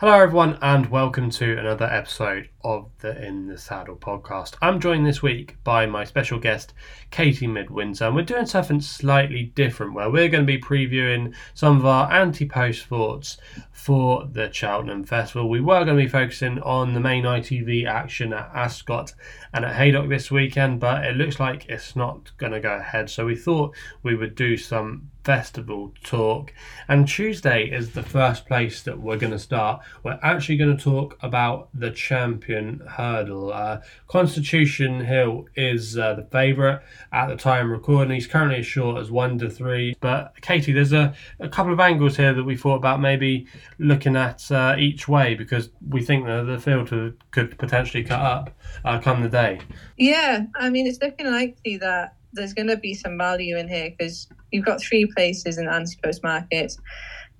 Hello, 0.00 0.12
everyone, 0.12 0.56
and 0.62 0.86
welcome 0.92 1.28
to 1.28 1.58
another 1.58 1.86
episode 1.86 2.50
of 2.62 2.88
the 3.00 3.20
In 3.20 3.48
the 3.48 3.58
Saddle 3.58 3.96
podcast. 3.96 4.54
I'm 4.62 4.78
joined 4.78 5.04
this 5.04 5.24
week 5.24 5.56
by 5.64 5.86
my 5.86 6.04
special 6.04 6.38
guest, 6.38 6.72
Katie 7.10 7.48
Midwinter, 7.48 8.04
and 8.04 8.14
we're 8.14 8.22
doing 8.22 8.46
something 8.46 8.80
slightly 8.80 9.42
different 9.56 9.94
where 9.94 10.08
we're 10.08 10.28
going 10.28 10.46
to 10.46 10.52
be 10.52 10.60
previewing 10.60 11.34
some 11.54 11.78
of 11.78 11.84
our 11.84 12.12
anti 12.12 12.48
post 12.48 12.84
thoughts 12.84 13.38
for 13.72 14.24
the 14.30 14.52
Cheltenham 14.52 15.02
Festival. 15.02 15.50
We 15.50 15.60
were 15.60 15.84
going 15.84 15.96
to 15.96 16.04
be 16.04 16.08
focusing 16.08 16.60
on 16.60 16.94
the 16.94 17.00
main 17.00 17.24
ITV 17.24 17.88
action 17.88 18.32
at 18.32 18.52
Ascot 18.54 19.12
and 19.52 19.64
at 19.64 19.74
Haydock 19.74 20.08
this 20.08 20.30
weekend, 20.30 20.78
but 20.78 21.04
it 21.06 21.16
looks 21.16 21.40
like 21.40 21.68
it's 21.68 21.96
not 21.96 22.30
going 22.36 22.52
to 22.52 22.60
go 22.60 22.76
ahead, 22.76 23.10
so 23.10 23.26
we 23.26 23.34
thought 23.34 23.74
we 24.04 24.14
would 24.14 24.36
do 24.36 24.56
some 24.56 25.10
festival 25.28 25.92
talk. 26.02 26.54
And 26.88 27.06
Tuesday 27.06 27.64
is 27.70 27.90
the 27.90 28.02
first 28.02 28.46
place 28.46 28.80
that 28.84 28.98
we're 28.98 29.18
going 29.18 29.32
to 29.32 29.38
start. 29.38 29.82
We're 30.02 30.18
actually 30.22 30.56
going 30.56 30.74
to 30.74 30.82
talk 30.82 31.18
about 31.20 31.68
the 31.74 31.90
champion 31.90 32.80
hurdle. 32.88 33.52
Uh, 33.52 33.82
Constitution 34.06 35.04
Hill 35.04 35.44
is 35.54 35.98
uh, 35.98 36.14
the 36.14 36.22
favourite 36.22 36.80
at 37.12 37.26
the 37.26 37.36
time 37.36 37.70
recording. 37.70 38.14
He's 38.14 38.26
currently 38.26 38.60
as 38.60 38.66
short 38.66 39.02
as 39.02 39.10
one 39.10 39.38
to 39.40 39.50
three. 39.50 39.94
But 40.00 40.32
Katie, 40.40 40.72
there's 40.72 40.94
a, 40.94 41.12
a 41.40 41.48
couple 41.50 41.74
of 41.74 41.80
angles 41.80 42.16
here 42.16 42.32
that 42.32 42.44
we 42.44 42.56
thought 42.56 42.76
about 42.76 42.98
maybe 42.98 43.48
looking 43.78 44.16
at 44.16 44.50
uh, 44.50 44.76
each 44.78 45.08
way 45.08 45.34
because 45.34 45.68
we 45.86 46.02
think 46.02 46.24
that 46.24 46.44
the 46.44 46.58
field 46.58 46.88
could 47.32 47.58
potentially 47.58 48.02
cut 48.02 48.20
up 48.20 48.58
uh, 48.86 48.98
come 48.98 49.22
the 49.22 49.28
day. 49.28 49.60
Yeah, 49.98 50.46
I 50.56 50.70
mean, 50.70 50.86
it's 50.86 51.02
looking 51.02 51.30
likely 51.30 51.76
that 51.76 52.14
there's 52.32 52.54
going 52.54 52.68
to 52.68 52.76
be 52.76 52.94
some 52.94 53.16
value 53.18 53.56
in 53.56 53.68
here 53.68 53.90
because 53.90 54.28
you've 54.52 54.64
got 54.64 54.80
three 54.80 55.06
places 55.16 55.58
in 55.58 55.66
the 55.66 55.72
anti-post 55.72 56.22
market. 56.22 56.72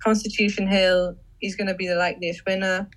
Constitution 0.03 0.67
Hill 0.67 1.15
is 1.41 1.55
going 1.55 1.67
to 1.67 1.75
be 1.75 1.87
the 1.87 1.95
likeliest 1.95 2.41
winner, 2.45 2.89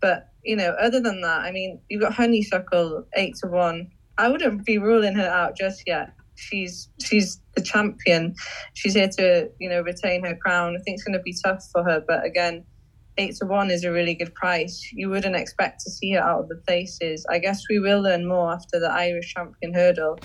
but 0.00 0.28
you 0.44 0.56
know, 0.56 0.70
other 0.80 1.00
than 1.00 1.20
that, 1.20 1.40
I 1.40 1.50
mean, 1.50 1.80
you've 1.88 2.00
got 2.00 2.14
Honeysuckle 2.14 3.06
eight 3.16 3.34
to 3.42 3.48
one. 3.48 3.90
I 4.16 4.28
wouldn't 4.28 4.64
be 4.64 4.78
ruling 4.78 5.14
her 5.14 5.28
out 5.28 5.56
just 5.56 5.82
yet. 5.86 6.12
She's 6.36 6.88
she's 7.00 7.40
the 7.54 7.62
champion. 7.62 8.34
She's 8.74 8.94
here 8.94 9.08
to 9.18 9.50
you 9.58 9.68
know 9.68 9.82
retain 9.82 10.24
her 10.24 10.36
crown. 10.36 10.76
I 10.76 10.82
think 10.82 10.94
it's 10.94 11.04
going 11.04 11.18
to 11.18 11.22
be 11.22 11.34
tough 11.44 11.64
for 11.72 11.82
her, 11.84 12.02
but 12.06 12.24
again, 12.24 12.64
eight 13.18 13.34
to 13.36 13.46
one 13.46 13.70
is 13.70 13.84
a 13.84 13.92
really 13.92 14.14
good 14.14 14.34
price. 14.34 14.90
You 14.92 15.10
wouldn't 15.10 15.36
expect 15.36 15.80
to 15.82 15.90
see 15.90 16.12
her 16.12 16.20
out 16.20 16.42
of 16.42 16.48
the 16.48 16.62
places. 16.66 17.26
I 17.28 17.38
guess 17.38 17.64
we 17.68 17.80
will 17.80 18.00
learn 18.00 18.26
more 18.26 18.52
after 18.52 18.80
the 18.80 18.90
Irish 18.90 19.34
champion 19.34 19.74
hurdle. 19.74 20.18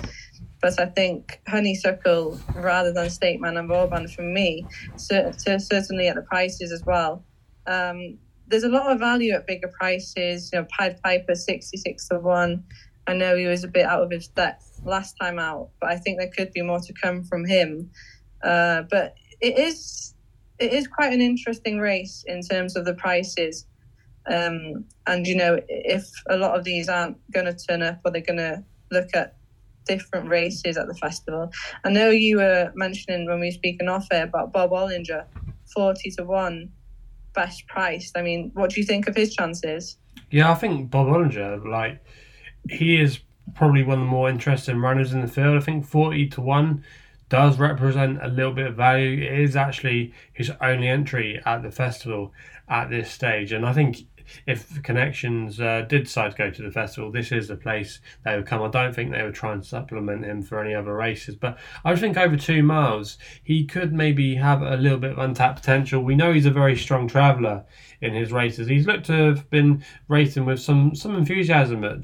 But 0.63 0.79
I 0.79 0.85
think 0.85 1.41
honeysuckle 1.45 2.39
rather 2.55 2.93
than 2.93 3.09
State 3.09 3.41
Man 3.41 3.57
and 3.57 3.67
Vauban 3.67 4.07
for 4.07 4.21
me, 4.21 4.65
certainly 4.95 6.07
at 6.07 6.15
the 6.15 6.25
prices 6.25 6.71
as 6.71 6.81
well. 6.85 7.21
Um, 7.67 8.17
there's 8.47 8.63
a 8.63 8.69
lot 8.69 8.89
of 8.89 8.97
value 8.97 9.33
at 9.33 9.45
bigger 9.45 9.67
prices. 9.67 10.49
You 10.53 10.59
know, 10.59 10.67
Pied 10.71 11.01
Piper 11.03 11.35
66 11.35 12.07
to 12.07 12.17
1. 12.17 12.63
I 13.07 13.13
know 13.13 13.35
he 13.35 13.45
was 13.45 13.65
a 13.65 13.67
bit 13.67 13.85
out 13.85 14.03
of 14.03 14.09
his 14.09 14.29
depth 14.29 14.79
last 14.85 15.17
time 15.19 15.37
out, 15.37 15.69
but 15.81 15.89
I 15.89 15.97
think 15.97 16.17
there 16.17 16.31
could 16.33 16.53
be 16.53 16.61
more 16.61 16.79
to 16.79 16.93
come 16.93 17.25
from 17.25 17.45
him. 17.45 17.91
Uh, 18.41 18.83
but 18.89 19.15
it 19.41 19.57
is 19.57 20.13
it 20.59 20.71
is 20.71 20.87
quite 20.87 21.11
an 21.11 21.19
interesting 21.19 21.79
race 21.79 22.23
in 22.25 22.41
terms 22.41 22.77
of 22.77 22.85
the 22.85 22.93
prices. 22.93 23.65
Um, 24.31 24.85
and 25.07 25.27
you 25.27 25.35
know, 25.35 25.59
if 25.67 26.09
a 26.29 26.37
lot 26.37 26.57
of 26.57 26.63
these 26.63 26.87
aren't 26.87 27.17
going 27.31 27.47
to 27.47 27.53
turn 27.53 27.81
up, 27.81 27.99
or 28.05 28.11
they're 28.11 28.21
going 28.21 28.37
to 28.37 28.63
look 28.91 29.09
at 29.13 29.35
different 29.85 30.29
races 30.29 30.77
at 30.77 30.87
the 30.87 30.95
festival. 30.95 31.51
I 31.83 31.89
know 31.89 32.09
you 32.09 32.37
were 32.37 32.71
mentioning 32.75 33.27
when 33.27 33.39
we 33.39 33.47
were 33.47 33.51
speaking 33.51 33.87
off 33.87 34.07
air 34.11 34.23
about 34.23 34.51
Bob 34.51 34.71
Olinger, 34.71 35.25
40 35.73 36.11
to 36.11 36.23
1 36.23 36.69
best 37.33 37.67
priced. 37.67 38.17
I 38.17 38.21
mean, 38.21 38.51
what 38.53 38.71
do 38.71 38.79
you 38.79 38.85
think 38.85 39.07
of 39.07 39.15
his 39.15 39.33
chances? 39.33 39.97
Yeah, 40.29 40.51
I 40.51 40.55
think 40.55 40.89
Bob 40.89 41.07
Olinger, 41.07 41.65
like, 41.67 42.03
he 42.69 42.99
is 42.99 43.19
probably 43.55 43.83
one 43.83 43.99
of 43.99 44.05
the 44.05 44.11
more 44.11 44.29
interesting 44.29 44.77
runners 44.77 45.13
in 45.13 45.21
the 45.21 45.27
field. 45.27 45.57
I 45.57 45.59
think 45.59 45.85
40 45.85 46.29
to 46.29 46.41
1 46.41 46.83
does 47.29 47.57
represent 47.57 48.23
a 48.23 48.27
little 48.27 48.53
bit 48.53 48.67
of 48.67 48.75
value. 48.75 49.23
It 49.23 49.39
is 49.39 49.55
actually 49.55 50.13
his 50.33 50.51
only 50.61 50.87
entry 50.87 51.41
at 51.45 51.63
the 51.63 51.71
festival 51.71 52.31
at 52.69 52.89
this 52.89 53.11
stage. 53.11 53.51
And 53.51 53.65
I 53.65 53.73
think 53.73 53.97
if 54.47 54.81
connections 54.83 55.59
uh, 55.59 55.85
did 55.87 56.03
decide 56.03 56.31
to 56.31 56.37
go 56.37 56.49
to 56.49 56.61
the 56.61 56.71
festival, 56.71 57.11
this 57.11 57.31
is 57.31 57.47
the 57.47 57.55
place 57.55 57.99
they 58.23 58.35
would 58.35 58.45
come. 58.45 58.61
I 58.61 58.69
don't 58.69 58.93
think 58.93 59.11
they 59.11 59.23
would 59.23 59.35
try 59.35 59.53
and 59.53 59.65
supplement 59.65 60.25
him 60.25 60.41
for 60.41 60.63
any 60.63 60.73
other 60.73 60.93
races, 60.93 61.35
but 61.35 61.57
I 61.85 61.95
think 61.95 62.17
over 62.17 62.37
two 62.37 62.63
miles 62.63 63.17
he 63.43 63.65
could 63.65 63.93
maybe 63.93 64.35
have 64.35 64.61
a 64.61 64.77
little 64.77 64.97
bit 64.97 65.11
of 65.11 65.19
untapped 65.19 65.59
potential. 65.59 66.03
We 66.03 66.15
know 66.15 66.33
he's 66.33 66.45
a 66.45 66.51
very 66.51 66.75
strong 66.75 67.07
traveller 67.07 67.65
in 68.01 68.13
his 68.13 68.31
races. 68.31 68.67
He's 68.67 68.85
looked 68.85 69.05
to 69.05 69.13
have 69.13 69.49
been 69.49 69.83
racing 70.07 70.45
with 70.45 70.59
some 70.59 70.93
some 70.95 71.15
enthusiasm 71.15 71.83
at 71.83 71.99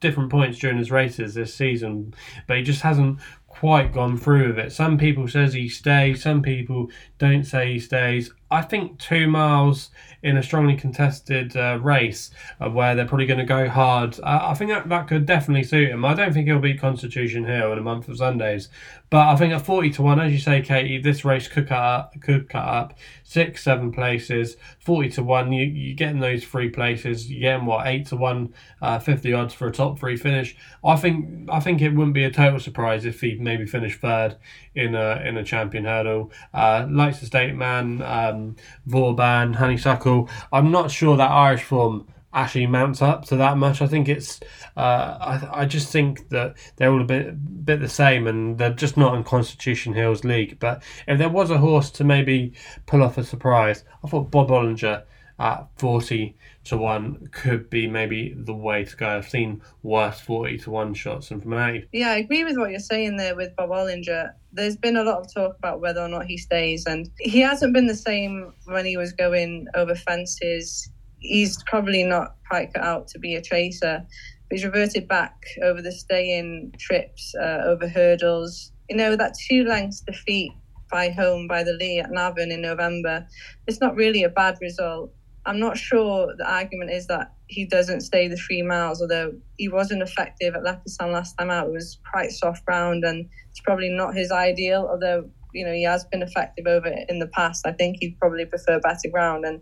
different 0.00 0.30
points 0.30 0.58
during 0.58 0.78
his 0.78 0.90
races 0.90 1.34
this 1.34 1.54
season, 1.54 2.14
but 2.46 2.56
he 2.56 2.62
just 2.62 2.82
hasn't 2.82 3.18
quite 3.54 3.92
gone 3.92 4.16
through 4.16 4.48
with 4.48 4.58
it. 4.58 4.72
Some 4.72 4.98
people 4.98 5.28
says 5.28 5.54
he 5.54 5.68
stays, 5.68 6.22
some 6.22 6.42
people 6.42 6.88
don't 7.18 7.44
say 7.44 7.74
he 7.74 7.78
stays. 7.78 8.32
I 8.54 8.62
think 8.62 9.00
two 9.00 9.26
miles 9.26 9.90
in 10.22 10.36
a 10.36 10.42
strongly 10.42 10.76
contested 10.76 11.56
uh, 11.56 11.78
race 11.82 12.30
uh, 12.60 12.70
where 12.70 12.94
they're 12.94 13.04
probably 13.04 13.26
going 13.26 13.40
to 13.40 13.44
go 13.44 13.68
hard, 13.68 14.18
uh, 14.22 14.38
I 14.42 14.54
think 14.54 14.70
that, 14.70 14.88
that 14.88 15.08
could 15.08 15.26
definitely 15.26 15.64
suit 15.64 15.90
him. 15.90 16.04
I 16.04 16.14
don't 16.14 16.32
think 16.32 16.46
he'll 16.46 16.60
beat 16.60 16.80
Constitution 16.80 17.44
Hill 17.44 17.72
in 17.72 17.78
a 17.78 17.82
month 17.82 18.08
of 18.08 18.16
Sundays, 18.16 18.68
but 19.10 19.28
I 19.28 19.36
think 19.36 19.52
at 19.52 19.66
40 19.66 19.90
to 19.90 20.02
1, 20.02 20.20
as 20.20 20.32
you 20.32 20.38
say, 20.38 20.62
Katie, 20.62 20.98
this 20.98 21.24
race 21.24 21.46
could 21.46 21.68
cut 21.68 21.78
up, 21.78 22.20
could 22.20 22.48
cut 22.48 22.64
up 22.64 22.98
six, 23.22 23.62
seven 23.62 23.92
places. 23.92 24.56
40 24.80 25.10
to 25.10 25.22
1, 25.22 25.52
you, 25.52 25.66
you're 25.66 25.96
getting 25.96 26.20
those 26.20 26.44
three 26.44 26.68
places. 26.68 27.30
You're 27.30 27.40
getting, 27.52 27.66
what, 27.66 27.86
8 27.86 28.06
to 28.06 28.16
1, 28.16 28.54
uh, 28.82 28.98
50 28.98 29.32
odds 29.32 29.54
for 29.54 29.66
a 29.66 29.72
top 29.72 29.98
three 29.98 30.16
finish. 30.16 30.56
I 30.84 30.96
think 30.96 31.48
I 31.50 31.60
think 31.60 31.80
it 31.80 31.90
wouldn't 31.90 32.14
be 32.14 32.24
a 32.24 32.30
total 32.30 32.60
surprise 32.60 33.04
if 33.04 33.20
he 33.20 33.36
maybe 33.36 33.66
finished 33.66 34.00
third 34.00 34.36
in 34.74 34.94
a, 34.94 35.22
in 35.24 35.36
a 35.36 35.44
champion 35.44 35.84
hurdle. 35.84 36.32
Uh, 36.52 36.86
likes 36.90 37.20
the 37.20 37.26
state 37.26 37.54
man. 37.54 38.02
Um, 38.02 38.43
Vauban, 38.86 39.54
Honeysuckle. 39.54 40.28
I'm 40.52 40.70
not 40.70 40.90
sure 40.90 41.16
that 41.16 41.30
Irish 41.30 41.64
form 41.64 42.06
actually 42.34 42.66
mounts 42.66 43.00
up 43.00 43.24
to 43.26 43.36
that 43.36 43.56
much. 43.56 43.80
I 43.80 43.86
think 43.86 44.08
it's. 44.08 44.40
Uh, 44.76 45.16
I, 45.20 45.62
I 45.62 45.64
just 45.66 45.90
think 45.90 46.28
that 46.30 46.56
they're 46.76 46.90
all 46.90 47.00
a 47.00 47.04
bit 47.04 47.64
bit 47.64 47.80
the 47.80 47.88
same, 47.88 48.26
and 48.26 48.58
they're 48.58 48.72
just 48.72 48.96
not 48.96 49.14
in 49.14 49.24
Constitution 49.24 49.94
Hill's 49.94 50.24
league. 50.24 50.58
But 50.58 50.82
if 51.06 51.18
there 51.18 51.28
was 51.28 51.50
a 51.50 51.58
horse 51.58 51.90
to 51.92 52.04
maybe 52.04 52.52
pull 52.86 53.02
off 53.02 53.18
a 53.18 53.24
surprise, 53.24 53.84
I 54.02 54.08
thought 54.08 54.30
Bob 54.30 54.48
Olinger 54.48 55.04
at 55.38 55.66
40 55.78 56.36
to 56.64 56.76
1 56.76 57.28
could 57.32 57.68
be 57.68 57.88
maybe 57.88 58.34
the 58.36 58.54
way 58.54 58.84
to 58.84 58.96
go. 58.96 59.08
I've 59.08 59.28
seen 59.28 59.62
worse 59.82 60.20
40 60.20 60.58
to 60.58 60.70
1 60.70 60.94
shots 60.94 61.30
and 61.30 61.42
from 61.42 61.54
an 61.54 61.86
Yeah, 61.92 62.10
I 62.10 62.16
agree 62.16 62.44
with 62.44 62.56
what 62.56 62.70
you're 62.70 62.78
saying 62.78 63.16
there 63.16 63.34
with 63.34 63.54
Bob 63.56 63.70
Olinger. 63.70 64.30
There's 64.52 64.76
been 64.76 64.96
a 64.96 65.02
lot 65.02 65.18
of 65.18 65.32
talk 65.32 65.56
about 65.58 65.80
whether 65.80 66.00
or 66.00 66.08
not 66.08 66.26
he 66.26 66.38
stays, 66.38 66.86
and 66.86 67.10
he 67.18 67.40
hasn't 67.40 67.74
been 67.74 67.88
the 67.88 67.96
same 67.96 68.52
when 68.66 68.86
he 68.86 68.96
was 68.96 69.12
going 69.12 69.66
over 69.74 69.96
fences. 69.96 70.88
He's 71.18 71.60
probably 71.64 72.04
not 72.04 72.36
quite 72.48 72.72
cut 72.72 72.84
out 72.84 73.08
to 73.08 73.18
be 73.18 73.34
a 73.34 73.42
chaser. 73.42 74.06
He's 74.50 74.64
reverted 74.64 75.08
back 75.08 75.34
over 75.62 75.82
the 75.82 75.90
stay 75.90 76.38
in 76.38 76.72
trips, 76.78 77.34
uh, 77.34 77.62
over 77.64 77.88
hurdles. 77.88 78.70
You 78.88 78.96
know, 78.96 79.16
that 79.16 79.34
two 79.48 79.64
lengths 79.64 80.00
defeat 80.00 80.52
by 80.90 81.08
home 81.08 81.48
by 81.48 81.64
the 81.64 81.72
Lee 81.72 81.98
at 81.98 82.12
Navan 82.12 82.52
in 82.52 82.60
November. 82.60 83.26
It's 83.66 83.80
not 83.80 83.96
really 83.96 84.22
a 84.22 84.28
bad 84.28 84.58
result 84.60 85.10
I'm 85.46 85.60
not 85.60 85.76
sure 85.76 86.34
the 86.36 86.50
argument 86.50 86.90
is 86.90 87.06
that 87.08 87.32
he 87.48 87.66
doesn't 87.66 88.00
stay 88.00 88.28
the 88.28 88.36
three 88.36 88.62
miles, 88.62 89.02
although 89.02 89.32
he 89.58 89.68
wasn't 89.68 90.02
effective 90.02 90.54
at 90.54 90.62
Leopardstown 90.62 91.12
last 91.12 91.36
time 91.36 91.50
out. 91.50 91.68
It 91.68 91.72
was 91.72 91.98
quite 92.10 92.30
soft 92.30 92.64
ground 92.64 93.04
and 93.04 93.28
it's 93.50 93.60
probably 93.60 93.90
not 93.90 94.14
his 94.14 94.32
ideal, 94.32 94.88
although, 94.90 95.28
you 95.52 95.64
know, 95.64 95.72
he 95.72 95.82
has 95.84 96.04
been 96.06 96.22
effective 96.22 96.66
over 96.66 96.86
it 96.86 97.10
in 97.10 97.18
the 97.18 97.26
past. 97.28 97.66
I 97.66 97.72
think 97.72 97.98
he'd 98.00 98.18
probably 98.18 98.46
prefer 98.46 98.80
better 98.80 99.08
ground. 99.12 99.44
And 99.44 99.60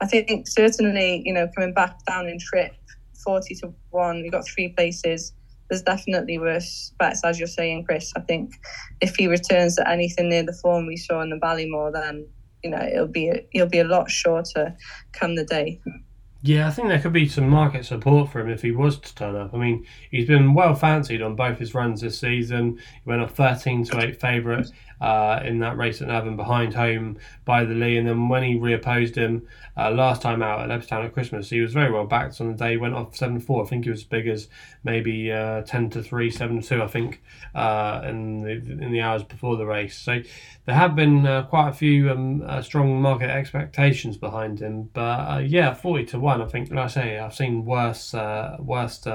I 0.00 0.06
think 0.06 0.48
certainly, 0.48 1.22
you 1.24 1.32
know, 1.32 1.48
coming 1.56 1.74
back 1.74 2.04
down 2.06 2.28
in 2.28 2.38
trip, 2.40 2.72
40 3.24 3.54
to 3.56 3.74
1, 3.90 4.24
you 4.24 4.30
got 4.30 4.48
three 4.48 4.70
places. 4.70 5.32
There's 5.68 5.82
definitely 5.82 6.38
worse 6.38 6.92
bets, 6.98 7.24
as 7.24 7.38
you're 7.38 7.46
saying, 7.46 7.84
Chris. 7.84 8.12
I 8.16 8.20
think 8.20 8.54
if 9.00 9.14
he 9.14 9.28
returns 9.28 9.76
to 9.76 9.88
anything 9.88 10.28
near 10.28 10.42
the 10.42 10.58
form 10.60 10.86
we 10.86 10.96
saw 10.96 11.20
in 11.22 11.30
the 11.30 11.36
Ballymore, 11.36 11.92
then 11.92 12.26
you 12.62 12.70
know 12.70 12.80
it'll 12.80 13.06
be 13.06 13.30
it'll 13.52 13.68
be 13.68 13.80
a 13.80 13.84
lot 13.84 14.10
shorter 14.10 14.76
come 15.12 15.34
the 15.34 15.44
day. 15.44 15.80
Yeah, 16.42 16.66
I 16.66 16.70
think 16.70 16.88
there 16.88 17.00
could 17.00 17.12
be 17.12 17.28
some 17.28 17.50
market 17.50 17.84
support 17.84 18.30
for 18.30 18.40
him 18.40 18.48
if 18.48 18.62
he 18.62 18.70
was 18.70 18.98
to 18.98 19.14
turn 19.14 19.36
up. 19.36 19.52
I 19.52 19.58
mean, 19.58 19.84
he's 20.10 20.26
been 20.26 20.54
well 20.54 20.74
fancied 20.74 21.20
on 21.20 21.36
both 21.36 21.58
his 21.58 21.74
runs 21.74 22.00
this 22.00 22.18
season. 22.18 22.78
He 22.78 23.10
went 23.10 23.20
off 23.20 23.32
13 23.32 23.84
to 23.86 24.00
8 24.00 24.18
favourite 24.18 24.70
uh, 25.00 25.40
in 25.44 25.58
that 25.60 25.76
race 25.76 26.02
at 26.02 26.08
Navan 26.08 26.36
behind 26.36 26.74
home 26.74 27.18
by 27.44 27.64
the 27.64 27.74
Lee. 27.74 27.96
And 27.96 28.06
then 28.06 28.28
when 28.28 28.42
he 28.42 28.54
reopposed 28.54 29.16
him 29.16 29.46
uh, 29.76 29.90
last 29.90 30.20
time 30.22 30.42
out 30.42 30.60
at 30.60 30.68
Leopardstown 30.68 31.04
at 31.04 31.12
Christmas, 31.12 31.50
he 31.50 31.60
was 31.60 31.72
very 31.72 31.90
well 31.90 32.06
backed 32.06 32.40
on 32.40 32.48
the 32.48 32.54
day. 32.54 32.76
Went 32.76 32.94
off 32.94 33.16
7 33.16 33.40
4. 33.40 33.64
I 33.64 33.68
think 33.68 33.84
he 33.84 33.90
was 33.90 34.00
as 34.00 34.04
big 34.04 34.28
as 34.28 34.48
maybe 34.84 35.32
uh, 35.32 35.62
10 35.62 35.90
to 35.90 36.02
3, 36.02 36.30
7 36.30 36.60
2, 36.60 36.82
I 36.82 36.86
think, 36.86 37.22
uh, 37.54 38.02
in, 38.04 38.42
the, 38.42 38.50
in 38.50 38.92
the 38.92 39.00
hours 39.00 39.22
before 39.22 39.56
the 39.56 39.66
race. 39.66 39.96
So 39.96 40.20
there 40.66 40.74
have 40.74 40.94
been 40.94 41.26
uh, 41.26 41.44
quite 41.44 41.70
a 41.70 41.72
few 41.72 42.10
um, 42.10 42.62
strong 42.62 43.00
market 43.00 43.30
expectations 43.30 44.16
behind 44.16 44.60
him. 44.60 44.90
But 44.92 45.48
yeah, 45.48 45.72
40 45.74 46.04
to 46.06 46.20
1, 46.20 46.42
I 46.42 46.46
think, 46.46 46.70
like 46.70 46.84
I 46.84 46.88
say, 46.88 47.18
I've 47.18 47.34
seen 47.34 47.64
worse, 47.64 48.12
worse 48.58 49.06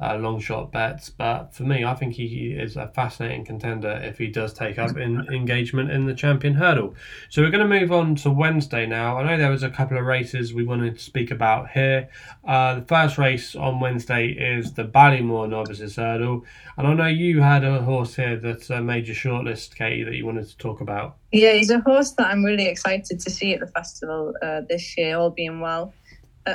uh, 0.00 0.16
long 0.16 0.38
shot 0.40 0.72
bets. 0.72 1.08
But 1.10 1.54
for 1.54 1.62
me, 1.62 1.84
I 1.84 1.94
think 1.94 2.14
he 2.14 2.52
is 2.52 2.76
a 2.76 2.88
fascinating 2.88 3.44
contender 3.44 4.00
if 4.02 4.18
he 4.18 4.26
does 4.26 4.52
take 4.52 4.78
up 4.78 4.96
in 4.96 5.26
engagement 5.32 5.90
in 5.90 6.06
the 6.06 6.14
champion 6.14 6.54
hurdle. 6.54 6.94
So 7.30 7.42
we're 7.42 7.50
going 7.50 7.68
to 7.68 7.80
move 7.80 7.92
on 7.92 8.14
to 8.16 8.30
Wednesday 8.30 8.86
now. 8.86 9.16
I 9.16 9.24
know 9.24 9.38
there 9.38 9.50
was 9.50 9.62
a 9.62 9.70
couple 9.70 9.96
of 9.96 10.04
races 10.04 10.52
we 10.52 10.64
wanted 10.64 10.98
to 10.98 11.02
speak 11.02 11.30
about 11.30 11.70
here. 11.70 12.08
Uh, 12.46 12.76
the 12.76 12.82
first 12.82 13.16
race 13.18 13.56
on 13.56 13.80
Wednesday 13.80 14.28
is 14.28 14.72
the 14.74 14.84
Ballymore 14.84 15.48
Novices 15.48 15.96
Hurdle, 15.96 16.44
and 16.76 16.86
I 16.86 16.94
know 16.94 17.06
you 17.06 17.40
had 17.40 17.64
a 17.64 17.80
horse 17.82 18.14
here 18.14 18.36
that 18.36 18.70
uh, 18.70 18.82
made 18.82 19.06
your 19.06 19.16
shortlist, 19.16 19.74
Katie, 19.74 20.04
that 20.04 20.14
you 20.14 20.26
wanted 20.26 20.48
to 20.48 20.56
talk 20.58 20.80
about. 20.80 21.16
Yeah, 21.32 21.52
he's 21.52 21.70
a 21.70 21.80
horse 21.80 22.12
that 22.12 22.26
I'm 22.26 22.44
really 22.44 22.66
excited 22.66 23.18
to 23.20 23.30
see 23.30 23.54
at 23.54 23.60
the 23.60 23.66
festival 23.66 24.34
uh, 24.42 24.62
this 24.68 24.96
year, 24.96 25.16
all 25.16 25.30
being 25.30 25.60
well. 25.60 25.94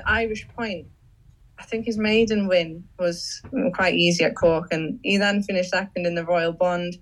Irish 0.06 0.48
Point 0.48 0.88
I 1.62 1.64
think 1.64 1.86
his 1.86 2.00
maiden 2.00 2.48
win 2.48 2.84
was 2.98 3.40
mm, 3.54 3.72
quite 3.72 3.94
easy 3.94 4.24
at 4.24 4.36
Cork, 4.36 4.70
and 4.72 5.00
he 5.04 5.18
then 5.18 5.44
finished 5.44 5.70
second 5.70 6.08
in 6.08 6.16
the 6.16 6.26
Royal 6.26 6.52
Bond. 6.52 6.98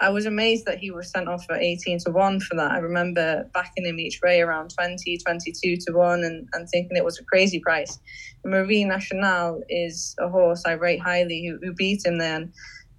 I 0.00 0.08
was 0.10 0.26
amazed 0.26 0.66
that 0.66 0.78
he 0.78 0.90
was 0.90 1.08
sent 1.08 1.28
off 1.28 1.46
at 1.48 1.62
18 1.62 2.00
to 2.00 2.10
1 2.10 2.40
for 2.40 2.56
that. 2.56 2.72
I 2.72 2.78
remember 2.78 3.48
backing 3.54 3.86
him 3.86 4.00
each 4.00 4.20
way 4.20 4.40
around 4.40 4.74
20, 4.74 5.18
22 5.18 5.76
to 5.76 5.92
1 5.92 6.24
and, 6.24 6.48
and 6.52 6.68
thinking 6.68 6.96
it 6.96 7.04
was 7.04 7.20
a 7.20 7.24
crazy 7.24 7.60
price. 7.60 8.00
Marine 8.44 8.88
Nationale 8.88 9.62
is 9.68 10.16
a 10.18 10.28
horse 10.28 10.64
I 10.66 10.72
rate 10.72 11.00
highly 11.00 11.46
who, 11.46 11.64
who 11.64 11.72
beat 11.72 12.04
him 12.04 12.18
then. 12.18 12.52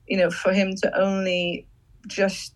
You 0.08 0.16
know, 0.16 0.32
for 0.32 0.54
him 0.54 0.74
to 0.84 0.98
only 0.98 1.68
just 2.08 2.56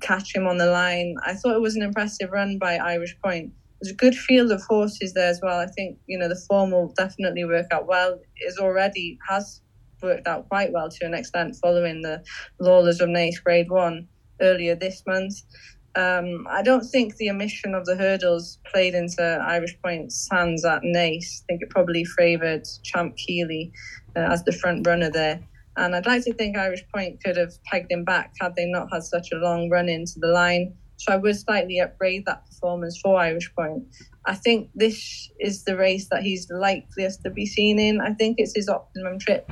catch 0.00 0.32
him 0.32 0.46
on 0.46 0.58
the 0.58 0.70
line, 0.70 1.16
I 1.26 1.34
thought 1.34 1.56
it 1.56 1.60
was 1.60 1.74
an 1.74 1.82
impressive 1.82 2.30
run 2.30 2.56
by 2.56 2.76
Irish 2.76 3.16
Point 3.20 3.52
there's 3.80 3.92
a 3.92 3.96
good 3.96 4.14
field 4.14 4.52
of 4.52 4.62
horses 4.62 5.14
there 5.14 5.28
as 5.28 5.40
well. 5.42 5.58
I 5.58 5.66
think 5.66 5.98
you 6.06 6.18
know 6.18 6.28
the 6.28 6.40
form 6.48 6.70
will 6.70 6.92
definitely 6.96 7.44
work 7.44 7.66
out 7.72 7.86
well. 7.86 8.18
Is 8.46 8.58
already 8.58 9.18
has 9.28 9.60
worked 10.02 10.26
out 10.26 10.48
quite 10.48 10.72
well 10.72 10.88
to 10.88 11.06
an 11.06 11.14
extent 11.14 11.56
following 11.60 12.02
the 12.02 12.22
Lawlor's 12.58 13.00
of 13.00 13.08
Naas 13.08 13.42
Grade 13.42 13.70
One 13.70 14.08
earlier 14.40 14.74
this 14.74 15.02
month. 15.06 15.34
Um, 15.96 16.46
I 16.48 16.62
don't 16.62 16.84
think 16.84 17.16
the 17.16 17.30
omission 17.30 17.74
of 17.74 17.84
the 17.84 17.96
hurdles 17.96 18.58
played 18.72 18.94
into 18.94 19.22
Irish 19.22 19.76
Point's 19.82 20.28
hands 20.30 20.64
at 20.64 20.82
Naas. 20.82 21.42
I 21.42 21.44
think 21.48 21.62
it 21.62 21.70
probably 21.70 22.04
favoured 22.04 22.64
Champ 22.84 23.16
Kiely 23.16 23.72
uh, 24.14 24.20
as 24.20 24.44
the 24.44 24.52
front 24.52 24.86
runner 24.86 25.10
there. 25.10 25.40
And 25.76 25.96
I'd 25.96 26.06
like 26.06 26.24
to 26.24 26.34
think 26.34 26.56
Irish 26.56 26.84
Point 26.94 27.22
could 27.24 27.36
have 27.36 27.52
pegged 27.64 27.90
him 27.90 28.04
back 28.04 28.34
had 28.40 28.54
they 28.54 28.66
not 28.66 28.88
had 28.92 29.02
such 29.02 29.32
a 29.32 29.36
long 29.36 29.68
run 29.68 29.88
into 29.88 30.18
the 30.18 30.28
line. 30.28 30.74
So 31.00 31.14
I 31.14 31.16
would 31.16 31.34
slightly 31.34 31.80
upgrade 31.80 32.26
that 32.26 32.44
performance 32.44 33.00
for 33.00 33.18
Irish 33.18 33.50
Point. 33.54 33.84
I 34.26 34.34
think 34.34 34.68
this 34.74 35.30
is 35.40 35.64
the 35.64 35.74
race 35.74 36.08
that 36.10 36.22
he's 36.22 36.50
likeliest 36.50 37.22
to 37.24 37.30
be 37.30 37.46
seen 37.46 37.78
in. 37.78 38.02
I 38.02 38.12
think 38.12 38.36
it's 38.38 38.54
his 38.54 38.68
optimum 38.68 39.18
trip 39.18 39.50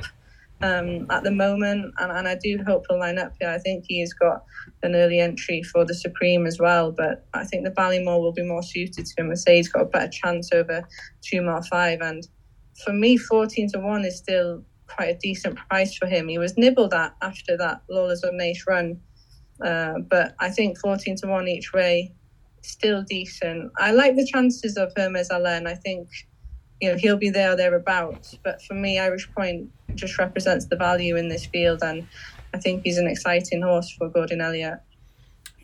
um, 0.61 1.09
at 1.09 1.23
the 1.23 1.31
moment, 1.31 1.91
and, 1.97 2.11
and 2.11 2.27
I 2.27 2.35
do 2.35 2.59
hope 2.67 2.85
he'll 2.87 2.99
line 2.99 3.17
up 3.17 3.33
here. 3.39 3.49
I 3.49 3.57
think 3.57 3.85
he's 3.87 4.13
got 4.13 4.43
an 4.83 4.93
early 4.93 5.19
entry 5.19 5.63
for 5.63 5.85
the 5.85 5.95
Supreme 5.95 6.45
as 6.45 6.59
well, 6.59 6.91
but 6.91 7.25
I 7.33 7.45
think 7.45 7.63
the 7.63 7.71
Ballymore 7.71 8.21
will 8.21 8.31
be 8.31 8.43
more 8.43 8.61
suited 8.61 9.07
to 9.07 9.13
him. 9.17 9.31
I 9.31 9.33
say 9.33 9.55
he's 9.55 9.69
got 9.69 9.81
a 9.81 9.85
better 9.85 10.11
chance 10.11 10.51
over 10.53 10.87
two 11.23 11.41
more 11.41 11.63
five, 11.63 12.01
and 12.01 12.27
for 12.85 12.93
me, 12.93 13.17
14 13.17 13.71
to 13.71 13.79
1 13.79 14.05
is 14.05 14.17
still 14.17 14.63
quite 14.85 15.15
a 15.15 15.17
decent 15.17 15.57
price 15.67 15.95
for 15.95 16.05
him. 16.05 16.27
He 16.27 16.37
was 16.37 16.57
nibbled 16.57 16.93
at 16.93 17.15
after 17.23 17.57
that 17.57 17.81
Lawlor's 17.89 18.23
of 18.23 18.35
Naas 18.35 18.67
run 18.67 19.01
uh, 19.63 19.99
but 20.09 20.35
I 20.39 20.49
think 20.49 20.77
14 20.79 21.15
to 21.17 21.27
1 21.27 21.47
each 21.47 21.73
way, 21.73 22.13
still 22.61 23.03
decent. 23.03 23.71
I 23.77 23.91
like 23.91 24.15
the 24.15 24.25
chances 24.25 24.77
of 24.77 24.91
Hermes 24.95 25.29
Allen. 25.31 25.67
I 25.67 25.75
think, 25.75 26.07
you 26.81 26.91
know, 26.91 26.97
he'll 26.97 27.17
be 27.17 27.29
there 27.29 27.53
or 27.53 27.55
thereabouts. 27.55 28.37
But 28.43 28.61
for 28.61 28.73
me, 28.73 28.99
Irish 28.99 29.29
Point 29.33 29.69
just 29.95 30.17
represents 30.17 30.65
the 30.65 30.75
value 30.75 31.15
in 31.15 31.29
this 31.29 31.45
field. 31.45 31.83
And 31.83 32.07
I 32.53 32.57
think 32.57 32.83
he's 32.83 32.97
an 32.97 33.07
exciting 33.07 33.61
horse 33.61 33.89
for 33.97 34.09
Gordon 34.09 34.41
Elliott. 34.41 34.79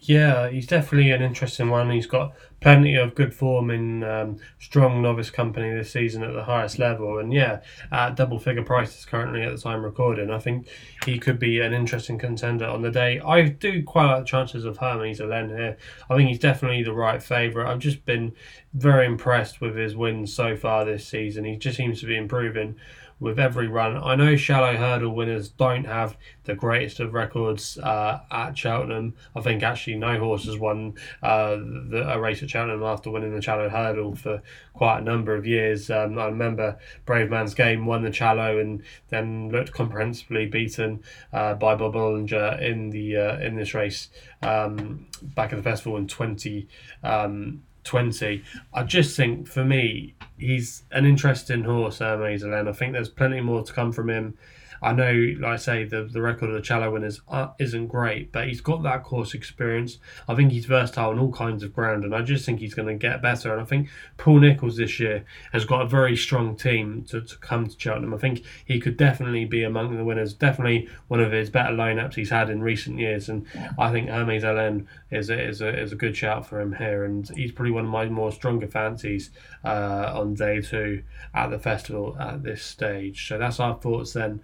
Yeah, 0.01 0.50
he's 0.50 0.68
definitely 0.68 1.12
an 1.12 1.21
interesting 1.21 1.69
one. 1.69 1.89
He's 1.89 2.06
got 2.06 2.33
plenty 2.65 2.95
of 2.95 3.13
good 3.13 3.31
form 3.31 3.69
in 3.69 4.03
um, 4.03 4.38
strong 4.57 5.00
novice 5.00 5.29
company 5.29 5.71
this 5.71 5.91
season 5.91 6.23
at 6.23 6.33
the 6.33 6.45
highest 6.45 6.79
level. 6.79 7.19
And 7.19 7.31
yeah, 7.31 7.62
at 7.91 8.15
double 8.15 8.39
figure 8.39 8.63
prices 8.63 9.06
currently 9.06 9.44
at 9.44 9.51
the 9.51 9.62
time 9.62 9.85
recording, 9.85 10.31
I 10.31 10.39
think 10.39 10.67
he 11.06 11.19
could 11.19 11.38
be 11.38 11.59
an 11.59 11.75
interesting 11.75 12.17
contender 12.17 12.65
on 12.65 12.81
the 12.81 12.89
day. 12.89 13.19
I 13.19 13.50
do 13.50 13.83
quite 13.83 14.07
like 14.07 14.21
the 14.21 14.25
chances 14.25 14.65
of 14.65 14.77
Hermes 14.77 15.21
Allen 15.21 15.50
here. 15.50 15.77
I 16.09 16.15
think 16.15 16.27
he's 16.27 16.39
definitely 16.39 16.81
the 16.81 16.91
right 16.91 17.21
favourite. 17.21 17.71
I've 17.71 17.77
just 17.77 18.03
been 18.03 18.33
very 18.73 19.06
impressed 19.06 19.62
with 19.62 19.75
his 19.75 19.95
wins 19.95 20.33
so 20.33 20.56
far 20.56 20.85
this 20.85 21.07
season. 21.07 21.45
He 21.45 21.57
just 21.57 21.77
seems 21.77 22.00
to 22.00 22.07
be 22.07 22.17
improving 22.17 22.77
with 23.19 23.39
every 23.39 23.67
run. 23.67 23.97
I 23.97 24.15
know 24.15 24.35
Challow 24.35 24.75
hurdle 24.75 25.15
winners 25.15 25.50
don't 25.50 25.85
have 25.85 26.17
the 26.44 26.56
greatest 26.56 27.00
of 27.00 27.13
records 27.13 27.77
uh, 27.77 28.19
at 28.29 28.57
Cheltenham. 28.57 29.13
I 29.35 29.41
think 29.41 29.63
actually 29.63 29.95
no 29.95 30.19
horse 30.19 30.45
has 30.45 30.57
won 30.57 30.95
uh, 31.23 31.56
the, 31.56 32.06
a 32.12 32.19
race 32.19 32.44
at 32.44 32.50
Cheltenham 32.50 32.83
after 32.83 33.09
winning 33.09 33.33
the 33.33 33.41
Challow 33.41 33.69
hurdle 33.69 34.15
for 34.15 34.41
quite 34.73 35.00
a 35.00 35.03
number 35.03 35.33
of 35.35 35.45
years. 35.45 35.89
Um, 35.89 36.19
I 36.19 36.25
remember 36.25 36.77
Bravemansgame 37.06 37.85
won 37.85 38.03
the 38.03 38.12
Challow 38.12 38.59
and 38.59 38.83
then 39.09 39.50
looked 39.50 39.71
comprehensively 39.71 40.45
beaten 40.45 41.01
uh, 41.31 41.53
by 41.53 41.75
Bob 41.75 41.94
Olinger 41.94 42.62
in 42.62 42.89
the 42.89 43.15
uh, 43.15 43.39
in 43.39 43.56
this 43.56 43.73
race 43.73 44.09
um, 44.41 45.07
back 45.21 45.53
at 45.53 45.57
the 45.57 45.63
festival 45.63 45.97
in 45.97 46.07
20. 46.07 46.67
Um, 47.03 47.63
20. 47.85 48.43
I 48.73 48.83
just 48.83 49.15
think 49.15 49.47
for 49.47 49.63
me, 49.63 50.15
he's 50.37 50.83
an 50.91 51.05
interesting 51.05 51.63
horse, 51.63 51.99
Hermes 51.99 52.43
Allen. 52.43 52.67
I 52.67 52.73
think 52.73 52.93
there's 52.93 53.09
plenty 53.09 53.39
more 53.39 53.63
to 53.63 53.71
come 53.71 53.93
from 53.93 54.09
him. 54.09 54.37
I 54.81 54.94
know, 54.94 55.12
like 55.39 55.54
I 55.54 55.56
say, 55.56 55.83
the, 55.83 56.04
the 56.04 56.22
record 56.22 56.50
of 56.50 56.56
the 56.56 56.62
Challow 56.62 56.92
winners 56.92 57.22
uh, 57.27 57.50
isn't 57.60 57.88
great, 57.88 58.31
but 58.31 58.48
he's 58.48 58.62
got 58.62 58.83
that 58.83 59.04
course 59.04 59.33
experience. 59.33 59.98
I 60.27 60.36
think 60.36 60.51
he's 60.51 60.66
versatile 60.66 61.10
on 61.10 61.19
all 61.19 61.31
kinds 61.31 61.63
of 61.63 61.74
ground, 61.74 62.04
and 62.04 62.13
I 62.13 62.22
just 62.22 62.45
think 62.45 62.60
he's 62.60 62.74
going 62.74 62.88
to 62.88 62.95
get 62.95 63.22
better. 63.22 63.51
And 63.51 63.62
I 63.62 63.66
think 63.66 63.89
Paul 64.18 64.39
Nicholls 64.39 64.77
this 64.77 65.00
year 65.00 65.25
has 65.51 65.66
got 65.66 65.81
a 65.81 65.88
very 65.88 66.16
strong 66.16 66.56
team 66.56 67.04
to, 67.10 67.22
to 67.22 67.38
come 67.38 67.68
to 67.68 67.80
Cheltenham. 67.80 68.13
I 68.13 68.18
think 68.18 68.44
he 68.66 68.80
could 68.80 68.98
definitely 68.98 69.45
be 69.45 69.63
among 69.63 69.95
the 69.95 70.04
winners, 70.04 70.33
definitely 70.33 70.89
one 71.07 71.20
of 71.20 71.32
his 71.32 71.50
better 71.50 71.74
lineups 71.74 72.15
he's 72.15 72.29
had 72.29 72.50
in 72.50 72.62
recent 72.62 73.00
years. 73.00 73.29
And 73.29 73.46
I 73.77 73.91
think 73.91 74.10
Hermes 74.10 74.44
Allen 74.44 74.88
is 75.12 75.29
a, 75.29 75.41
is, 75.41 75.62
a, 75.62 75.79
is 75.79 75.91
a 75.91 75.96
good 75.96 76.15
shout 76.15 76.46
for 76.46 76.60
him 76.60 76.74
here, 76.74 77.05
and 77.05 77.29
he's 77.36 77.51
probably 77.51 77.72
one 77.72 77.86
of 77.86 77.91
my 77.91 78.05
more 78.05 78.32
stronger 78.32 78.67
fancies 78.67 79.32
uh, 79.65 80.12
on 80.13 80.34
day 80.34 80.62
two 80.62 81.03
at 81.34 81.50
the 81.50 81.60
festival 81.60 82.15
at 82.19 82.43
this 82.43 82.63
stage. 82.63 83.27
So 83.27 83.38
that's 83.38 83.60
our 83.60 83.75
thoughts 83.75 84.13
then 84.13 84.41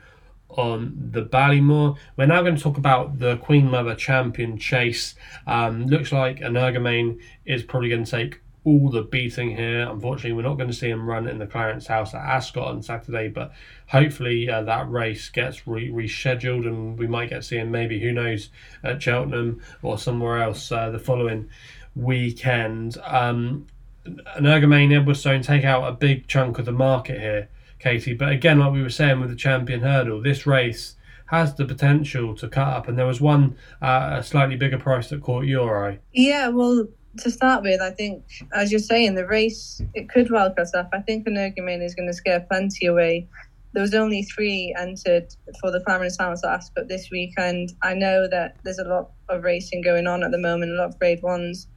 on 0.50 1.10
the 1.12 1.24
Ballymore. 1.24 1.98
We're 2.18 2.25
now 2.25 2.42
going 2.42 2.56
to 2.56 2.62
talk 2.62 2.78
about 2.78 3.20
the 3.20 3.38
Queen 3.38 3.70
Mother 3.70 3.96
Champion 3.96 4.58
Chase. 4.58 5.16
Um, 5.48 5.88
looks 5.88 6.12
like 6.12 6.40
Energumene 6.40 7.22
is 7.46 7.63
probably 7.63 7.90
going 7.90 8.04
to 8.04 8.12
take 8.12 8.42
all 8.63 8.90
the 8.90 9.01
beating 9.01 9.56
here. 9.56 9.90
Unfortunately, 9.90 10.34
we're 10.34 10.48
not 10.48 10.58
going 10.58 10.70
to 10.70 10.75
see 10.75 10.90
him 10.90 11.08
run 11.08 11.28
in 11.28 11.40
the 11.40 11.48
Clarence 11.48 11.88
House 11.88 12.13
at 12.13 12.22
Ascot 12.22 12.68
on 12.68 12.84
Saturday, 12.84 13.28
but 13.28 13.54
hopefully 13.88 14.50
uh, 14.50 14.62
that 14.63 14.90
race 14.90 15.30
gets 15.30 15.68
re- 15.68 15.90
rescheduled 15.90 16.68
and 16.68 16.98
we 16.98 17.08
might 17.08 17.30
get 17.30 17.44
seeing 17.44 17.72
maybe, 17.72 18.00
who 18.00 18.12
knows, 18.12 18.50
at 18.84 19.01
Cheltenham 19.01 19.62
or 19.82 19.98
somewhere 19.98 20.44
else 20.44 20.72
uh, 20.72 20.92
the 20.92 21.00
following 21.00 21.50
weekend. 21.96 22.98
Um, 23.04 23.68
Energumene 24.05 24.89
Edwardstone 24.89 25.43
take 25.43 25.63
out 25.63 25.88
a 25.88 25.91
big 25.91 26.27
chunk 26.27 26.60
of 26.60 26.65
the 26.65 26.72
market 26.72 27.20
here. 27.20 27.50
Katie. 27.81 28.13
But 28.13 28.29
again, 28.31 28.60
like 28.60 28.72
we 28.72 28.81
were 28.81 28.89
saying 28.89 29.20
with 29.20 29.29
the 29.29 29.36
champion 29.36 29.81
hurdle, 29.81 30.22
this 30.22 30.46
race 30.46 30.96
has 31.25 31.55
the 31.55 31.65
potential 31.65 32.36
to 32.36 32.48
cut 32.48 32.67
up. 32.67 32.88
And 32.88 32.98
there 32.98 33.08
was 33.08 33.20
one 33.20 33.55
uh, 33.81 34.17
a 34.20 34.24
slightly 34.24 34.55
bigger 34.55 34.77
price 34.77 35.10
that 35.10 35.22
caught 35.22 35.46
your 35.46 35.86
eye. 35.86 36.00
Yeah, 36.13 36.50
well, 36.50 36.88
to 37.17 37.31
start 37.31 37.63
with, 37.63 37.81
I 37.81 37.91
think, 37.91 38.24
as 38.53 38.72
you're 38.72 38.79
saying, 38.79 39.15
the 39.15 39.25
race, 39.25 39.81
it 39.93 40.10
could 40.10 40.29
well 40.29 40.53
cut 40.53 40.74
up. 40.75 40.89
I 40.93 41.00
think 41.00 41.25
Energumene 41.25 41.84
is 41.84 41.96
going 41.96 42.08
to 42.08 42.13
scare 42.13 42.41
plenty 42.41 42.86
away. 42.86 43.27
There 43.74 43.81
was 43.81 43.93
only 43.93 44.24
three 44.24 44.75
entered 44.77 45.34
for 45.62 45.72
the 45.72 45.79
Clarence 45.79 46.17
House 46.17 46.43
at 46.43 46.51
Ascot 46.51 46.89
this 46.89 47.10
weekend. 47.10 47.74
I 47.81 47.93
know 47.93 48.27
that 48.27 48.58
there's 48.63 48.79
a 48.79 48.84
lot 48.84 49.12
of 49.29 49.43
racing 49.43 49.81
going 49.81 50.08
on 50.08 50.24
at 50.24 50.31
the 50.31 50.38
moment, 50.38 50.74
a 50.74 50.75
lot 50.75 50.89
of 50.89 51.00
grade 51.00 51.24
ones. 51.24 51.67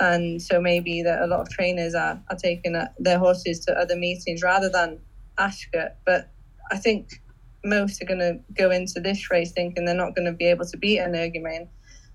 And 0.00 0.40
so 0.40 0.60
maybe 0.60 1.02
that 1.02 1.22
a 1.22 1.26
lot 1.26 1.40
of 1.40 1.50
trainers 1.50 1.94
are, 1.94 2.22
are 2.30 2.36
taking 2.36 2.76
their 2.98 3.18
horses 3.18 3.60
to 3.60 3.72
other 3.72 3.96
meetings 3.96 4.42
rather 4.42 4.68
than 4.68 5.00
Ascot. 5.38 5.96
But 6.04 6.30
I 6.70 6.76
think 6.76 7.20
most 7.64 8.00
are 8.02 8.06
going 8.06 8.20
to 8.20 8.38
go 8.54 8.70
into 8.70 9.00
this 9.00 9.30
race 9.30 9.52
thinking 9.52 9.84
they're 9.84 9.94
not 9.94 10.14
going 10.14 10.26
to 10.26 10.32
be 10.32 10.46
able 10.46 10.66
to 10.66 10.76
beat 10.76 10.98
an 10.98 11.12
Energumene. 11.12 11.68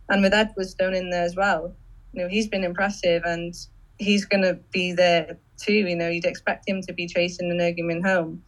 And 0.10 0.22
with 0.22 0.34
Edwardstone 0.34 0.96
in 0.96 1.10
there 1.10 1.24
as 1.24 1.36
well, 1.36 1.75
you 2.13 2.22
know, 2.22 2.30
he's 2.30 2.48
been 2.48 2.63
impressive 2.63 3.24
and 3.25 3.54
he's 3.98 4.25
going 4.25 4.44
to 4.44 4.56
be 4.72 4.94
there 4.94 5.38
too. 5.58 5.74
You 5.74 5.96
know, 5.96 6.10
you'd 6.10 6.25
expect 6.25 6.68
him 6.68 6.82
to 6.84 6.94
be 6.94 7.08
chasing 7.08 7.52
an 7.52 7.58
Energumene 7.58 8.04
home. 8.04 8.42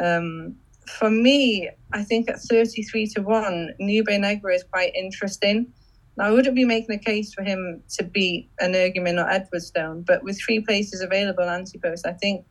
Um, 0.00 0.56
for 0.98 1.10
me, 1.10 1.70
I 1.92 2.02
think 2.02 2.28
at 2.28 2.40
33 2.40 3.06
to 3.08 3.22
1, 3.22 3.74
Nube 3.78 4.08
Negra 4.08 4.54
is 4.54 4.64
quite 4.64 4.94
interesting. 4.94 5.72
Now, 6.16 6.26
I 6.26 6.30
wouldn't 6.32 6.56
be 6.56 6.64
making 6.64 6.94
a 6.94 6.98
case 6.98 7.32
for 7.32 7.42
him 7.42 7.82
to 7.96 8.04
beat 8.04 8.50
Energumene 8.60 9.22
or 9.22 9.28
Edwardstone, 9.28 10.04
but 10.04 10.22
with 10.22 10.40
three 10.40 10.60
places 10.60 11.00
available 11.00 11.44
Antipost, 11.44 12.04
I 12.04 12.12
think 12.12 12.44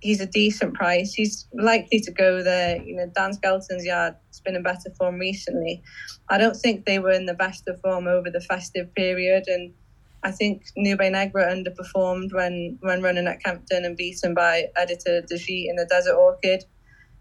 he's 0.00 0.20
a 0.20 0.26
decent 0.26 0.74
price. 0.74 1.12
He's 1.12 1.46
likely 1.52 2.00
to 2.00 2.10
go 2.10 2.42
there. 2.42 2.82
You 2.82 2.96
know, 2.96 3.10
Dan 3.14 3.32
Skelton's 3.32 3.84
yard 3.84 4.14
has 4.28 4.40
been 4.40 4.56
in 4.56 4.62
better 4.62 4.90
form 4.96 5.18
recently. 5.18 5.82
I 6.28 6.38
don't 6.38 6.56
think 6.56 6.86
they 6.86 6.98
were 6.98 7.12
in 7.12 7.26
the 7.26 7.34
best 7.34 7.68
of 7.68 7.80
form 7.80 8.06
over 8.06 8.30
the 8.30 8.40
festive 8.40 8.92
period, 8.94 9.44
and 9.48 9.72
I 10.22 10.30
think 10.30 10.64
Nube 10.76 11.00
Negra 11.00 11.52
underperformed 11.52 12.32
when 12.32 12.78
when 12.80 13.02
running 13.02 13.26
at 13.26 13.42
Kempton 13.42 13.84
and 13.84 13.96
beaten 13.96 14.34
by 14.34 14.66
Editeur 14.76 15.26
Du 15.26 15.36
Gite 15.36 15.68
in 15.68 15.76
the 15.76 15.86
Desert 15.88 16.16
Orchid. 16.16 16.64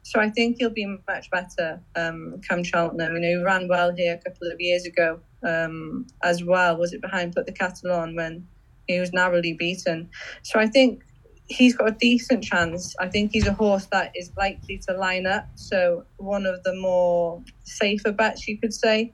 So 0.04 0.22
I 0.22 0.30
think 0.30 0.56
he'll 0.58 0.70
be 0.70 0.86
much 1.08 1.30
better 1.32 1.82
um, 1.96 2.40
come 2.48 2.64
Cheltenham. 2.64 3.16
You 3.16 3.20
know, 3.20 3.40
he 3.40 3.44
ran 3.44 3.68
well 3.68 3.94
here 3.94 4.14
a 4.14 4.30
couple 4.30 4.50
of 4.50 4.56
years 4.60 4.86
ago 4.86 5.20
um, 5.44 6.08
as 6.24 6.44
well. 6.44 6.78
Was 6.78 6.94
it 6.94 7.02
behind 7.02 7.36
Put 7.36 7.46
the 7.46 7.52
Kettle 7.52 7.92
On 7.92 8.16
when 8.16 8.48
he 8.88 9.00
was 9.00 9.14
narrowly 9.14 9.54
beaten? 9.54 10.10
So 10.44 10.60
I 10.60 10.68
think 10.68 11.04
he's 11.48 11.76
got 11.76 11.90
a 11.90 11.96
decent 12.00 12.44
chance. 12.44 12.96
I 13.00 13.08
think 13.08 13.32
he's 13.32 13.48
a 13.48 13.54
horse 13.54 13.88
that 13.92 14.12
is 14.16 14.32
likely 14.38 14.78
to 14.88 14.94
line 14.94 15.26
up. 15.26 15.48
So 15.56 16.04
one 16.18 16.46
of 16.46 16.62
the 16.64 16.76
more 16.76 17.42
safer 17.64 18.12
bets, 18.12 18.48
you 18.48 18.58
could 18.58 18.74
say. 18.74 19.14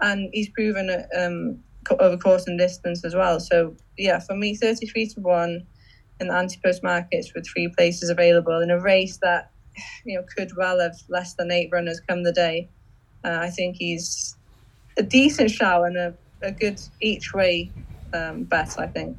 And 0.00 0.30
he's 0.32 0.48
proven 0.50 0.88
it 0.88 1.06
um, 1.16 1.62
over 2.00 2.16
course 2.16 2.46
and 2.46 2.58
distance 2.58 3.04
as 3.04 3.14
well. 3.14 3.38
So 3.38 3.76
yeah, 3.98 4.18
for 4.18 4.34
me, 4.34 4.56
33 4.56 5.08
to 5.08 5.20
1 5.20 5.66
in 6.20 6.28
the 6.28 6.34
anti-post 6.34 6.82
markets 6.82 7.32
with 7.34 7.46
three 7.46 7.68
places 7.68 8.08
available 8.08 8.60
in 8.60 8.70
a 8.70 8.80
race 8.80 9.18
that, 9.18 9.50
you 10.04 10.16
know, 10.16 10.24
could 10.36 10.56
well 10.56 10.80
have 10.80 10.96
less 11.08 11.34
than 11.34 11.50
eight 11.50 11.68
runners 11.72 12.00
come 12.08 12.22
the 12.22 12.32
day. 12.32 12.68
Uh, 13.24 13.38
I 13.40 13.50
think 13.50 13.76
he's 13.76 14.36
a 14.96 15.02
decent 15.02 15.50
shout 15.50 15.86
and 15.86 15.96
a, 15.96 16.14
a 16.42 16.52
good 16.52 16.80
each 17.00 17.32
way 17.34 17.70
um, 18.12 18.44
bet, 18.44 18.78
I 18.78 18.86
think. 18.86 19.18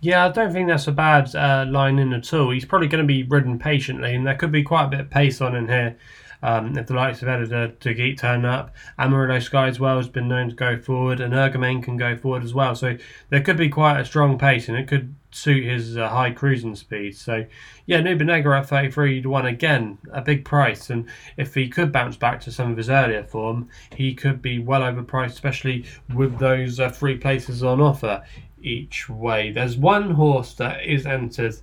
Yeah, 0.00 0.26
I 0.26 0.28
don't 0.28 0.52
think 0.52 0.68
that's 0.68 0.86
a 0.86 0.92
bad 0.92 1.34
uh, 1.34 1.64
line 1.68 1.98
in 1.98 2.12
at 2.12 2.32
all. 2.34 2.50
He's 2.50 2.66
probably 2.66 2.88
going 2.88 3.02
to 3.02 3.08
be 3.08 3.22
ridden 3.22 3.58
patiently, 3.58 4.14
and 4.14 4.26
there 4.26 4.34
could 4.34 4.52
be 4.52 4.62
quite 4.62 4.84
a 4.84 4.88
bit 4.88 5.00
of 5.00 5.10
pace 5.10 5.40
on 5.40 5.56
in 5.56 5.66
here. 5.66 5.96
Um, 6.44 6.76
if 6.76 6.88
the 6.88 6.94
likes 6.94 7.22
of 7.22 7.28
Editeur 7.28 7.78
Du 7.80 7.94
Gite 7.94 8.18
turn 8.18 8.44
up, 8.44 8.74
Amarillo 8.98 9.38
Sky 9.38 9.66
as 9.66 9.80
well 9.80 9.96
has 9.96 10.08
been 10.08 10.28
known 10.28 10.50
to 10.50 10.54
go 10.54 10.76
forward, 10.76 11.18
and 11.18 11.32
Energumene 11.32 11.82
can 11.82 11.96
go 11.96 12.18
forward 12.18 12.44
as 12.44 12.52
well. 12.52 12.74
So 12.74 12.98
there 13.30 13.40
could 13.40 13.56
be 13.56 13.70
quite 13.70 13.98
a 13.98 14.04
strong 14.04 14.38
pace, 14.38 14.68
and 14.68 14.76
it 14.76 14.86
could 14.86 15.14
suit 15.30 15.64
his 15.64 15.96
uh, 15.96 16.06
high 16.10 16.32
cruising 16.32 16.76
speed. 16.76 17.16
So 17.16 17.46
yeah, 17.86 18.02
Nube 18.02 18.20
Negra 18.20 18.60
at 18.60 18.68
33 18.68 19.22
to 19.22 19.30
1 19.30 19.46
again, 19.46 19.96
a 20.12 20.20
big 20.20 20.44
price. 20.44 20.90
And 20.90 21.08
if 21.38 21.54
he 21.54 21.66
could 21.66 21.90
bounce 21.90 22.16
back 22.16 22.42
to 22.42 22.52
some 22.52 22.70
of 22.70 22.76
his 22.76 22.90
earlier 22.90 23.24
form, 23.24 23.70
he 23.96 24.14
could 24.14 24.42
be 24.42 24.58
well 24.58 24.82
overpriced, 24.82 25.32
especially 25.32 25.86
with 26.12 26.38
those 26.38 26.78
uh, 26.78 26.90
free 26.90 27.16
places 27.16 27.64
on 27.64 27.80
offer 27.80 28.22
each 28.62 29.08
way. 29.08 29.50
There's 29.50 29.78
one 29.78 30.10
horse 30.10 30.52
that 30.54 30.84
is 30.84 31.06
entered 31.06 31.56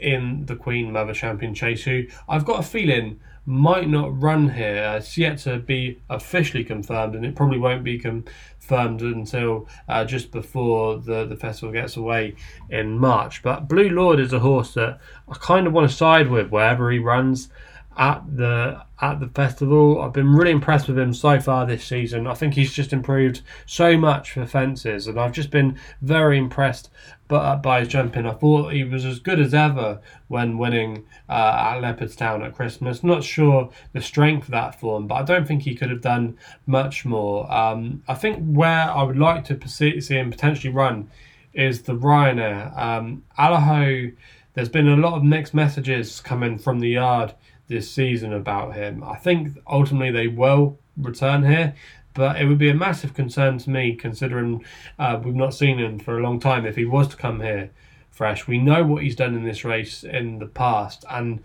in 0.00 0.46
the 0.46 0.56
Queen 0.56 0.90
Mother 0.90 1.12
Champion 1.12 1.54
Chase 1.54 1.84
who 1.84 2.04
I've 2.28 2.46
got 2.46 2.60
a 2.60 2.62
feeling 2.62 3.20
might 3.44 3.88
not 3.88 4.20
run 4.20 4.50
here. 4.50 4.94
It's 4.96 5.18
yet 5.18 5.38
to 5.38 5.58
be 5.58 6.00
officially 6.08 6.64
confirmed, 6.64 7.14
and 7.14 7.24
it 7.24 7.34
probably 7.34 7.58
won't 7.58 7.82
be 7.82 7.98
confirmed 7.98 9.02
until 9.02 9.68
uh, 9.88 10.04
just 10.04 10.30
before 10.30 10.98
the, 10.98 11.24
the 11.24 11.36
festival 11.36 11.72
gets 11.72 11.96
away 11.96 12.36
in 12.70 12.98
March. 12.98 13.42
But 13.42 13.68
Blue 13.68 13.88
Lord 13.88 14.20
is 14.20 14.32
a 14.32 14.38
horse 14.38 14.74
that 14.74 15.00
I 15.28 15.34
kind 15.34 15.66
of 15.66 15.72
want 15.72 15.90
to 15.90 15.96
side 15.96 16.30
with 16.30 16.50
wherever 16.50 16.90
he 16.90 16.98
runs 16.98 17.48
at 17.96 18.22
the 18.36 18.82
at 19.00 19.20
the 19.20 19.28
festival. 19.28 20.00
I've 20.00 20.12
been 20.12 20.32
really 20.32 20.52
impressed 20.52 20.88
with 20.88 20.98
him 20.98 21.12
so 21.12 21.40
far 21.40 21.66
this 21.66 21.84
season. 21.84 22.26
I 22.26 22.34
think 22.34 22.54
he's 22.54 22.72
just 22.72 22.92
improved 22.92 23.42
so 23.66 23.96
much 23.96 24.32
for 24.32 24.46
fences, 24.46 25.06
and 25.06 25.18
I've 25.18 25.32
just 25.32 25.50
been 25.50 25.78
very 26.00 26.38
impressed 26.38 26.90
by, 27.32 27.56
by 27.56 27.80
his 27.80 27.88
jumping. 27.88 28.26
I 28.26 28.32
thought 28.32 28.72
he 28.72 28.84
was 28.84 29.04
as 29.04 29.18
good 29.18 29.40
as 29.40 29.54
ever 29.54 30.00
when 30.28 30.58
winning 30.58 31.06
uh, 31.28 31.72
at 31.74 31.80
Leopardstown 31.80 32.44
at 32.44 32.54
Christmas. 32.54 33.02
Not 33.02 33.24
sure 33.24 33.70
the 33.92 34.02
strength 34.02 34.44
of 34.44 34.50
that 34.50 34.78
form, 34.78 35.06
but 35.06 35.14
I 35.14 35.22
don't 35.22 35.48
think 35.48 35.62
he 35.62 35.74
could 35.74 35.90
have 35.90 36.02
done 36.02 36.36
much 36.66 37.04
more. 37.04 37.50
Um, 37.50 38.02
I 38.06 38.14
think 38.14 38.44
where 38.44 38.90
I 38.90 39.02
would 39.02 39.18
like 39.18 39.44
to 39.46 39.68
see 39.68 39.98
him 39.98 40.30
potentially 40.30 40.72
run 40.72 41.10
is 41.54 41.82
the 41.82 41.94
Ryanair. 41.94 42.78
Um, 42.78 43.24
Allaho, 43.38 44.14
there's 44.54 44.68
been 44.68 44.88
a 44.88 44.96
lot 44.96 45.14
of 45.14 45.24
mixed 45.24 45.54
messages 45.54 46.20
coming 46.20 46.58
from 46.58 46.80
the 46.80 46.90
yard 46.90 47.34
this 47.68 47.90
season 47.90 48.34
about 48.34 48.74
him. 48.74 49.02
I 49.02 49.16
think 49.16 49.56
ultimately 49.66 50.10
they 50.10 50.28
will 50.28 50.78
return 50.98 51.44
here, 51.44 51.74
but 52.14 52.40
it 52.40 52.46
would 52.46 52.58
be 52.58 52.70
a 52.70 52.74
massive 52.74 53.14
concern 53.14 53.58
to 53.58 53.70
me 53.70 53.94
considering 53.94 54.64
uh, 54.98 55.20
we've 55.22 55.34
not 55.34 55.54
seen 55.54 55.78
him 55.78 55.98
for 55.98 56.18
a 56.18 56.22
long 56.22 56.40
time. 56.40 56.66
If 56.66 56.76
he 56.76 56.84
was 56.84 57.08
to 57.08 57.16
come 57.16 57.40
here 57.40 57.70
fresh, 58.10 58.46
we 58.46 58.58
know 58.58 58.84
what 58.84 59.02
he's 59.02 59.16
done 59.16 59.34
in 59.34 59.44
this 59.44 59.64
race 59.64 60.04
in 60.04 60.38
the 60.38 60.46
past, 60.46 61.04
and 61.10 61.42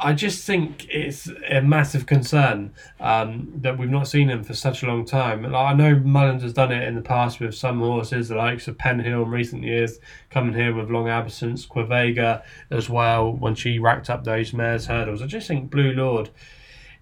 I 0.00 0.14
just 0.14 0.46
think 0.46 0.86
it's 0.88 1.28
a 1.50 1.60
massive 1.60 2.06
concern 2.06 2.72
um, 2.98 3.52
that 3.56 3.76
we've 3.76 3.90
not 3.90 4.08
seen 4.08 4.30
him 4.30 4.42
for 4.42 4.54
such 4.54 4.82
a 4.82 4.86
long 4.86 5.04
time. 5.04 5.42
Like, 5.42 5.54
I 5.54 5.74
know 5.74 5.96
Mullins 5.96 6.42
has 6.44 6.54
done 6.54 6.72
it 6.72 6.88
in 6.88 6.94
the 6.94 7.02
past 7.02 7.40
with 7.40 7.54
some 7.54 7.80
horses, 7.80 8.28
the 8.28 8.36
likes 8.36 8.68
of 8.68 8.78
Penhill 8.78 9.24
in 9.24 9.30
recent 9.30 9.64
years, 9.64 9.98
coming 10.30 10.54
here 10.54 10.74
with 10.74 10.90
long 10.90 11.08
absence, 11.08 11.66
Quevega 11.66 12.42
as 12.70 12.88
well, 12.88 13.32
when 13.32 13.54
she 13.54 13.78
racked 13.78 14.08
up 14.08 14.24
those 14.24 14.54
mares' 14.54 14.86
hurdles. 14.86 15.20
I 15.20 15.26
just 15.26 15.46
think 15.46 15.70
Blue 15.70 15.92
Lord, 15.92 16.30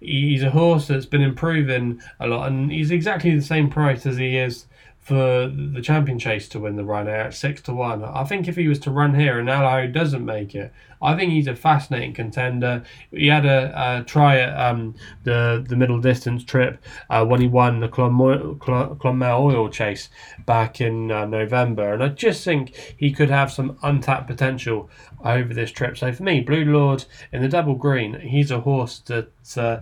he's 0.05 0.43
a 0.43 0.51
horse 0.51 0.87
that's 0.87 1.05
been 1.05 1.21
improving 1.21 2.01
a 2.19 2.27
lot, 2.27 2.47
and 2.47 2.71
he's 2.71 2.91
exactly 2.91 3.35
the 3.35 3.41
same 3.41 3.69
price 3.69 4.05
as 4.05 4.17
he 4.17 4.37
is 4.37 4.65
for 4.99 5.47
the 5.47 5.81
champion 5.83 6.17
chase 6.17 6.49
to 6.49 6.59
win 6.59 6.77
the 6.77 6.83
run 6.83 7.07
at 7.07 7.33
six 7.33 7.61
to 7.61 7.73
one. 7.73 8.03
I 8.03 8.23
think 8.23 8.47
if 8.47 8.55
he 8.55 8.67
was 8.67 8.79
to 8.79 8.91
run 8.91 9.13
here 9.13 9.37
and 9.37 9.47
Allaho 9.47 9.91
doesn't 9.91 10.25
make 10.25 10.55
it, 10.55 10.73
I 11.01 11.15
think 11.15 11.31
he's 11.31 11.47
a 11.47 11.55
fascinating 11.55 12.13
contender. 12.13 12.83
He 13.11 13.27
had 13.27 13.45
a, 13.45 13.99
a 13.99 14.03
try 14.03 14.39
at 14.39 14.57
um, 14.57 14.95
the 15.23 15.65
the 15.67 15.75
middle 15.75 15.99
distance 15.99 16.43
trip 16.43 16.83
uh, 17.09 17.25
when 17.25 17.41
he 17.41 17.47
won 17.47 17.79
the 17.79 17.87
Clonmel 17.87 19.39
Oil 19.39 19.69
Chase 19.69 20.09
back 20.45 20.81
in 20.81 21.11
uh, 21.11 21.25
November, 21.25 21.93
and 21.93 22.03
I 22.03 22.09
just 22.09 22.43
think 22.43 22.75
he 22.97 23.11
could 23.11 23.29
have 23.29 23.51
some 23.51 23.77
untapped 23.83 24.27
potential 24.27 24.89
over 25.23 25.53
this 25.53 25.71
trip. 25.71 25.97
So 25.97 26.11
for 26.13 26.23
me, 26.23 26.41
Blue 26.41 26.65
Lord 26.65 27.05
in 27.31 27.41
the 27.41 27.47
double 27.49 27.75
green, 27.75 28.19
he's 28.19 28.51
a 28.51 28.59
horse 28.59 28.99
that 29.05 29.57
uh, 29.57 29.79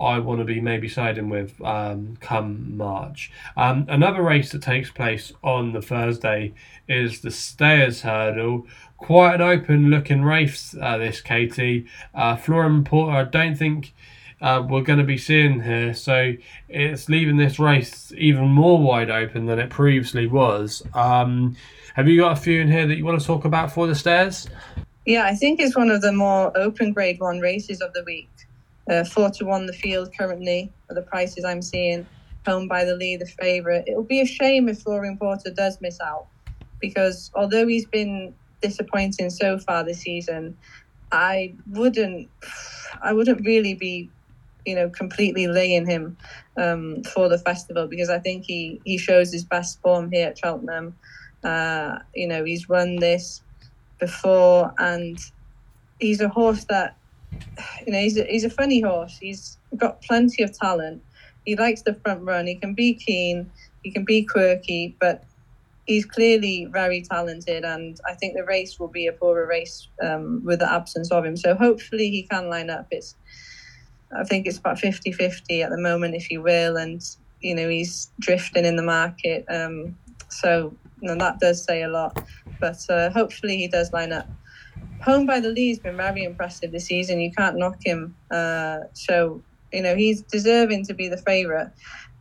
I 0.00 0.18
want 0.18 0.40
to 0.40 0.44
be 0.44 0.60
maybe 0.60 0.88
siding 0.88 1.28
with 1.28 1.60
um, 1.62 2.16
come 2.20 2.76
March. 2.76 3.30
Um, 3.56 3.86
another 3.88 4.22
race 4.22 4.52
that 4.52 4.62
takes 4.62 4.90
place 4.90 5.32
on 5.42 5.72
the 5.72 5.82
Thursday 5.82 6.54
is 6.88 7.20
the 7.20 7.30
Stayers 7.30 8.02
Hurdle. 8.02 8.66
Quite 8.98 9.36
an 9.36 9.40
open 9.42 9.90
looking 9.90 10.22
race, 10.22 10.74
uh, 10.80 10.98
this 10.98 11.20
Katie. 11.20 11.86
Uh, 12.14 12.36
Flooring 12.36 12.84
Porter, 12.84 13.16
I 13.16 13.24
don't 13.24 13.56
think. 13.56 13.94
Uh, 14.40 14.62
we're 14.68 14.82
going 14.82 14.98
to 14.98 15.04
be 15.04 15.16
seeing 15.16 15.62
here. 15.62 15.94
So 15.94 16.34
it's 16.68 17.08
leaving 17.08 17.36
this 17.36 17.58
race 17.58 18.12
even 18.16 18.48
more 18.48 18.78
wide 18.78 19.10
open 19.10 19.46
than 19.46 19.58
it 19.58 19.70
previously 19.70 20.26
was. 20.26 20.82
Um, 20.94 21.56
have 21.94 22.08
you 22.08 22.20
got 22.20 22.32
a 22.32 22.40
few 22.40 22.60
in 22.60 22.70
here 22.70 22.86
that 22.86 22.96
you 22.96 23.04
want 23.04 23.20
to 23.20 23.26
talk 23.26 23.44
about 23.44 23.72
for 23.72 23.86
the 23.86 23.94
Stayers? 23.94 24.48
Yeah, 25.06 25.24
I 25.24 25.34
think 25.34 25.60
it's 25.60 25.76
one 25.76 25.90
of 25.90 26.02
the 26.02 26.12
more 26.12 26.56
open 26.56 26.92
grade 26.92 27.20
one 27.20 27.40
races 27.40 27.80
of 27.80 27.92
the 27.92 28.02
week. 28.04 28.30
Uh, 28.90 29.04
four 29.04 29.30
to 29.30 29.44
one 29.44 29.66
the 29.66 29.72
field 29.72 30.10
currently 30.16 30.72
are 30.90 30.94
the 30.94 31.02
prices 31.02 31.44
I'm 31.44 31.62
seeing. 31.62 32.06
Home 32.46 32.68
by 32.68 32.84
the 32.84 32.94
Lee, 32.94 33.16
the 33.16 33.26
favourite. 33.26 33.84
It 33.86 33.96
will 33.96 34.04
be 34.04 34.20
a 34.20 34.26
shame 34.26 34.68
if 34.68 34.82
Flooring 34.82 35.16
Porter 35.18 35.50
does 35.50 35.80
miss 35.80 36.00
out 36.00 36.26
because 36.80 37.30
although 37.34 37.66
he's 37.66 37.86
been 37.86 38.34
disappointing 38.60 39.30
so 39.30 39.58
far 39.58 39.84
this 39.84 40.00
season, 40.00 40.56
I 41.12 41.54
wouldn't, 41.70 42.28
I 43.02 43.12
wouldn't 43.12 43.44
really 43.46 43.74
be, 43.74 44.10
you 44.64 44.74
know, 44.74 44.90
completely 44.90 45.46
laying 45.46 45.86
him 45.86 46.16
um, 46.56 47.02
for 47.04 47.28
the 47.28 47.38
festival 47.38 47.86
because 47.86 48.10
I 48.10 48.18
think 48.18 48.44
he 48.44 48.80
he 48.84 48.98
shows 48.98 49.32
his 49.32 49.44
best 49.44 49.80
form 49.80 50.10
here 50.10 50.28
at 50.28 50.38
Cheltenham. 50.38 50.96
Uh, 51.44 51.98
you 52.14 52.26
know, 52.26 52.44
he's 52.44 52.68
run 52.68 52.96
this 52.96 53.42
before, 54.00 54.74
and 54.78 55.18
he's 56.00 56.20
a 56.20 56.28
horse 56.28 56.64
that, 56.64 56.96
you 57.86 57.92
know, 57.92 58.00
he's 58.00 58.18
a, 58.18 58.24
he's 58.24 58.44
a 58.44 58.50
funny 58.50 58.80
horse. 58.80 59.16
He's 59.18 59.58
got 59.76 60.02
plenty 60.02 60.42
of 60.42 60.56
talent. 60.58 61.02
He 61.44 61.54
likes 61.54 61.82
the 61.82 61.94
front 61.94 62.22
run. 62.22 62.46
He 62.46 62.56
can 62.56 62.74
be 62.74 62.94
keen. 62.94 63.50
He 63.84 63.92
can 63.92 64.04
be 64.04 64.24
quirky, 64.24 64.96
but 65.00 65.22
he's 65.86 66.04
clearly 66.04 66.66
very 66.70 67.02
talented, 67.02 67.64
and 67.64 67.98
I 68.06 68.14
think 68.14 68.34
the 68.34 68.44
race 68.44 68.78
will 68.78 68.88
be 68.88 69.06
a 69.06 69.12
poorer 69.12 69.46
race 69.46 69.88
um, 70.02 70.42
with 70.44 70.58
the 70.58 70.70
absence 70.70 71.10
of 71.10 71.24
him. 71.24 71.36
So 71.36 71.54
hopefully 71.54 72.10
he 72.10 72.24
can 72.24 72.50
line 72.50 72.70
up. 72.70 72.86
It's 72.90 73.14
I 74.16 74.24
think 74.24 74.46
it's 74.46 74.58
about 74.58 74.76
50-50 74.76 75.64
at 75.64 75.70
the 75.70 75.78
moment, 75.78 76.14
if 76.14 76.30
you 76.30 76.42
will, 76.42 76.76
and 76.76 77.02
you 77.40 77.54
know 77.54 77.68
he's 77.68 78.10
drifting 78.20 78.64
in 78.64 78.76
the 78.76 78.82
market. 78.82 79.44
Um, 79.48 79.96
so 80.28 80.74
that 81.02 81.38
does 81.40 81.62
say 81.64 81.82
a 81.82 81.88
lot. 81.88 82.22
But 82.60 82.78
uh, 82.88 83.10
hopefully 83.10 83.56
he 83.56 83.68
does 83.68 83.92
line 83.92 84.12
up. 84.12 84.28
Home 85.02 85.26
by 85.26 85.40
the 85.40 85.50
Lee 85.50 85.68
has 85.68 85.78
been 85.78 85.96
very 85.96 86.24
impressive 86.24 86.72
this 86.72 86.86
season. 86.86 87.20
You 87.20 87.30
can't 87.32 87.56
knock 87.56 87.78
him. 87.84 88.14
Uh, 88.30 88.80
so 88.92 89.42
you 89.72 89.82
know 89.82 89.94
he's 89.94 90.22
deserving 90.22 90.84
to 90.86 90.94
be 90.94 91.08
the 91.08 91.18
favourite. 91.18 91.68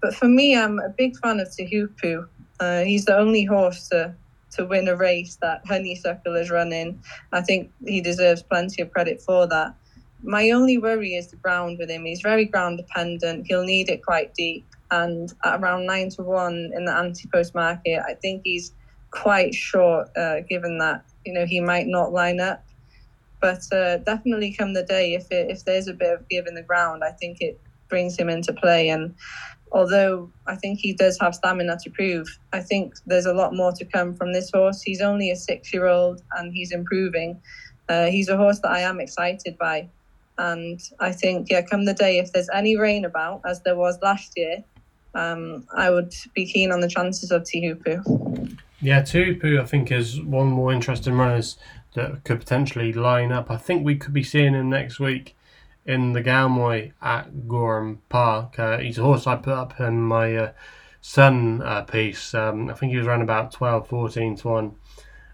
But 0.01 0.13
for 0.13 0.27
me, 0.27 0.55
I'm 0.55 0.79
a 0.79 0.89
big 0.89 1.17
fan 1.17 1.39
of 1.39 1.47
Teahupoo. 1.47 2.27
Uh, 2.59 2.81
he's 2.83 3.05
the 3.05 3.17
only 3.17 3.43
horse 3.43 3.89
to 3.89 4.15
to 4.51 4.65
win 4.65 4.87
a 4.87 4.95
race 4.95 5.37
that 5.41 5.61
Honeysuckle 5.65 6.35
is 6.35 6.49
running. 6.49 7.01
I 7.33 7.41
think 7.41 7.71
he 7.85 7.99
deserves 7.99 8.41
plenty 8.41 8.81
of 8.81 8.91
credit 8.91 9.21
for 9.21 9.47
that. 9.47 9.75
My 10.23 10.51
only 10.51 10.77
worry 10.77 11.13
is 11.15 11.27
the 11.27 11.35
ground 11.35 11.77
with 11.77 11.89
him. 11.89 12.05
He's 12.05 12.21
very 12.21 12.45
ground 12.45 12.77
dependent. 12.77 13.47
He'll 13.47 13.65
need 13.65 13.89
it 13.89 14.03
quite 14.03 14.33
deep. 14.33 14.65
And 14.91 15.33
at 15.43 15.59
around 15.59 15.85
nine 15.85 16.09
to 16.11 16.23
one 16.23 16.71
in 16.73 16.85
the 16.85 16.93
anti 16.93 17.27
post 17.27 17.53
market, 17.53 18.01
I 18.07 18.13
think 18.13 18.43
he's 18.45 18.71
quite 19.11 19.53
short, 19.53 20.09
uh, 20.15 20.41
given 20.41 20.77
that 20.79 21.03
you 21.25 21.33
know 21.33 21.45
he 21.45 21.59
might 21.59 21.87
not 21.87 22.13
line 22.13 22.39
up. 22.39 22.63
But 23.41 23.61
uh, 23.73 23.97
definitely 23.97 24.53
come 24.53 24.73
the 24.73 24.83
day, 24.83 25.13
if 25.13 25.31
it, 25.31 25.51
if 25.51 25.65
there's 25.65 25.87
a 25.87 25.93
bit 25.93 26.13
of 26.13 26.27
give 26.29 26.47
in 26.47 26.55
the 26.55 26.63
ground, 26.63 27.03
I 27.03 27.11
think 27.11 27.41
it 27.41 27.59
brings 27.89 28.17
him 28.17 28.29
into 28.29 28.53
play. 28.53 28.89
And 28.89 29.13
although 29.75 30.31
I 30.47 30.55
think 30.55 30.79
he 30.79 30.93
does 30.93 31.19
have 31.19 31.35
stamina 31.35 31.77
to 31.83 31.89
prove, 31.91 32.27
I 32.53 32.61
think 32.61 32.95
there's 33.05 33.25
a 33.25 33.33
lot 33.33 33.53
more 33.53 33.73
to 33.73 33.83
come 33.83 34.15
from 34.15 34.31
this 34.31 34.49
horse. 34.51 34.81
He's 34.81 35.01
only 35.01 35.29
a 35.31 35.35
six 35.35 35.73
year 35.73 35.87
old 35.87 36.23
and 36.37 36.53
he's 36.53 36.71
improving. 36.71 37.41
Uh, 37.89 38.05
he's 38.05 38.29
a 38.29 38.37
horse 38.37 38.59
that 38.59 38.71
I 38.71 38.79
am 38.79 39.01
excited 39.01 39.57
by. 39.57 39.89
And 40.37 40.79
I 40.99 41.11
think, 41.11 41.49
yeah, 41.49 41.61
come 41.61 41.83
the 41.83 41.93
day, 41.93 42.19
if 42.19 42.31
there's 42.31 42.49
any 42.53 42.77
rain 42.77 43.03
about, 43.03 43.41
as 43.45 43.61
there 43.61 43.75
was 43.75 43.99
last 44.01 44.33
year, 44.37 44.63
um, 45.13 45.65
I 45.75 45.89
would 45.89 46.13
be 46.33 46.45
keen 46.45 46.71
on 46.71 46.79
the 46.79 46.87
chances 46.87 47.31
of 47.31 47.43
Teahupoo. 47.43 48.57
Yeah, 48.81 49.01
Teahupoo, 49.01 49.61
I 49.61 49.65
think, 49.65 49.91
is 49.91 50.21
one 50.21 50.47
more 50.47 50.71
interesting 50.71 51.15
runners 51.15 51.57
that 51.95 52.23
could 52.23 52.39
potentially 52.39 52.93
line 52.93 53.31
up. 53.31 53.51
I 53.51 53.57
think 53.57 53.85
we 53.85 53.95
could 53.95 54.13
be 54.13 54.23
seeing 54.23 54.53
him 54.53 54.69
next 54.69 54.99
week 54.99 55.35
in 55.85 56.13
the 56.13 56.21
Galmoy 56.21 56.93
at 57.01 57.31
Gowran 57.47 57.99
Park. 58.09 58.57
Uh, 58.57 58.77
he's 58.79 58.97
a 58.97 59.03
horse 59.03 59.27
I 59.27 59.35
put 59.35 59.53
up 59.53 59.79
in 59.79 60.01
my 60.01 60.35
uh, 60.35 60.51
uh, 61.17 61.81
piece. 61.83 62.33
Um, 62.33 62.69
I 62.69 62.73
think 62.73 62.91
he 62.91 62.97
was 62.97 63.07
around 63.07 63.21
about 63.21 63.51
12, 63.51 63.87
14 63.87 64.35
to 64.37 64.47
1 64.47 64.75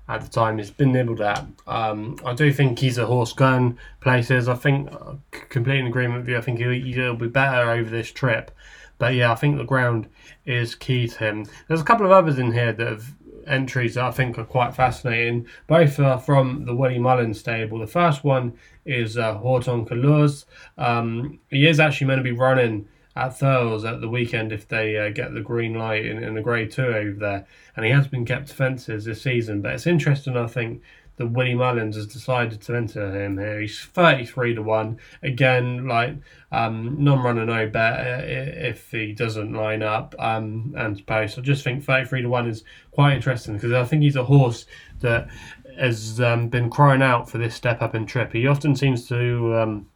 at 0.10 0.22
the 0.22 0.30
time. 0.30 0.58
He's 0.58 0.72
been 0.72 0.92
nibbled 0.92 1.22
at. 1.22 1.46
Um, 1.68 2.18
I 2.26 2.34
do 2.34 2.52
think 2.52 2.80
he's 2.80 2.98
a 2.98 3.06
horse 3.06 3.34
going 3.34 3.78
places. 4.02 4.50
I 4.50 4.56
think, 4.56 4.92
uh, 4.92 5.14
complete 5.32 5.80
in 5.80 5.88
agreement 5.88 6.22
with 6.22 6.30
you, 6.30 6.38
I 6.38 6.42
think 6.42 6.60
he'll, 6.60 6.72
he'll 6.72 7.16
be 7.16 7.28
better 7.28 7.72
over 7.72 7.90
this 7.90 8.12
trip. 8.12 8.52
But 8.98 9.16
yeah, 9.16 9.32
I 9.32 9.36
think 9.36 9.58
the 9.58 9.64
ground 9.64 10.08
is 10.46 10.76
key 10.76 11.08
to 11.08 11.18
him. 11.18 11.46
There's 11.68 11.82
a 11.82 11.86
couple 11.86 12.06
of 12.06 12.12
others 12.12 12.38
in 12.38 12.52
here 12.52 12.74
that 12.74 12.88
have 12.88 13.16
entries 13.48 13.96
that 13.96 14.06
I 14.06 14.12
think 14.12 14.38
are 14.38 14.46
quite 14.46 14.76
fascinating. 14.76 15.48
Both 15.68 16.00
are 16.00 16.20
from 16.20 16.66
the 16.66 16.76
Willie 16.76 17.00
Mullins 17.00 17.40
stable. 17.40 17.80
The 17.80 17.88
first 17.88 18.24
one 18.24 18.54
is 18.86 19.18
uh, 19.18 19.36
Haut 19.36 19.68
En 19.68 19.86
Couleurs. 19.86 20.46
Um, 20.78 21.40
he 21.50 21.68
is 21.68 21.80
actually 21.80 22.08
meant 22.08 22.20
to 22.20 22.24
be 22.24 22.32
running 22.32 22.88
at 23.16 23.32
Thurles 23.32 23.90
at 23.90 24.00
the 24.00 24.08
weekend 24.08 24.52
if 24.52 24.68
they 24.68 24.98
uh, 24.98 25.10
get 25.10 25.34
the 25.34 25.42
green 25.42 25.74
light 25.74 26.06
in, 26.06 26.24
in 26.24 26.34
the 26.34 26.42
Grade 26.42 26.72
2 26.72 26.82
over 26.82 27.12
there. 27.20 27.48
And 27.76 27.86
he 27.86 27.92
has 27.92 28.08
been 28.08 28.26
kept 28.26 28.52
fences 28.52 29.06
this 29.06 29.22
season. 29.22 29.62
But 29.62 29.74
it's 29.74 29.88
interesting, 29.88 30.38
I 30.38 30.48
think, 30.48 30.82
that 31.18 31.28
Willie 31.28 31.56
Mullins 31.56 31.96
has 31.96 32.08
decided 32.08 32.62
to 32.62 32.76
enter 32.76 33.24
him 33.24 33.38
here. 33.38 33.60
He's 33.60 33.80
33 33.80 34.56
to 34.56 34.62
1. 34.62 35.00
Again, 35.24 35.88
like 35.88 36.16
um, 36.52 36.96
non 37.04 37.22
runner 37.22 37.46
no 37.46 37.68
bet 37.68 38.00
uh, 38.00 38.24
if 38.24 38.92
he 38.92 39.14
doesn't 39.14 39.54
line 39.54 39.84
up 39.84 40.16
um, 40.20 40.74
and 40.78 41.06
post. 41.06 41.38
I 41.38 41.42
just 41.42 41.64
think 41.64 41.84
33 41.84 42.24
to 42.24 42.30
1 42.30 42.48
is 42.48 42.64
quite 42.92 43.16
interesting 43.16 43.56
because 43.56 43.74
I 43.74 43.84
think 43.86 44.04
he's 44.04 44.16
a 44.16 44.24
horse 44.24 44.66
that 45.02 45.30
has 45.78 46.20
um, 46.22 46.50
been 46.50 46.70
crying 46.70 47.02
out 47.02 47.30
for 47.30 47.38
this 47.38 47.56
step 47.56 47.82
up 47.82 47.96
in 47.96 48.06
trip. 48.06 48.34
He 48.34 48.48
often 48.48 48.76
seems 48.76 49.08
to 49.08 49.56
um, 49.56 49.88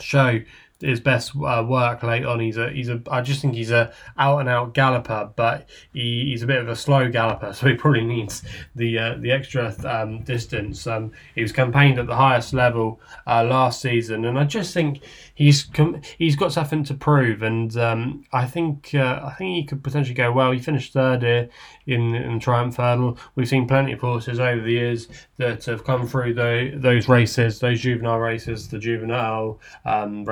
show 0.00 0.40
his 0.80 1.00
best 1.00 1.32
uh, 1.36 1.64
work 1.66 2.02
late 2.02 2.24
on. 2.24 2.40
He's 2.40 2.56
a 2.56 2.70
he's 2.70 2.88
a 2.88 3.00
I 3.10 3.20
just 3.22 3.40
think 3.40 3.54
he's 3.54 3.70
a 3.70 3.92
out 4.18 4.38
and 4.38 4.48
out 4.48 4.74
galloper, 4.74 5.30
but 5.34 5.68
he, 5.92 6.26
he's 6.26 6.42
a 6.42 6.46
bit 6.46 6.58
of 6.58 6.68
a 6.68 6.76
slow 6.76 7.10
galloper, 7.10 7.52
so 7.54 7.66
he 7.66 7.74
probably 7.74 8.04
needs 8.04 8.42
the 8.74 8.98
uh, 8.98 9.14
the 9.18 9.32
extra 9.32 9.74
um, 9.84 10.22
distance. 10.22 10.86
Um, 10.86 11.12
he 11.34 11.42
was 11.42 11.52
campaigned 11.52 11.98
at 11.98 12.06
the 12.06 12.16
highest 12.16 12.52
level 12.52 13.00
uh, 13.26 13.44
last 13.44 13.80
season, 13.80 14.24
and 14.24 14.38
I 14.38 14.44
just 14.44 14.74
think 14.74 15.00
he's 15.34 15.64
com- 15.64 16.00
he's 16.18 16.36
got 16.36 16.52
something 16.52 16.84
to 16.84 16.94
prove, 16.94 17.42
and 17.42 17.76
um, 17.76 18.24
I 18.32 18.46
think 18.46 18.94
uh, 18.94 19.20
I 19.24 19.34
think 19.34 19.56
he 19.56 19.64
could 19.64 19.82
potentially 19.82 20.14
go 20.14 20.32
well. 20.32 20.52
He 20.52 20.58
finished 20.58 20.92
third 20.92 21.22
here 21.22 21.48
in, 21.86 22.14
in 22.14 22.40
Triumph 22.40 22.76
Hurdle. 22.76 23.18
We've 23.34 23.48
seen 23.48 23.66
plenty 23.66 23.92
of 23.92 24.00
horses 24.00 24.40
over 24.40 24.60
the 24.60 24.72
years 24.72 25.08
that 25.36 25.64
have 25.64 25.84
come 25.84 26.06
through 26.06 26.34
the, 26.34 26.72
those 26.74 27.08
races, 27.08 27.60
those 27.60 27.80
juvenile 27.80 28.18
races, 28.18 28.68
the 28.68 28.78
juvenile 28.78 29.60
um, 29.84 30.24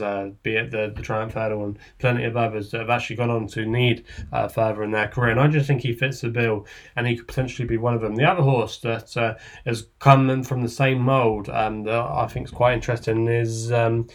uh, 0.00 0.30
be 0.42 0.56
it 0.56 0.70
the, 0.70 0.92
the 0.94 1.00
Triumph 1.00 1.32
Hurdle 1.32 1.64
and 1.64 1.78
plenty 1.98 2.24
of 2.24 2.36
others 2.36 2.70
that 2.70 2.80
have 2.80 2.90
actually 2.90 3.16
gone 3.16 3.30
on 3.30 3.46
to 3.48 3.64
need 3.64 4.04
uh, 4.30 4.48
further 4.48 4.82
in 4.82 4.90
their 4.90 5.08
career. 5.08 5.30
And 5.30 5.40
I 5.40 5.48
just 5.48 5.66
think 5.66 5.80
he 5.80 5.94
fits 5.94 6.20
the 6.20 6.28
bill 6.28 6.66
and 6.96 7.06
he 7.06 7.16
could 7.16 7.28
potentially 7.28 7.66
be 7.66 7.78
one 7.78 7.94
of 7.94 8.02
them. 8.02 8.16
The 8.16 8.30
other 8.30 8.42
horse 8.42 8.78
that 8.80 9.16
uh, 9.16 9.36
has 9.64 9.86
come 10.00 10.42
from 10.42 10.60
the 10.62 10.68
same 10.68 11.00
mould 11.00 11.48
um, 11.48 11.84
that 11.84 11.94
I 11.94 12.26
think 12.26 12.46
is 12.46 12.52
quite 12.52 12.74
interesting 12.74 13.26
is 13.26 13.72
um, 13.72 14.08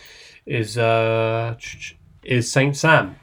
is 0.45 0.77
uh, 0.77 1.55
is 2.23 2.51
Saint 2.51 2.77
Sam 2.77 3.15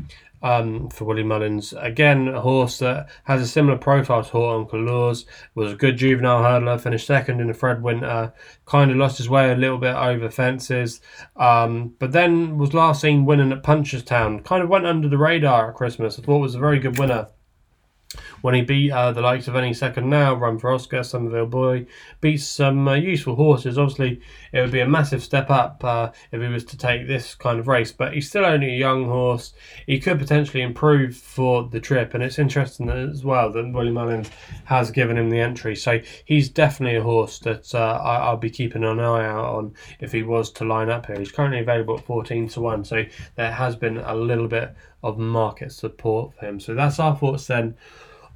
um, 0.43 0.89
for 0.91 1.05
Willie 1.05 1.23
Mullins. 1.23 1.73
Again, 1.79 2.29
a 2.29 2.41
horse 2.41 2.79
that 2.79 3.09
has 3.25 3.41
a 3.41 3.47
similar 3.47 3.79
profile 3.79 4.25
to 4.25 4.31
Haut 4.31 4.61
En 4.61 4.67
Couleurs, 4.67 5.27
was 5.55 5.73
a 5.73 5.77
good 5.77 5.97
juvenile 5.97 6.43
hurdler, 6.43 6.81
finished 6.81 7.07
second 7.07 7.41
in 7.41 7.49
the 7.49 7.55
Fred 7.55 7.83
Winter, 7.83 8.33
kind 8.67 8.91
of 8.91 8.97
lost 8.97 9.19
his 9.19 9.29
way 9.29 9.53
a 9.53 9.57
little 9.57 9.79
bit 9.79 9.95
over 9.95 10.29
fences, 10.31 11.01
um, 11.37 11.95
but 11.99 12.13
then 12.13 12.59
was 12.59 12.75
last 12.75 13.01
seen 13.01 13.25
winning 13.25 13.53
at 13.53 13.63
Punchestown. 13.63 14.45
Kind 14.45 14.63
of 14.63 14.69
went 14.69 14.87
under 14.87 15.09
the 15.09 15.19
radar 15.19 15.71
at 15.71 15.77
Christmas. 15.77 16.19
I 16.19 16.23
thought 16.23 16.39
was 16.39 16.55
a 16.55 16.61
very 16.61 16.79
good 16.79 16.99
winner 16.99 17.29
when 18.43 18.55
he 18.55 18.61
beat 18.61 18.91
uh, 18.91 19.13
the 19.13 19.21
likes 19.21 19.49
of 19.49 19.57
Any 19.57 19.73
Second 19.73 20.11
Now, 20.11 20.35
Run 20.35 20.59
for 20.59 20.73
Oscar, 20.73 21.03
Somerville 21.03 21.47
Boy, 21.47 21.87
beats 22.21 22.45
some 22.45 22.87
uh, 22.87 22.95
useful 22.95 23.37
horses. 23.37 23.79
Obviously, 23.79 24.21
it 24.53 24.61
would 24.61 24.73
be 24.73 24.81
a 24.81 24.89
massive 24.89 25.23
step 25.23 25.49
up 25.49 25.83
uh, 25.85 26.11
if 26.31 26.41
he 26.41 26.49
was 26.49 26.65
to 26.67 26.77
take 26.77 27.07
this 27.07 27.35
kind 27.35 27.59
of 27.59 27.69
race, 27.69 27.93
but 27.93 28.13
he's 28.13 28.29
still 28.29 28.45
only 28.45 28.75
a 28.75 28.79
young 28.79 29.07
horse. 29.07 29.55
He 29.87 29.99
could 29.99 30.19
potentially 30.19 30.63
improve 30.63 31.17
for 31.17 31.69
the 31.69 31.81
trip, 31.81 32.15
and 32.15 32.23
it's 32.23 32.39
interesting 32.39 32.91
as 32.91 33.25
well 33.25 33.51
that 33.53 33.73
Willie 33.73 33.93
Mullins 33.93 34.31
has 34.65 34.91
given 34.91 35.17
him 35.17 35.31
the 35.31 35.41
entry. 35.41 35.77
So 35.77 36.01
he's 36.25 36.49
definitely 36.49 36.97
a 36.99 37.03
horse 37.03 37.39
that 37.41 37.75
uh, 37.75 38.01
I, 38.03 38.31
will 38.31 38.39
be 38.39 38.51
keeping 38.51 38.85
an 38.85 38.99
eye 38.99 39.25
out 39.25 39.55
on 39.55 39.75
if 40.01 40.13
he 40.13 40.23
was 40.25 40.51
to 40.53 40.65
line 40.65 40.91
up 40.91 41.07
here. 41.07 41.19
He's 41.19 41.33
currently 41.33 41.61
available 41.61 41.97
at 41.97 42.05
14 42.05 42.49
to 42.49 42.61
1, 42.61 42.85
so 42.85 43.05
there 43.37 43.53
has 43.53 43.77
been 43.77 43.99
a 43.99 44.15
little 44.15 44.49
bit 44.49 44.75
of 45.03 45.19
market 45.19 45.73
support 45.73 46.35
for 46.35 46.47
him. 46.47 46.61
So 46.61 46.75
that's 46.75 46.99
our 46.99 47.17
thoughts 47.17 47.47
then 47.47 47.77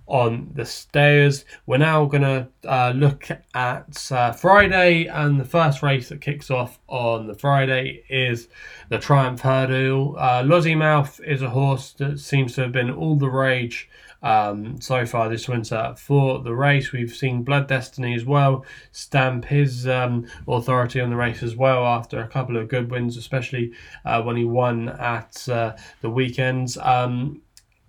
on 0.07 0.51
the 0.55 0.65
Stayers. 0.65 1.45
We're 1.67 1.79
now 1.79 2.05
going 2.07 2.23
to 2.23 2.49
uh, 2.65 2.93
look 2.95 3.29
at 3.55 4.13
uh, 4.13 4.33
Friday, 4.33 5.07
and 5.07 5.41
the 5.41 5.45
first 5.45 5.83
race 5.83 6.09
that 6.09 6.21
kicks 6.21 6.51
off 6.51 6.79
on 6.89 7.27
the 7.27 7.35
Friday 7.35 8.05
is 8.09 8.49
the 8.89 8.99
Triumph 8.99 9.41
Hurdle. 9.41 10.17
Uh, 10.19 10.43
Lossiemouth 10.43 11.21
is 11.27 11.43
a 11.43 11.51
horse 11.51 11.93
that 11.95 12.21
seems 12.21 12.55
to 12.55 12.63
have 12.63 12.73
been 12.73 12.91
all 12.91 13.17
the 13.17 13.31
rage 13.31 13.89
um, 14.23 14.81
so 14.81 15.07
far 15.07 15.29
this 15.29 15.49
winter 15.49 15.95
for 15.97 16.41
the 16.41 16.55
race. 16.55 16.93
We've 16.93 17.15
seen 17.15 17.43
Blood 17.43 17.69
Destiny 17.69 18.15
as 18.15 18.25
well 18.25 18.65
stamp 18.93 19.45
his 19.45 19.87
um, 19.87 20.27
authority 20.49 21.01
on 21.01 21.11
the 21.11 21.17
race 21.17 21.43
as 21.43 21.55
well 21.57 21.87
after 21.87 22.21
a 22.21 22.29
couple 22.29 22.57
of 22.57 22.69
good 22.69 22.91
wins, 22.91 23.17
especially 23.17 23.73
uh, 24.05 24.23
when 24.23 24.37
he 24.37 24.45
won 24.45 24.89
at 24.89 25.49
uh, 25.49 25.77
the 26.01 26.11
weekends. 26.11 26.77
Um, 26.79 27.43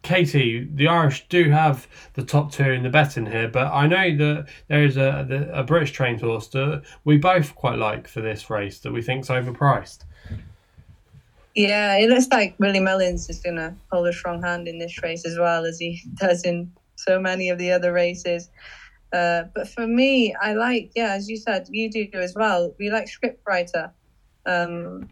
Katie, 0.07 0.65
the 0.73 0.87
Irish 0.87 1.27
do 1.27 1.49
have 1.49 1.85
the 2.13 2.23
top 2.23 2.49
two 2.49 2.71
in 2.71 2.83
the 2.83 2.89
betting 2.89 3.25
here, 3.25 3.49
but 3.49 3.67
I 3.67 3.87
know 3.87 4.15
that 4.15 4.47
there 4.69 4.85
is 4.85 4.95
a, 4.95 5.51
a 5.51 5.63
British 5.63 5.91
trained 5.91 6.21
horse 6.21 6.47
that 6.47 6.83
we 7.03 7.17
both 7.17 7.53
quite 7.55 7.77
like 7.77 8.07
for 8.07 8.21
this 8.21 8.49
race 8.49 8.79
that 8.79 8.93
we 8.93 9.01
think's 9.01 9.27
overpriced. 9.27 10.05
Yeah, 11.55 11.97
it 11.97 12.09
looks 12.09 12.29
like 12.31 12.55
Willie 12.57 12.79
Mullins 12.79 13.29
is 13.29 13.41
going 13.41 13.57
to 13.57 13.75
hold 13.91 14.07
a 14.07 14.13
strong 14.13 14.41
hand 14.41 14.69
in 14.69 14.79
this 14.79 15.03
race 15.03 15.25
as 15.25 15.37
well 15.37 15.65
as 15.65 15.77
he 15.77 16.01
does 16.13 16.43
in 16.43 16.71
so 16.95 17.19
many 17.19 17.49
of 17.49 17.57
the 17.57 17.73
other 17.73 17.91
races. 17.91 18.49
Uh, 19.11 19.43
but 19.53 19.67
for 19.67 19.87
me, 19.87 20.33
I 20.41 20.53
like, 20.53 20.91
yeah, 20.95 21.15
as 21.15 21.29
you 21.29 21.35
said, 21.35 21.67
you 21.69 21.91
do 21.91 22.07
as 22.13 22.33
well. 22.33 22.73
We 22.79 22.89
like 22.91 23.09
scriptwriter. 23.09 23.91
Um, 24.45 25.09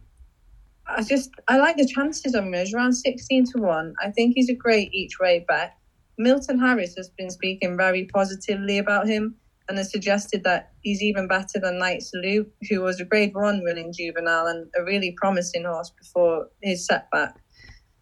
I 0.88 1.04
just 1.04 1.32
I 1.48 1.58
like 1.58 1.78
the 1.78 1.88
chances 1.88 2.36
on 2.36 2.48
him. 2.48 2.54
He's 2.54 2.74
around 2.74 2.94
sixteen 2.94 3.46
to 3.52 3.60
one. 3.60 3.96
I 4.02 4.12
think 4.12 4.34
he's 4.36 4.50
a 4.50 4.54
great 4.54 4.94
each 4.94 5.20
way 5.20 5.44
bet. 5.48 5.74
Milton 6.18 6.60
Harris 6.60 6.96
has 6.96 7.10
been 7.10 7.30
speaking 7.30 7.76
very 7.76 8.06
positively 8.06 8.78
about 8.78 9.08
him 9.08 9.36
and 9.68 9.78
has 9.78 9.92
suggested 9.92 10.44
that 10.44 10.72
he's 10.82 11.02
even 11.02 11.28
better 11.28 11.60
than 11.60 11.80
Knight 11.80 12.04
Salute, 12.04 12.52
who 12.70 12.82
was 12.82 13.00
a 13.00 13.06
grade 13.06 13.34
one 13.34 13.64
winning 13.64 13.92
juvenile 13.92 14.46
and 14.46 14.68
a 14.78 14.84
really 14.84 15.16
promising 15.18 15.66
horse 15.66 15.92
before 16.00 16.48
his 16.62 16.86
setback. 16.86 17.36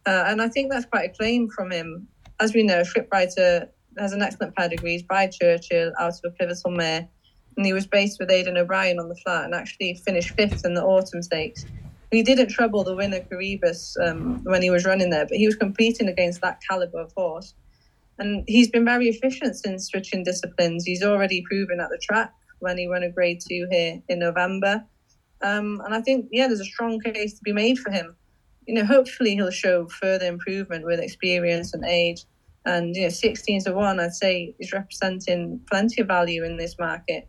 Uh, 0.06 0.26
and 0.28 0.41
I 0.41 0.50
think 0.50 0.69
that's 0.69 0.86
quite 0.86 1.10
a 1.10 1.13
claim 1.13 1.50
from 1.50 1.72
him. 1.72 2.08
As 2.41 2.54
we 2.54 2.63
know, 2.63 2.82
Scriptwriter 2.82 3.69
has 3.98 4.12
an 4.12 4.22
excellent 4.22 4.56
pedigree. 4.56 5.06
By 5.08 5.28
Churchill 5.28 5.93
out 6.00 6.13
of 6.13 6.19
a 6.26 6.30
pivotal 6.32 6.72
mare. 6.72 7.08
And 7.56 7.65
he 7.65 7.72
was 7.72 7.88
based 7.88 8.19
with 8.19 8.30
Aidan 8.30 8.58
O'Brien 8.58 9.00
on 9.00 9.08
the 9.08 9.15
flat 9.15 9.46
and 9.46 9.56
actually 9.56 9.96
finished 10.06 10.32
fifth 10.32 10.65
in 10.65 10.74
the 10.74 10.84
autumn 10.84 11.22
stakes. 11.22 11.65
He 12.13 12.21
didn't 12.21 12.49
trouble 12.49 12.84
the 12.84 12.95
winner, 12.95 13.21
Coroebus, 13.21 13.97
um, 14.06 14.43
when 14.43 14.62
he 14.62 14.69
was 14.69 14.86
running 14.86 15.10
there, 15.10 15.26
but 15.26 15.38
he 15.38 15.47
was 15.47 15.56
competing 15.56 16.08
against 16.08 16.41
that 16.41 16.62
caliber 16.69 16.99
of 16.99 17.12
horse. 17.17 17.56
And 18.19 18.43
he's 18.47 18.69
been 18.69 18.86
very 18.86 19.08
efficient 19.10 19.56
since 19.56 19.88
switching 19.88 20.23
disciplines. 20.23 20.86
He's 20.86 21.02
already 21.02 21.43
proven 21.49 21.80
at 21.80 21.89
the 21.89 21.97
track 21.97 22.32
when 22.60 22.78
he 22.78 22.88
won 22.88 23.02
a 23.02 23.10
grade 23.10 23.41
two 23.41 23.67
here 23.71 23.99
in 24.10 24.19
November. 24.19 24.86
Um, 25.41 25.82
and 25.84 25.95
I 25.95 26.02
think, 26.02 26.28
yeah, 26.32 26.47
there's 26.47 26.60
a 26.60 26.65
strong 26.65 26.99
case 26.99 27.34
to 27.34 27.41
be 27.43 27.52
made 27.52 27.80
for 27.80 27.89
him. 27.89 28.15
You 28.67 28.76
know, 28.76 28.86
hopefully 28.86 29.34
he'll 29.34 29.49
show 29.49 29.88
further 29.88 30.28
improvement 30.28 30.86
with 30.86 30.99
experience 30.99 31.73
and 31.73 31.84
age. 31.84 32.26
And, 32.65 32.95
you 32.95 33.04
know, 33.04 33.10
16 33.10 33.63
to 33.63 33.73
1, 33.73 33.99
I'd 33.99 34.13
say, 34.13 34.56
is 34.60 34.71
representing 34.71 35.60
plenty 35.67 36.02
of 36.02 36.08
value 36.08 36.45
in 36.45 36.58
this 36.58 36.78
market. 36.78 37.28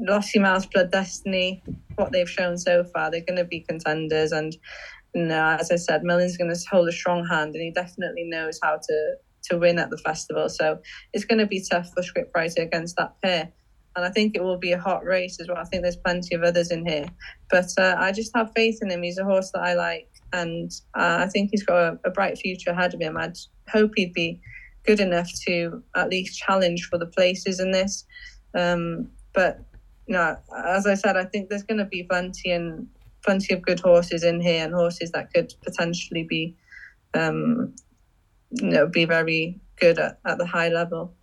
Lossiemouth, 0.00 0.70
Blood 0.72 0.90
Destiny, 0.90 1.62
what 1.96 2.12
they've 2.12 2.28
shown 2.28 2.58
so 2.58 2.84
far, 2.84 3.10
they're 3.10 3.20
going 3.20 3.38
to 3.38 3.44
be 3.44 3.60
contenders. 3.60 4.32
And, 4.32 4.56
you 5.14 5.22
know, 5.22 5.56
as 5.58 5.70
I 5.70 5.76
said, 5.76 6.02
Mullins's 6.02 6.36
going 6.36 6.52
to 6.52 6.60
hold 6.70 6.88
a 6.88 6.92
strong 6.92 7.26
hand 7.26 7.54
and 7.54 7.62
he 7.62 7.70
definitely 7.70 8.24
knows 8.24 8.58
how 8.62 8.76
to 8.76 9.14
to 9.44 9.58
win 9.58 9.78
at 9.78 9.90
the 9.90 9.98
festival. 9.98 10.48
So 10.48 10.78
it's 11.12 11.24
going 11.24 11.38
to 11.38 11.46
be 11.46 11.62
tough 11.70 11.90
for 11.92 12.02
Scriptwriter 12.02 12.62
against 12.62 12.96
that 12.96 13.20
pair. 13.22 13.52
And 13.96 14.04
I 14.04 14.10
think 14.10 14.34
it 14.34 14.42
will 14.42 14.58
be 14.58 14.72
a 14.72 14.78
hot 14.78 15.04
race 15.04 15.38
as 15.40 15.48
well. 15.48 15.58
I 15.58 15.64
think 15.64 15.82
there's 15.82 15.96
plenty 15.96 16.34
of 16.34 16.42
others 16.42 16.70
in 16.70 16.84
here. 16.84 17.06
But 17.50 17.68
uh, 17.78 17.96
I 17.98 18.10
just 18.10 18.32
have 18.34 18.52
faith 18.56 18.78
in 18.82 18.90
him. 18.90 19.02
He's 19.02 19.18
a 19.18 19.24
horse 19.24 19.52
that 19.52 19.60
I 19.60 19.74
like. 19.74 20.08
And 20.32 20.72
uh, 20.94 21.18
I 21.20 21.26
think 21.28 21.50
he's 21.52 21.62
got 21.62 21.76
a, 21.76 21.98
a 22.04 22.10
bright 22.10 22.38
future 22.38 22.70
ahead 22.70 22.94
of 22.94 23.00
him. 23.00 23.16
I'd 23.16 23.36
hope 23.68 23.92
he'd 23.94 24.12
be 24.12 24.40
good 24.84 24.98
enough 24.98 25.30
to 25.46 25.82
at 25.94 26.10
least 26.10 26.38
challenge 26.38 26.88
for 26.90 26.98
the 26.98 27.06
places 27.06 27.60
in 27.60 27.70
this. 27.70 28.04
Um, 28.54 29.10
but 29.32 29.60
you 30.06 30.14
know, 30.14 30.36
as 30.66 30.86
I 30.86 30.94
said, 30.94 31.16
I 31.16 31.24
think 31.24 31.48
there's 31.48 31.62
going 31.62 31.78
to 31.78 31.84
be 31.84 32.02
plenty 32.02 32.50
and 32.50 32.88
plenty 33.22 33.54
of 33.54 33.62
good 33.62 33.80
horses 33.80 34.22
in 34.22 34.40
here 34.40 34.64
and 34.64 34.74
horses 34.74 35.10
that 35.12 35.32
could 35.32 35.54
potentially 35.62 36.24
be 36.24 36.54
um, 37.14 37.74
you 38.50 38.70
know 38.70 38.86
be 38.86 39.04
very 39.04 39.60
good 39.76 39.98
at, 39.98 40.18
at 40.26 40.38
the 40.38 40.46
high 40.46 40.68
level. 40.68 41.14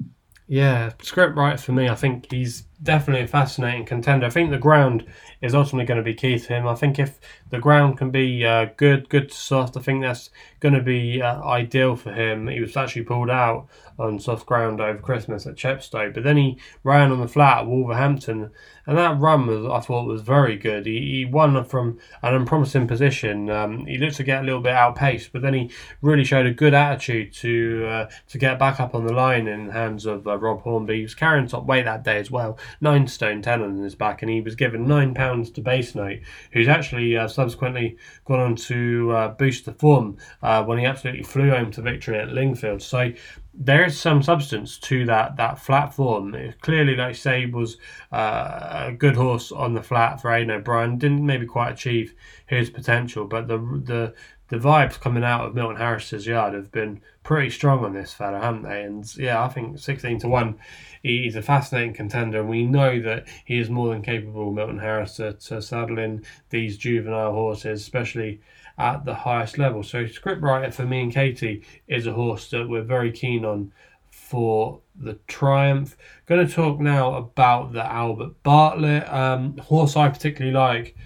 Yeah, 0.48 0.90
Scriptwriter 1.00 1.60
for 1.60 1.72
me. 1.72 1.88
I 1.88 1.96
think 1.96 2.32
he's 2.32 2.64
definitely 2.84 3.24
a 3.24 3.28
fascinating 3.28 3.86
contender. 3.86 4.26
I 4.26 4.30
think 4.30 4.50
the 4.50 4.58
ground 4.58 5.06
is 5.42 5.54
ultimately 5.54 5.86
going 5.86 5.98
to 5.98 6.04
be 6.04 6.14
key 6.14 6.40
to 6.40 6.48
him. 6.48 6.68
I 6.68 6.76
think 6.76 7.00
if 7.00 7.20
the 7.50 7.60
ground 7.60 7.98
can 7.98 8.12
be 8.12 8.46
uh, 8.46 8.68
good, 8.78 9.10
good 9.10 9.32
soft, 9.32 9.78
I 9.78 9.82
think 9.82 10.02
that's 10.02 10.30
going 10.60 10.74
to 10.74 10.82
be 10.82 11.22
uh, 11.22 11.44
ideal 11.44 11.96
for 11.96 12.12
him. 12.12 12.48
He 12.48 12.60
was 12.60 12.76
actually 12.78 13.04
pulled 13.04 13.30
out 13.30 13.68
on 14.00 14.20
soft 14.20 14.46
ground 14.46 14.82
over 14.82 15.00
Christmas 15.00 15.46
at 15.46 15.56
Chepstow, 15.56 16.14
but 16.14 16.24
then 16.24 16.38
he 16.38 16.58
ran 16.84 17.12
on 17.12 17.20
the 17.20 17.28
flat 17.28 17.60
at 17.60 17.68
Wolverhampton, 17.68 18.52
and 18.88 18.98
that 18.98 19.20
run 19.20 19.46
was 19.46 19.66
I 19.66 19.80
thought 19.86 20.08
was 20.08 20.22
very 20.22 20.58
good. 20.58 20.86
He, 20.86 21.00
he 21.00 21.26
won 21.26 21.64
from 21.66 22.00
an 22.24 22.34
unpromising 22.34 22.88
position. 22.88 23.50
Um, 23.50 23.86
he 23.86 23.98
looked 23.98 24.16
to 24.16 24.24
get 24.24 24.42
a 24.42 24.46
little 24.46 24.62
bit 24.62 24.74
outpaced, 24.74 25.32
but 25.32 25.44
then 25.44 25.54
he 25.54 25.72
really 26.02 26.24
showed 26.24 26.48
a 26.48 26.54
good 26.54 26.74
attitude 26.74 27.34
to 27.34 27.86
uh, 27.88 28.10
to 28.30 28.38
get 28.38 28.58
back 28.58 28.80
up 28.80 28.96
on 28.96 29.06
the 29.06 29.14
line 29.14 29.48
in 29.48 29.68
the 29.68 29.74
hands 29.74 30.06
of 30.06 30.28
uh, 30.28 30.38
Rob 30.38 30.62
Hornby. 30.62 30.98
He 30.98 31.04
was 31.04 31.16
carrying 31.16 31.48
top 31.48 31.66
weight 31.66 31.86
that 31.86 32.04
day 32.04 32.18
as 32.18 32.32
well 32.32 32.58
nine 32.80 33.08
stone 33.08 33.42
ten 33.42 33.62
on 33.62 33.78
his 33.78 33.96
back, 33.96 34.22
and 34.22 34.32
he 34.32 34.42
was 34.42 34.56
given 34.56 34.88
nine 34.88 35.14
pounds 35.14 35.52
to 35.52 35.62
Base 35.62 35.96
Note, 35.96 36.20
who's 36.54 36.68
actually 36.68 37.18
uh, 37.18 37.28
subsequently 37.28 37.98
gone 38.26 38.40
on 38.40 38.56
to 38.56 39.12
uh, 39.12 39.28
boost 39.30 39.66
the 39.66 39.74
form 39.74 40.18
uh, 40.42 40.64
when 40.64 40.80
he 40.80 40.86
absolutely 40.86 41.24
flew 41.24 41.50
home 41.50 41.72
to 41.72 41.82
victory 41.82 42.18
at 42.18 42.30
Lingfield. 42.30 42.82
So 42.82 43.12
there 43.54 43.84
is 43.84 44.00
some 44.00 44.24
substance 44.24 44.78
to 44.78 45.06
that 45.06 45.36
that 45.36 45.60
flat 45.60 45.94
form. 45.94 46.34
It 46.36 46.62
clearly, 46.62 46.96
like 46.96 47.10
I 47.10 47.12
say, 47.14 47.46
was 47.46 47.78
uh, 48.12 48.86
a 48.88 48.92
good 48.94 49.16
horse 49.16 49.52
on 49.52 49.74
the 49.74 49.84
flat 49.84 50.22
for 50.22 50.32
Aidan 50.32 50.52
O'Brien. 50.52 50.98
Didn't 50.98 51.26
maybe 51.26 51.46
quite 51.46 51.72
achieve 51.74 52.16
his 52.46 52.70
potential, 52.70 53.26
but 53.26 53.48
the 53.48 53.58
the 53.58 54.14
the 54.52 54.58
vibes 54.58 55.00
coming 55.00 55.24
out 55.24 55.46
of 55.46 55.56
Milton 55.56 55.78
Harris's 55.78 56.28
yard 56.28 56.54
have 56.54 56.72
been 56.74 57.02
pretty 57.24 57.50
strong 57.50 57.86
on 57.86 57.94
this 57.94 58.14
fella, 58.14 58.40
haven't 58.40 58.64
they? 58.64 58.84
And 58.84 59.18
yeah, 59.18 59.42
I 59.42 59.48
think 59.48 59.80
sixteen 59.80 60.20
to 60.20 60.28
one, 60.28 60.60
he's 61.02 61.38
a 61.38 61.42
fascinating 61.42 61.94
contender, 61.94 62.42
and 62.42 62.50
we 62.50 62.66
know 62.66 63.02
that 63.02 63.28
he 63.46 63.60
is 63.60 63.70
more 63.70 63.94
than 63.94 64.02
capable, 64.02 64.52
Milton 64.52 64.80
Harris, 64.80 65.16
to, 65.16 65.34
to 65.34 65.62
saddle 65.62 65.98
in 65.98 66.26
these 66.50 66.78
juvenile 66.78 67.32
horses, 67.32 67.82
especially 67.82 68.42
at 68.78 69.06
the 69.06 69.16
highest 69.16 69.58
level. 69.58 69.84
So 69.84 70.04
Scriptwriter 70.04 70.74
for 70.74 70.86
me 70.86 71.04
and 71.04 71.14
Katie 71.14 71.64
is 71.88 72.06
a 72.06 72.14
horse 72.14 72.50
that 72.50 72.68
we're 72.68 72.84
very 72.84 73.12
keen 73.12 73.46
on 73.46 73.72
for 74.10 74.82
the 74.96 75.18
Triumph. 75.28 75.96
Going 76.26 76.46
to 76.46 76.54
talk 76.54 76.82
now 76.82 77.16
about 77.16 77.72
the 77.72 77.86
Albert 77.86 78.44
Bartlett 78.44 79.12
um, 79.12 79.58
horse 79.60 79.96
I 79.96 80.10
particularly 80.10 80.54
like 80.54 80.98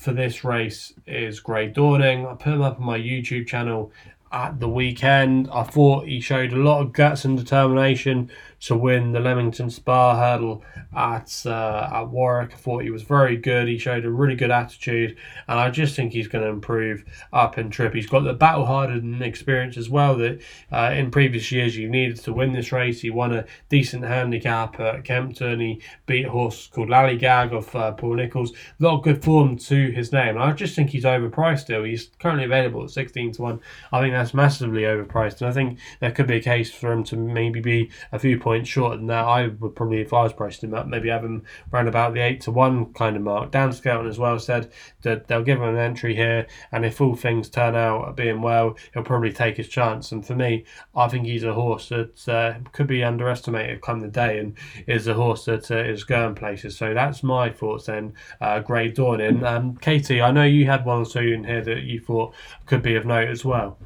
for 0.00 0.14
this 0.14 0.44
race 0.44 0.94
is 1.06 1.40
Grey 1.40 1.68
Dawning. 1.68 2.26
I 2.26 2.32
put 2.32 2.54
him 2.54 2.62
up 2.62 2.80
on 2.80 2.86
my 2.86 2.98
YouTube 2.98 3.46
channel 3.46 3.92
at 4.32 4.58
the 4.58 4.68
weekend. 4.68 5.50
I 5.52 5.62
thought 5.62 6.06
he 6.06 6.20
showed 6.20 6.54
a 6.54 6.56
lot 6.56 6.80
of 6.80 6.94
guts 6.94 7.26
and 7.26 7.36
determination 7.36 8.30
to 8.60 8.76
win 8.76 9.12
the 9.12 9.20
Leamington 9.20 9.70
Spa 9.70 10.16
hurdle 10.16 10.62
at 10.94 11.42
uh, 11.46 11.88
at 11.92 12.08
Warwick. 12.08 12.52
I 12.52 12.56
thought 12.56 12.82
he 12.82 12.90
was 12.90 13.02
very 13.02 13.36
good. 13.36 13.68
He 13.68 13.78
showed 13.78 14.04
a 14.04 14.10
really 14.10 14.34
good 14.34 14.50
attitude, 14.50 15.16
and 15.48 15.58
I 15.58 15.70
just 15.70 15.96
think 15.96 16.12
he's 16.12 16.28
going 16.28 16.44
to 16.44 16.50
improve 16.50 17.04
up 17.32 17.56
in 17.56 17.70
trip. 17.70 17.94
He's 17.94 18.06
got 18.06 18.24
the 18.24 18.34
battle 18.34 18.66
hardened 18.66 19.22
experience 19.22 19.76
as 19.76 19.88
well 19.88 20.16
that 20.18 20.40
uh, 20.70 20.92
in 20.94 21.10
previous 21.10 21.50
years 21.50 21.76
you 21.76 21.88
needed 21.88 22.18
to 22.18 22.32
win 22.32 22.52
this 22.52 22.72
race. 22.72 23.00
He 23.00 23.10
won 23.10 23.32
a 23.32 23.46
decent 23.70 24.04
handicap 24.04 24.78
at 24.78 25.04
Kempton. 25.04 25.60
He 25.60 25.82
beat 26.06 26.26
a 26.26 26.30
horse 26.30 26.66
called 26.66 26.88
Lallygag 26.88 27.56
of 27.56 27.74
uh, 27.74 27.92
Paul 27.92 28.16
Nicholls. 28.16 28.52
A 28.52 28.84
lot 28.84 28.98
of 28.98 29.02
good 29.02 29.24
form 29.24 29.56
to 29.56 29.90
his 29.90 30.12
name. 30.12 30.36
I 30.36 30.52
just 30.52 30.76
think 30.76 30.90
he's 30.90 31.04
overpriced 31.04 31.60
still. 31.60 31.84
He's 31.84 32.10
currently 32.18 32.44
available 32.44 32.84
at 32.84 32.90
16 32.90 33.32
to 33.32 33.42
1. 33.42 33.60
I 33.92 34.00
think 34.00 34.12
that's 34.12 34.34
massively 34.34 34.82
overpriced, 34.82 35.40
and 35.40 35.48
I 35.48 35.52
think 35.52 35.78
there 36.00 36.10
could 36.10 36.26
be 36.26 36.36
a 36.36 36.42
case 36.42 36.72
for 36.72 36.92
him 36.92 37.04
to 37.04 37.16
maybe 37.16 37.60
be 37.60 37.90
a 38.12 38.18
few 38.18 38.38
points 38.38 38.49
points 38.50 38.68
shorter 38.68 38.96
than 38.96 39.06
that. 39.06 39.24
I 39.24 39.46
would 39.46 39.76
probably, 39.76 40.00
if 40.00 40.12
I 40.12 40.24
was 40.24 40.32
pricing 40.32 40.70
him 40.70 40.74
up, 40.74 40.88
maybe 40.88 41.08
have 41.08 41.22
him 41.22 41.44
around 41.72 41.86
about 41.86 42.14
the 42.14 42.20
eight 42.20 42.40
to 42.40 42.50
one 42.50 42.92
kind 42.94 43.14
of 43.14 43.22
mark. 43.22 43.52
Dan 43.52 43.72
Skelton 43.72 44.08
as 44.08 44.18
well 44.18 44.40
said 44.40 44.72
that 45.02 45.28
they'll 45.28 45.44
give 45.44 45.58
him 45.58 45.68
an 45.68 45.76
entry 45.76 46.16
here, 46.16 46.48
and 46.72 46.84
if 46.84 47.00
all 47.00 47.14
things 47.14 47.48
turn 47.48 47.76
out 47.76 48.16
being 48.16 48.42
well, 48.42 48.76
he'll 48.92 49.04
probably 49.04 49.32
take 49.32 49.56
his 49.56 49.68
chance. 49.68 50.10
And 50.10 50.26
for 50.26 50.34
me, 50.34 50.64
I 50.96 51.06
think 51.06 51.26
he's 51.26 51.44
a 51.44 51.54
horse 51.54 51.90
that 51.90 52.28
uh, 52.28 52.54
could 52.72 52.88
be 52.88 53.04
underestimated 53.04 53.82
come 53.82 54.00
the 54.00 54.08
day, 54.08 54.40
and 54.40 54.58
is 54.88 55.06
a 55.06 55.14
horse 55.14 55.44
that 55.44 55.70
uh, 55.70 55.76
is 55.76 56.02
going 56.02 56.34
places. 56.34 56.76
So 56.76 56.92
that's 56.92 57.22
my 57.22 57.50
thoughts 57.50 57.86
then. 57.86 58.14
Uh, 58.40 58.58
Grey 58.58 58.90
Dawning. 58.90 59.44
Um, 59.44 59.76
Katie, 59.76 60.20
I 60.20 60.32
know 60.32 60.42
you 60.42 60.66
had 60.66 60.84
one 60.84 61.02
or 61.02 61.06
two 61.06 61.20
in 61.20 61.44
here 61.44 61.62
that 61.62 61.82
you 61.82 62.00
thought 62.00 62.34
could 62.66 62.82
be 62.82 62.96
of 62.96 63.06
note 63.06 63.28
as 63.28 63.44
well. 63.44 63.78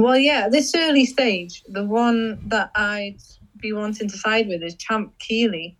Well, 0.00 0.16
yeah, 0.16 0.48
this 0.48 0.74
early 0.74 1.04
stage, 1.04 1.62
the 1.68 1.84
one 1.84 2.40
that 2.48 2.70
I'd 2.74 3.18
be 3.58 3.74
wanting 3.74 4.08
to 4.08 4.16
side 4.16 4.48
with 4.48 4.62
is 4.62 4.74
Champ 4.76 5.12
Kiely. 5.18 5.76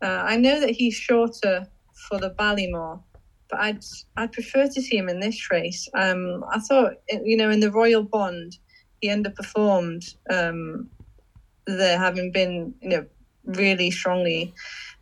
Uh, 0.00 0.22
I 0.24 0.36
know 0.36 0.60
that 0.60 0.70
he's 0.70 0.94
shorter 0.94 1.66
for 2.08 2.20
the 2.20 2.30
Ballymore, 2.30 3.02
but 3.50 3.58
I'd 3.58 3.84
I'd 4.16 4.30
prefer 4.30 4.68
to 4.68 4.80
see 4.80 4.96
him 4.96 5.08
in 5.08 5.18
this 5.18 5.50
race. 5.50 5.88
Um, 5.94 6.44
I 6.52 6.60
thought, 6.60 6.92
you 7.24 7.36
know, 7.36 7.50
in 7.50 7.58
the 7.58 7.72
Royal 7.72 8.04
Bond, 8.04 8.56
he 9.00 9.08
underperformed 9.08 10.04
um, 10.30 10.88
there, 11.66 11.98
having 11.98 12.30
been, 12.30 12.72
you 12.80 12.90
know, 12.90 13.06
really 13.44 13.90
strongly 13.90 14.54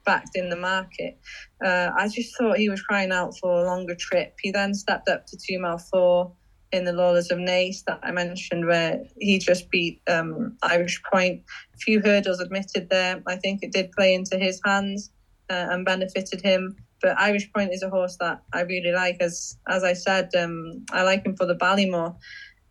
backed 0.06 0.35
in 0.35 0.48
the 0.48 0.56
market. 0.56 1.18
Uh, 1.62 1.90
I 1.94 2.08
just 2.08 2.35
thought 2.38 2.56
he 2.56 2.70
was 2.70 2.80
crying 2.80 3.12
out 3.12 3.37
for 3.37 3.52
a 3.52 3.66
longer 3.66 3.94
trip. 3.94 4.35
He 4.40 4.50
then 4.50 4.72
stepped 4.72 5.11
up 5.11 5.26
to 5.26 5.37
two 5.37 5.61
mile 5.61 5.76
four 5.76 6.32
in 6.72 6.85
the 6.85 6.92
Lawlor's 6.92 7.30
of 7.30 7.38
Naas 7.38 7.85
that 7.85 8.00
I 8.02 8.11
mentioned, 8.11 8.66
where 8.66 9.02
he 9.18 9.38
just 9.38 9.70
beat 9.70 10.00
um, 10.08 10.56
Irish 10.62 11.02
Point. 11.02 11.42
Few 11.78 12.00
hurdles 12.00 12.40
admitted 12.40 12.88
there. 12.88 13.22
I 13.26 13.37
think 13.37 13.62
it 13.62 13.72
did 13.72 13.92
play 13.92 14.14
into 14.14 14.38
his 14.38 14.61
hands 14.64 15.11
uh, 15.50 15.68
and 15.70 15.85
benefited 15.85 16.40
him. 16.40 16.76
But 17.02 17.18
Irish 17.18 17.52
Point 17.52 17.72
is 17.72 17.82
a 17.82 17.90
horse 17.90 18.16
that 18.20 18.42
I 18.52 18.62
really 18.62 18.92
like. 18.92 19.18
As 19.20 19.58
as 19.68 19.85
I 19.85 19.92
said, 19.92 20.30
um, 20.35 20.85
I 20.92 21.02
like 21.02 21.24
him 21.26 21.37
for 21.37 21.46
the 21.46 21.56
Ballymore. 21.56 22.16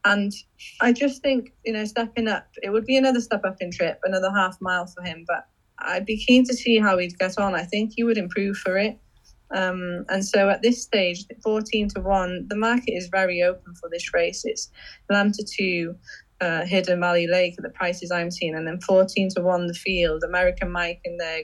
And 0.03 0.33
I 0.79 0.93
just 0.93 1.21
think, 1.21 1.53
you 1.63 1.73
know, 1.73 1.85
stepping 1.85 2.27
up, 2.27 2.47
it 2.63 2.71
would 2.71 2.85
be 2.85 2.97
another 2.97 3.21
step 3.21 3.45
up 3.45 3.57
in 3.59 3.71
trip, 3.71 3.99
another 4.03 4.31
half 4.31 4.57
mile 4.59 4.87
for 4.87 5.03
him. 5.03 5.25
But 5.27 5.47
I'd 5.77 6.07
be 6.07 6.17
keen 6.17 6.43
to 6.45 6.55
see 6.55 6.79
how 6.79 6.97
he'd 6.97 7.19
get 7.19 7.37
on. 7.37 7.53
I 7.53 7.63
think 7.63 7.93
he 7.95 8.03
would 8.03 8.17
improve 8.17 8.57
for 8.57 8.77
it. 8.77 8.97
Um, 9.53 10.05
and 10.09 10.25
so 10.25 10.49
at 10.49 10.61
this 10.61 10.81
stage, 10.81 11.25
14 11.43 11.89
to 11.89 12.01
1, 12.01 12.47
the 12.49 12.55
market 12.55 12.91
is 12.91 13.09
very 13.09 13.41
open 13.41 13.75
for 13.75 13.89
this 13.89 14.13
race. 14.13 14.43
It's 14.45 14.69
Lamb 15.09 15.31
to 15.33 15.45
2, 15.45 15.95
uh, 16.41 16.65
Hidden 16.65 16.99
Valley 16.99 17.27
Lake 17.27 17.55
at 17.57 17.63
the 17.63 17.69
prices 17.69 18.11
I'm 18.11 18.31
seeing, 18.31 18.55
and 18.55 18.65
then 18.65 18.79
14 18.81 19.29
to 19.35 19.41
1 19.41 19.67
the 19.67 19.73
field. 19.73 20.23
American 20.23 20.71
Mike 20.71 21.01
in 21.03 21.17
there, 21.17 21.43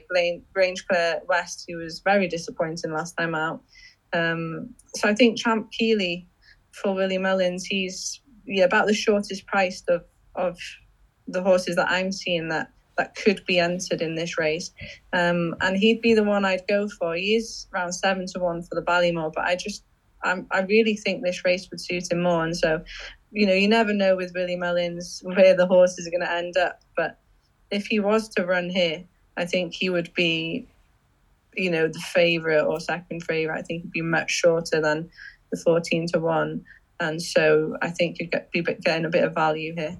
Grangeclare 0.54 1.20
West, 1.28 1.64
who 1.68 1.76
was 1.76 2.00
very 2.00 2.28
disappointing 2.28 2.92
last 2.92 3.16
time 3.16 3.34
out. 3.34 3.62
Um, 4.12 4.74
so 4.96 5.08
I 5.08 5.14
think 5.14 5.38
Champ 5.38 5.70
Kiely 5.70 6.26
for 6.72 6.94
Willie 6.94 7.18
Mullins, 7.18 7.64
he's 7.64 8.20
yeah 8.46 8.64
about 8.64 8.86
the 8.86 8.94
shortest 8.94 9.46
priced 9.46 9.88
of 9.88 10.02
of 10.34 10.58
the 11.26 11.42
horses 11.42 11.76
that 11.76 11.90
I'm 11.90 12.10
seeing 12.10 12.48
that 12.48 12.70
that 12.98 13.14
could 13.14 13.44
be 13.46 13.58
entered 13.58 14.02
in 14.02 14.14
this 14.14 14.38
race. 14.38 14.70
Um, 15.12 15.54
and 15.60 15.76
he'd 15.76 16.02
be 16.02 16.14
the 16.14 16.24
one 16.24 16.44
I'd 16.44 16.66
go 16.68 16.88
for. 16.88 17.14
He 17.14 17.36
is 17.36 17.66
around 17.72 17.92
seven 17.92 18.26
to 18.34 18.40
one 18.40 18.62
for 18.62 18.74
the 18.74 18.82
Ballymore, 18.82 19.32
but 19.32 19.44
I 19.44 19.56
just 19.56 19.84
I'm, 20.24 20.46
I 20.50 20.62
really 20.62 20.96
think 20.96 21.22
this 21.22 21.44
race 21.44 21.70
would 21.70 21.80
suit 21.80 22.10
him 22.10 22.22
more. 22.22 22.44
And 22.44 22.56
so 22.56 22.82
you 23.30 23.46
know, 23.46 23.52
you 23.52 23.68
never 23.68 23.92
know 23.92 24.16
with 24.16 24.32
Willie 24.34 24.56
Mullins 24.56 25.20
where 25.24 25.54
the 25.54 25.66
horses 25.66 26.06
are 26.06 26.10
going 26.10 26.22
to 26.22 26.32
end 26.32 26.56
up. 26.56 26.82
But 26.96 27.18
if 27.70 27.86
he 27.86 28.00
was 28.00 28.28
to 28.30 28.46
run 28.46 28.70
here, 28.70 29.04
I 29.36 29.44
think 29.44 29.74
he 29.74 29.90
would 29.90 30.12
be, 30.14 30.66
you 31.54 31.70
know, 31.70 31.88
the 31.88 31.98
favourite 31.98 32.64
or 32.64 32.80
second 32.80 33.22
favourite. 33.24 33.58
I 33.58 33.62
think 33.62 33.82
he'd 33.82 33.92
be 33.92 34.02
much 34.02 34.30
shorter 34.30 34.80
than 34.80 35.10
the 35.50 35.58
14 35.58 36.06
to 36.08 36.20
1. 36.20 36.64
And 37.00 37.22
so 37.22 37.76
I 37.82 37.90
think 37.90 38.18
you'd 38.18 38.30
get, 38.30 38.50
be 38.50 38.62
getting 38.62 39.04
a 39.04 39.10
bit 39.10 39.24
of 39.24 39.34
value 39.34 39.74
here. 39.74 39.96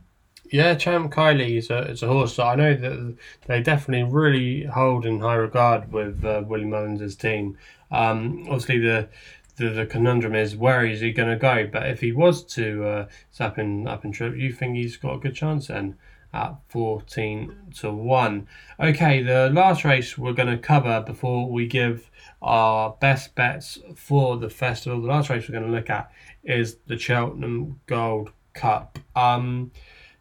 Yeah, 0.51 0.75
Champ 0.75 1.13
Kiely 1.13 1.59
is 1.59 1.71
a, 1.71 1.91
is 1.91 2.03
a 2.03 2.07
horse 2.07 2.37
that 2.37 2.45
I 2.45 2.55
know 2.55 2.75
that 2.75 3.17
they 3.47 3.63
definitely 3.63 4.11
really 4.11 4.65
hold 4.65 5.05
in 5.05 5.21
high 5.21 5.35
regard 5.35 5.93
with 5.93 6.25
uh, 6.25 6.43
Willie 6.47 6.65
Mullins' 6.65 7.17
team. 7.17 7.59
Um, 7.91 8.43
obviously, 8.45 8.79
the 8.79 9.09
the, 9.57 9.71
the 9.71 9.87
conundrum 9.87 10.35
is 10.35 10.57
where 10.57 10.87
is 10.87 11.01
he 11.01 11.13
going 11.13 11.31
to 11.31 11.37
go? 11.37 11.69
But 11.71 11.89
if 11.89 12.01
he 12.01 12.13
was 12.13 12.45
to 12.55 12.85
uh, 12.85 13.09
in 13.57 13.87
up 13.87 14.05
in 14.05 14.13
trip, 14.13 14.37
you 14.37 14.53
think 14.53 14.77
he's 14.77 14.97
got 14.97 15.17
a 15.17 15.19
good 15.19 15.35
chance 15.35 15.67
then 15.67 15.97
at 16.33 16.55
fourteen 16.69 17.55
to 17.81 17.93
one. 17.93 18.47
Okay, 18.79 19.23
the 19.23 19.51
last 19.53 19.85
race 19.85 20.17
we're 20.17 20.33
going 20.33 20.49
to 20.49 20.59
cover 20.59 21.03
before 21.03 21.51
we 21.51 21.67
give 21.67 22.11
our 22.41 22.97
best 23.01 23.35
bets 23.35 23.79
for 23.97 24.37
the 24.37 24.49
festival. 24.49 25.01
The 25.01 25.09
last 25.09 25.29
race 25.29 25.49
we're 25.49 25.59
going 25.59 25.71
to 25.71 25.77
look 25.77 25.91
at 25.91 26.11
is 26.45 26.77
the 26.87 26.99
Cheltenham 26.99 27.81
Gold 27.87 28.33
Cup. 28.55 28.99
Um, 29.17 29.73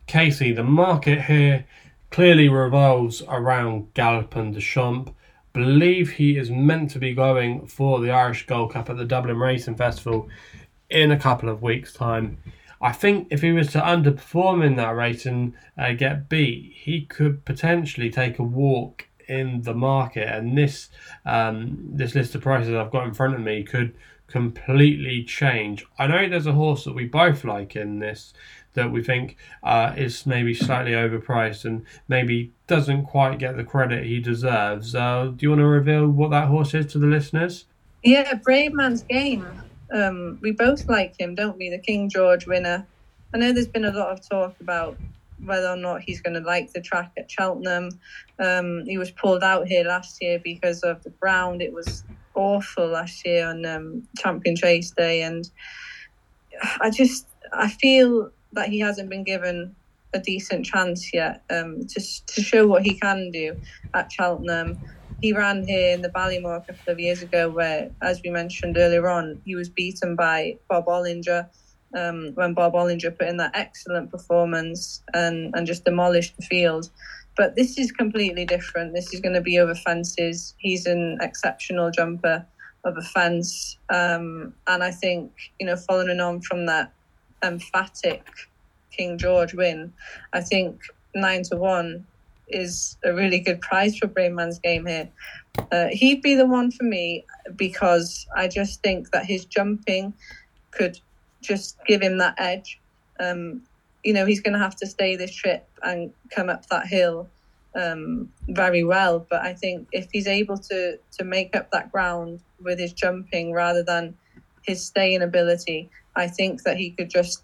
Casey, 0.08 0.54
the 0.54 0.64
market 0.64 1.24
here 1.24 1.66
clearly 2.10 2.50
revolves 2.50 3.22
around 3.28 3.94
Galopin 3.94 4.54
Des 4.54 4.62
Champs 4.62 5.12
believe 5.54 6.12
he 6.12 6.38
is 6.38 6.52
meant 6.52 6.92
to 6.92 7.00
be 7.00 7.14
going 7.14 7.66
for 7.68 8.00
the 8.00 8.12
Irish 8.12 8.46
Gold 8.46 8.74
Cup 8.74 8.90
at 8.90 8.98
the 8.98 9.06
Dublin 9.06 9.38
Racing 9.40 9.76
Festival 9.76 10.30
in 10.90 11.12
a 11.12 11.20
couple 11.20 11.50
of 11.50 11.62
weeks' 11.62 11.94
time. 11.94 12.38
I 12.80 12.92
think 12.92 13.28
if 13.32 13.42
he 13.42 13.52
was 13.52 13.72
to 13.72 13.82
underperform 13.82 14.64
in 14.64 14.76
that 14.76 14.96
race 14.96 15.26
and 15.26 15.54
uh, 15.78 15.94
get 15.94 16.30
beat, 16.30 16.74
he 16.76 17.02
could 17.06 17.44
potentially 17.44 18.12
take 18.12 18.38
a 18.38 18.44
walk 18.44 19.08
in 19.28 19.64
the 19.64 19.74
market. 19.74 20.28
And 20.28 20.56
this 20.56 20.90
um, 21.26 21.90
this 21.92 22.14
list 22.14 22.36
of 22.36 22.42
prices 22.42 22.76
I've 22.76 22.92
got 22.92 23.08
in 23.08 23.16
front 23.16 23.34
of 23.34 23.42
me 23.42 23.64
could 23.64 23.96
completely 24.28 25.24
change. 25.24 25.86
I 25.98 26.08
know 26.08 26.28
there's 26.28 26.46
a 26.46 26.54
horse 26.54 26.84
that 26.84 26.94
we 26.94 27.06
both 27.06 27.44
like 27.44 27.76
in 27.76 28.00
this 28.00 28.34
that 28.74 28.92
we 28.92 29.04
think 29.04 29.36
uh, 29.64 29.94
is 29.98 30.26
maybe 30.28 30.54
slightly 30.54 30.92
overpriced 30.92 31.66
and 31.66 31.84
maybe 32.08 32.52
doesn't 32.68 33.06
quite 33.06 33.40
get 33.40 33.58
the 33.58 33.64
credit 33.64 34.06
he 34.06 34.20
deserves. 34.20 34.94
Uh, 34.94 35.32
do 35.36 35.38
you 35.44 35.50
want 35.50 35.62
to 35.62 35.66
reveal 35.66 36.08
what 36.08 36.30
that 36.30 36.48
horse 36.48 36.76
is 36.76 36.86
to 36.92 37.00
the 37.00 37.08
listeners? 37.08 37.66
Yeah, 38.04 38.36
Bravemansgame. 38.36 39.46
Um, 39.92 40.38
we 40.42 40.52
both 40.52 40.88
like 40.88 41.20
him, 41.20 41.34
don't 41.34 41.58
we? 41.58 41.70
The 41.70 41.80
King 41.80 42.08
George 42.08 42.46
winner. 42.46 42.86
I 43.34 43.38
know 43.38 43.52
there's 43.52 43.68
been 43.68 43.86
a 43.86 43.92
lot 43.92 44.12
of 44.12 44.30
talk 44.30 44.56
about 44.62 44.96
whether 45.44 45.70
or 45.70 45.76
not 45.76 46.02
he's 46.02 46.22
going 46.22 46.34
to 46.36 46.48
like 46.48 46.72
the 46.74 46.82
track 46.82 47.12
at 47.18 47.30
Cheltenham. 47.30 47.90
Um, 48.40 48.86
he 48.86 48.98
was 48.98 49.12
pulled 49.12 49.44
out 49.44 49.68
here 49.68 49.86
last 49.86 50.22
year 50.22 50.40
because 50.40 50.84
of 50.84 51.04
the 51.04 51.10
ground. 51.10 51.62
It 51.62 51.74
was 51.74 52.04
awful 52.38 52.88
last 52.88 53.26
year 53.26 53.48
on 53.48 53.66
um, 53.66 54.08
Champion 54.18 54.56
Chase 54.56 54.92
Day, 54.92 55.24
and 55.24 55.50
I 56.80 56.90
just 56.90 57.28
I 57.52 57.70
feel 57.70 58.32
that 58.54 58.70
he 58.70 58.80
hasn't 58.80 59.10
been 59.10 59.24
given 59.24 59.76
a 60.14 60.20
decent 60.20 60.66
chance 60.66 61.14
yet 61.14 61.44
um, 61.50 61.86
to, 61.88 62.26
to 62.28 62.42
show 62.42 62.66
what 62.66 62.84
he 62.84 62.94
can 62.98 63.30
do 63.32 63.56
at 63.94 64.12
Cheltenham. 64.12 64.80
He 65.22 65.34
ran 65.34 65.68
here 65.68 65.94
in 65.94 66.02
the 66.02 66.10
Ballymore 66.10 66.58
a 66.58 66.62
couple 66.62 66.94
of 66.94 67.00
years 67.00 67.22
ago, 67.22 67.50
where, 67.50 67.90
as 68.02 68.22
we 68.24 68.30
mentioned 68.30 68.78
earlier 68.78 69.10
on, 69.10 69.42
he 69.46 69.56
was 69.56 69.70
beaten 69.70 70.16
by 70.16 70.58
Bob 70.70 70.86
Olinger. 70.86 71.50
um, 71.98 72.32
when 72.36 72.54
Bob 72.54 72.74
Olinger 72.74 73.18
put 73.18 73.28
in 73.28 73.38
that 73.38 73.52
excellent 73.54 74.12
performance 74.12 75.02
and, 75.14 75.54
and 75.56 75.66
just 75.66 75.86
demolished 75.86 76.36
the 76.38 76.46
field. 76.46 76.90
But 77.38 77.56
this 77.56 77.78
is 77.78 77.92
completely 77.92 78.46
different. 78.46 78.94
This 78.94 79.14
is 79.14 79.20
going 79.20 79.36
to 79.36 79.42
be 79.42 79.60
over 79.60 79.76
fences. 79.76 80.56
He's 80.58 80.86
an 80.88 81.20
exceptional 81.22 81.92
jumper 81.92 82.46
of 82.84 82.98
a 82.98 83.02
fence. 83.02 83.78
Um, 83.90 84.54
and 84.68 84.84
I 84.84 84.92
think, 84.92 85.32
you 85.60 85.68
know, 85.68 85.76
following 85.76 86.20
on 86.20 86.42
from 86.42 86.66
that 86.66 86.92
emphatic 87.44 88.26
King 88.92 89.18
George 89.18 89.54
win, 89.54 89.94
I 90.34 90.42
think 90.42 90.82
nine 91.14 91.44
to 91.44 91.58
one 91.58 92.06
is 92.48 92.98
a 93.04 93.14
really 93.14 93.40
good 93.40 93.62
prize 93.62 93.98
for 93.98 94.08
Bravemansgame 94.08 94.88
here. 94.88 95.10
Uh, 95.72 95.88
he'd 95.92 96.22
be 96.22 96.36
the 96.36 96.46
one 96.46 96.72
for 96.72 96.84
me 96.84 97.26
because 97.56 98.26
I 98.36 98.48
just 98.48 98.82
think 98.82 99.12
that 99.12 99.26
his 99.26 99.46
jumping 99.46 100.14
could 100.72 101.00
just 101.42 101.78
give 101.86 102.02
him 102.02 102.18
that 102.18 102.36
edge. 102.38 102.80
Um, 103.20 103.64
you 104.04 104.14
know, 104.14 104.26
he's 104.26 104.42
going 104.42 104.54
to 104.54 104.60
have 104.60 104.76
to 104.78 104.88
stay 104.88 105.16
this 105.16 105.34
trip 105.34 105.68
and 105.84 106.14
come 106.30 106.50
up 106.50 106.66
that 106.68 106.88
hill 106.88 107.28
um, 107.76 108.32
very 108.48 108.84
well. 108.84 109.26
But 109.30 109.42
I 109.42 109.54
think 109.54 109.88
if 109.92 110.08
he's 110.12 110.28
able 110.28 110.58
to 110.58 110.98
to 111.18 111.24
make 111.24 111.56
up 111.56 111.72
that 111.72 111.92
ground 111.92 112.40
with 112.62 112.80
his 112.80 112.94
jumping 112.94 113.54
rather 113.54 113.84
than 113.84 114.16
his 114.64 114.84
staying 114.84 115.22
ability, 115.22 115.90
I 116.16 116.28
think 116.28 116.64
that 116.64 116.78
he 116.78 116.92
could 116.92 117.10
just 117.10 117.44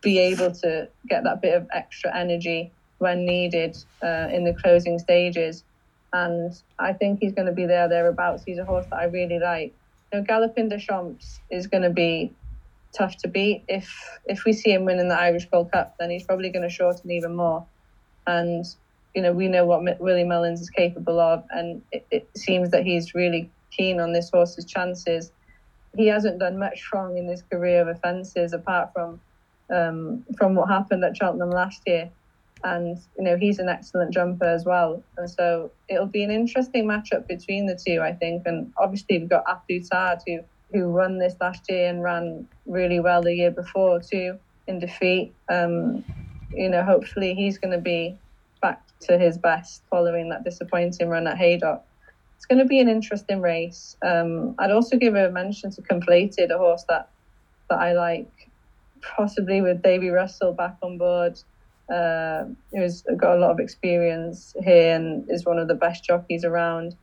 be 0.00 0.18
able 0.18 0.52
to 0.52 0.88
get 1.08 1.24
that 1.24 1.40
bit 1.40 1.54
of 1.54 1.66
extra 1.72 2.14
energy 2.16 2.70
when 2.98 3.24
needed 3.24 3.76
uh, 4.02 4.28
in 4.32 4.44
the 4.44 4.54
closing 4.54 4.98
stages. 4.98 5.64
And 6.12 6.54
I 6.78 6.92
think 6.92 7.18
he's 7.20 7.32
going 7.32 7.46
to 7.46 7.52
be 7.52 7.66
there 7.66 7.88
thereabouts. 7.88 8.44
He's 8.44 8.58
a 8.58 8.64
horse 8.64 8.86
that 8.90 8.96
I 8.96 9.04
really 9.04 9.40
like. 9.40 9.74
You 10.12 10.20
know, 10.20 10.24
Galopin 10.24 10.70
Des 10.70 10.78
Champs 10.78 11.40
is 11.50 11.66
going 11.66 11.82
to 11.82 11.90
be 11.90 12.32
tough 12.96 13.16
to 13.18 13.28
beat. 13.28 13.64
If 13.68 13.92
if 14.26 14.44
we 14.44 14.52
see 14.52 14.72
him 14.72 14.84
winning 14.84 15.08
the 15.08 15.18
Irish 15.18 15.46
Gold 15.50 15.72
Cup, 15.72 15.96
then 15.98 16.10
he's 16.10 16.24
probably 16.24 16.50
going 16.50 16.62
to 16.62 16.74
shorten 16.74 17.10
even 17.10 17.34
more. 17.34 17.66
And 18.26 18.64
you 19.14 19.22
know, 19.22 19.32
we 19.32 19.48
know 19.48 19.64
what 19.64 20.00
Willie 20.00 20.24
Mullins 20.24 20.60
is 20.60 20.70
capable 20.70 21.20
of, 21.20 21.44
and 21.50 21.82
it, 21.92 22.06
it 22.10 22.28
seems 22.36 22.70
that 22.70 22.84
he's 22.84 23.14
really 23.14 23.50
keen 23.70 24.00
on 24.00 24.12
this 24.12 24.30
horse's 24.30 24.64
chances 24.64 25.30
he 25.96 26.06
hasn't 26.06 26.38
done 26.38 26.58
much 26.58 26.90
wrong 26.92 27.16
in 27.16 27.28
his 27.28 27.42
career 27.42 27.82
of 27.82 27.88
offences 27.88 28.52
apart 28.52 28.92
from 28.92 29.20
um, 29.70 30.24
from 30.36 30.54
what 30.54 30.68
happened 30.68 31.04
at 31.04 31.16
Cheltenham 31.16 31.50
last 31.50 31.82
year. 31.86 32.10
And 32.62 32.98
you 33.18 33.24
know 33.24 33.36
he's 33.36 33.58
an 33.58 33.68
excellent 33.68 34.12
jumper 34.12 34.46
as 34.46 34.64
well, 34.64 35.02
and 35.18 35.28
so 35.28 35.70
it'll 35.88 36.06
be 36.06 36.24
an 36.24 36.30
interesting 36.30 36.86
matchup 36.86 37.26
between 37.26 37.66
the 37.66 37.78
two, 37.78 38.00
I 38.00 38.12
think. 38.12 38.44
And 38.46 38.72
obviously 38.78 39.18
we've 39.18 39.28
got 39.28 39.44
A 39.46 39.60
Plus 39.68 40.22
who 40.26 40.40
who 40.74 40.90
won 40.90 41.18
this 41.18 41.36
last 41.40 41.64
year 41.70 41.88
and 41.88 42.02
ran 42.02 42.46
really 42.66 43.00
well 43.00 43.22
the 43.22 43.34
year 43.34 43.50
before 43.50 44.00
too 44.00 44.38
in 44.66 44.78
defeat. 44.78 45.32
Um, 45.48 46.04
you 46.52 46.68
know, 46.68 46.82
hopefully 46.82 47.34
he's 47.34 47.56
going 47.56 47.72
to 47.72 47.80
be 47.80 48.18
back 48.60 48.82
to 49.00 49.18
his 49.18 49.38
best 49.38 49.82
following 49.88 50.28
that 50.28 50.44
disappointing 50.44 51.08
run 51.08 51.26
at 51.26 51.38
Haydock 51.38 51.84
it's 52.44 52.46
going 52.46 52.58
to 52.58 52.68
be 52.68 52.78
an 52.78 52.90
interesting 52.90 53.40
race. 53.40 53.96
Um, 54.02 54.54
I'd 54.58 54.70
also 54.70 54.98
give 54.98 55.14
a 55.14 55.30
mention 55.30 55.70
to 55.70 55.80
Conflated, 55.80 56.50
a 56.50 56.58
horse 56.58 56.84
that 56.90 57.08
that 57.70 57.78
I 57.78 57.94
like, 57.94 58.50
possibly 59.16 59.62
with 59.62 59.82
Davy 59.82 60.10
Russell 60.10 60.52
back 60.52 60.76
on 60.82 60.98
board. 60.98 61.40
Uh, 61.90 62.44
who's 62.72 63.02
got 63.16 63.36
a 63.36 63.40
lot 63.40 63.50
of 63.50 63.60
experience 63.60 64.54
here 64.62 64.94
and 64.94 65.26
is 65.30 65.44
one 65.44 65.58
of 65.58 65.68
the 65.68 65.74
best 65.74 66.04
jockeys 66.04 66.44
around. 66.44 66.94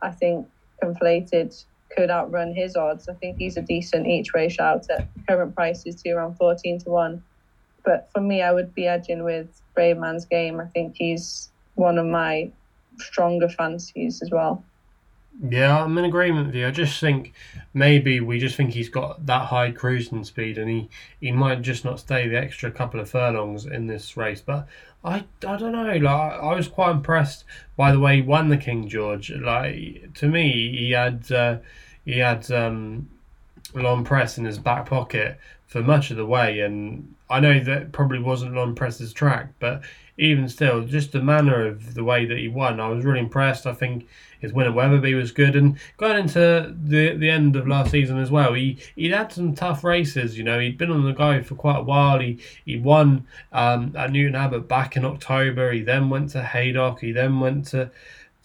I 0.00 0.10
think 0.10 0.46
Conflated 0.82 1.62
could 1.96 2.10
outrun 2.10 2.54
his 2.54 2.76
odds. 2.76 3.08
I 3.08 3.14
think 3.14 3.38
he's 3.38 3.56
a 3.56 3.62
decent 3.62 4.06
each 4.06 4.32
way 4.32 4.48
shout 4.48 4.86
at 4.90 5.08
current 5.26 5.54
prices 5.54 5.96
to 6.02 6.10
around 6.10 6.36
14 6.36 6.80
to 6.80 6.90
1. 6.90 7.22
But 7.84 8.10
for 8.12 8.20
me, 8.20 8.42
I 8.42 8.52
would 8.52 8.74
be 8.74 8.86
edging 8.86 9.24
with 9.24 9.48
Bravemansgame. 9.76 10.62
I 10.62 10.68
think 10.68 10.96
he's 10.96 11.50
one 11.74 11.98
of 11.98 12.06
my 12.06 12.50
stronger 12.98 13.48
fancies 13.48 14.22
as 14.22 14.30
well. 14.30 14.62
Yeah, 15.48 15.84
I'm 15.84 15.96
in 15.98 16.06
agreement 16.06 16.46
with 16.46 16.54
you. 16.54 16.66
I 16.66 16.70
just 16.70 16.98
think 16.98 17.34
maybe 17.74 18.20
we 18.20 18.38
just 18.38 18.56
think 18.56 18.70
he's 18.70 18.88
got 18.88 19.26
that 19.26 19.46
high 19.46 19.70
cruising 19.70 20.24
speed, 20.24 20.56
and 20.56 20.70
he, 20.70 20.88
he 21.20 21.30
might 21.30 21.60
just 21.60 21.84
not 21.84 22.00
stay 22.00 22.26
the 22.26 22.38
extra 22.38 22.70
couple 22.70 23.00
of 23.00 23.10
furlongs 23.10 23.66
in 23.66 23.86
this 23.86 24.16
race. 24.16 24.40
But 24.40 24.66
I, 25.04 25.24
I 25.46 25.56
don't 25.56 25.72
know. 25.72 25.96
Like 25.96 26.40
I 26.40 26.54
was 26.54 26.68
quite 26.68 26.92
impressed 26.92 27.44
by 27.76 27.92
the 27.92 28.00
way 28.00 28.16
he 28.16 28.22
won 28.22 28.48
the 28.48 28.56
King 28.56 28.88
George. 28.88 29.30
Like 29.30 30.14
to 30.14 30.26
me, 30.26 30.74
he 30.74 30.92
had 30.92 31.30
uh, 31.30 31.58
he 32.06 32.18
had 32.20 32.50
um, 32.50 33.06
Presse 34.04 34.38
in 34.38 34.46
his 34.46 34.58
back 34.58 34.86
pocket 34.86 35.38
for 35.66 35.82
much 35.82 36.10
of 36.10 36.16
the 36.16 36.24
way. 36.24 36.60
And 36.60 37.14
I 37.28 37.40
know 37.40 37.62
that 37.62 37.92
probably 37.92 38.20
wasn't 38.20 38.56
on 38.56 38.74
Press's 38.74 39.12
track, 39.12 39.50
but 39.58 39.82
even 40.16 40.48
still, 40.48 40.82
just 40.84 41.12
the 41.12 41.20
manner 41.20 41.66
of 41.66 41.94
the 41.94 42.04
way 42.04 42.24
that 42.24 42.38
he 42.38 42.48
won, 42.48 42.80
I 42.80 42.88
was 42.88 43.04
really 43.04 43.20
impressed. 43.20 43.66
I 43.66 43.74
think 43.74 44.06
his 44.40 44.52
win 44.52 44.66
at 44.66 44.74
was 45.14 45.30
good, 45.32 45.56
and 45.56 45.78
going 45.98 46.18
into 46.18 46.74
the 46.84 47.14
the 47.16 47.28
end 47.28 47.54
of 47.56 47.68
last 47.68 47.90
season 47.90 48.18
as 48.18 48.30
well, 48.30 48.54
he 48.54 48.78
he'd 48.94 49.12
had 49.12 49.32
some 49.32 49.54
tough 49.54 49.84
races. 49.84 50.38
You 50.38 50.44
know, 50.44 50.58
he'd 50.58 50.78
been 50.78 50.90
on 50.90 51.04
the 51.04 51.12
go 51.12 51.42
for 51.42 51.54
quite 51.54 51.80
a 51.80 51.82
while. 51.82 52.18
He 52.18 52.38
he 52.64 52.78
won 52.78 53.26
um, 53.52 53.94
at 53.96 54.10
Newton 54.10 54.36
Abbot 54.36 54.68
back 54.68 54.96
in 54.96 55.04
October. 55.04 55.72
He 55.72 55.82
then 55.82 56.08
went 56.08 56.30
to 56.30 56.42
Haydock. 56.42 57.00
He 57.00 57.12
then 57.12 57.40
went 57.40 57.66
to 57.68 57.90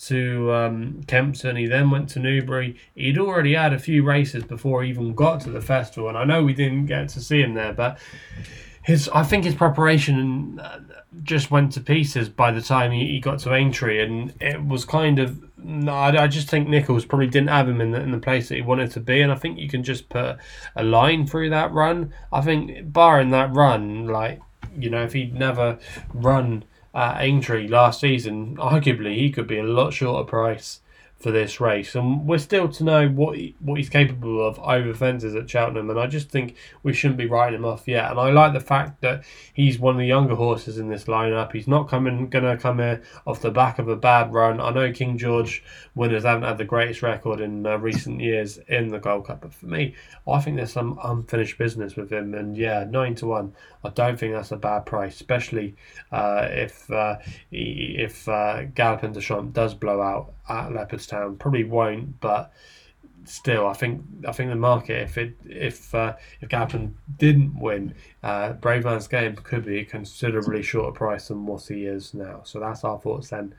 to 0.07 0.51
um, 0.51 1.03
Kempton. 1.07 1.55
He 1.55 1.67
then 1.67 1.91
went 1.91 2.09
to 2.09 2.19
Newbury. 2.19 2.77
He'd 2.95 3.17
already 3.17 3.53
had 3.53 3.73
a 3.73 3.79
few 3.79 4.03
races 4.03 4.43
before 4.43 4.83
he 4.83 4.89
even 4.89 5.13
got 5.13 5.41
to 5.41 5.51
the 5.51 5.61
festival, 5.61 6.09
and 6.09 6.17
I 6.17 6.23
know 6.23 6.43
we 6.43 6.53
didn't 6.53 6.87
get 6.87 7.09
to 7.09 7.21
see 7.21 7.41
him 7.41 7.53
there, 7.53 7.73
but 7.73 7.99
his 8.83 9.09
I 9.09 9.23
think 9.23 9.43
his 9.43 9.53
preparation 9.53 10.59
uh, 10.59 10.79
just 11.23 11.51
went 11.51 11.73
to 11.73 11.81
pieces 11.81 12.29
by 12.29 12.51
the 12.51 12.61
time 12.61 12.91
he, 12.91 13.07
he 13.07 13.19
got 13.19 13.39
to 13.39 13.53
Aintree, 13.53 14.01
and 14.01 14.33
it 14.41 14.63
was 14.65 14.85
kind 14.85 15.19
of 15.19 15.39
no, 15.63 15.93
I, 15.93 16.23
I 16.23 16.27
just 16.27 16.49
think 16.49 16.67
Nicholls 16.67 17.05
probably 17.05 17.27
didn't 17.27 17.49
have 17.49 17.69
him 17.69 17.79
in 17.79 17.91
the, 17.91 18.01
in 18.01 18.11
the 18.11 18.17
place 18.17 18.49
that 18.49 18.55
he 18.55 18.61
wanted 18.61 18.89
to 18.91 18.99
be, 18.99 19.21
and 19.21 19.31
I 19.31 19.35
think 19.35 19.59
you 19.59 19.69
can 19.69 19.83
just 19.83 20.09
put 20.09 20.37
a 20.75 20.83
line 20.83 21.27
through 21.27 21.51
that 21.51 21.71
run. 21.71 22.11
I 22.33 22.41
think, 22.41 22.91
barring 22.91 23.29
that 23.31 23.53
run, 23.53 24.07
like 24.07 24.41
you 24.75 24.89
know, 24.89 25.03
if 25.03 25.13
he'd 25.13 25.35
never 25.35 25.77
run 26.13 26.63
at 26.93 27.21
Aintree 27.21 27.67
last 27.67 28.01
season, 28.01 28.55
arguably 28.57 29.15
he 29.15 29.31
could 29.31 29.47
be 29.47 29.57
a 29.59 29.63
lot 29.63 29.91
shorter 29.93 30.27
price 30.27 30.81
for 31.21 31.31
this 31.31 31.59
race, 31.59 31.95
and 31.95 32.25
we're 32.27 32.37
still 32.37 32.67
to 32.69 32.83
know 32.83 33.07
what 33.07 33.37
he, 33.37 33.55
what 33.59 33.77
he's 33.77 33.89
capable 33.89 34.45
of 34.45 34.59
over 34.59 34.93
fences 34.93 35.35
at 35.35 35.49
Cheltenham. 35.49 35.89
And 35.89 35.99
I 35.99 36.07
just 36.07 36.29
think 36.29 36.55
we 36.83 36.93
shouldn't 36.93 37.17
be 37.17 37.27
writing 37.27 37.59
him 37.59 37.65
off 37.65 37.87
yet. 37.87 38.09
And 38.09 38.19
I 38.19 38.31
like 38.31 38.53
the 38.53 38.59
fact 38.59 39.01
that 39.01 39.23
he's 39.53 39.79
one 39.79 39.95
of 39.95 39.99
the 39.99 40.07
younger 40.07 40.35
horses 40.35 40.77
in 40.77 40.89
this 40.89 41.05
lineup. 41.05 41.51
He's 41.51 41.67
not 41.67 41.89
coming 41.89 42.29
going 42.29 42.45
to 42.45 42.57
come 42.57 42.79
here 42.79 43.01
off 43.25 43.41
the 43.41 43.51
back 43.51 43.79
of 43.79 43.87
a 43.87 43.95
bad 43.95 44.33
run. 44.33 44.59
I 44.59 44.71
know 44.71 44.91
King 44.91 45.17
George 45.17 45.63
winners 45.95 46.23
haven't 46.23 46.43
had 46.43 46.57
the 46.57 46.65
greatest 46.65 47.01
record 47.01 47.39
in 47.39 47.65
uh, 47.65 47.77
recent 47.77 48.21
years 48.21 48.57
in 48.67 48.89
the 48.89 48.99
Gold 48.99 49.27
Cup, 49.27 49.41
but 49.41 49.53
for 49.53 49.67
me, 49.67 49.95
I 50.27 50.39
think 50.39 50.57
there's 50.57 50.73
some 50.73 50.99
unfinished 51.03 51.57
business 51.57 51.95
with 51.95 52.11
him. 52.11 52.33
And 52.33 52.57
yeah, 52.57 52.85
nine 52.89 53.15
to 53.15 53.27
one, 53.27 53.53
I 53.83 53.89
don't 53.89 54.17
think 54.17 54.33
that's 54.33 54.51
a 54.51 54.57
bad 54.57 54.85
price, 54.85 55.15
especially 55.15 55.75
uh, 56.11 56.47
if 56.49 56.89
uh, 56.91 57.17
if 57.51 58.27
uh, 58.27 58.63
Galopin 58.73 59.13
Des 59.13 59.21
Champs 59.21 59.53
does 59.53 59.73
blow 59.73 60.01
out 60.01 60.33
at 60.51 60.71
Leopardstown. 60.71 61.39
Probably 61.39 61.63
won't, 61.63 62.19
but 62.19 62.53
still, 63.25 63.67
I 63.67 63.73
think 63.73 64.03
I 64.27 64.31
think 64.31 64.49
the 64.49 64.55
market, 64.55 65.01
if 65.01 65.17
it 65.17 65.35
if 65.45 65.93
uh, 65.93 66.15
if 66.41 66.49
Galopin 66.49 66.93
didn't 67.17 67.59
win, 67.59 67.93
uh, 68.23 68.53
Bravemansgame 68.53 69.41
could 69.43 69.65
be 69.65 69.85
considerably 69.85 70.61
shorter 70.61 70.91
price 70.91 71.27
than 71.27 71.45
what 71.45 71.63
he 71.67 71.85
is 71.85 72.13
now. 72.13 72.41
So 72.43 72.59
that's 72.59 72.83
our 72.83 72.99
thoughts 72.99 73.29
then 73.29 73.55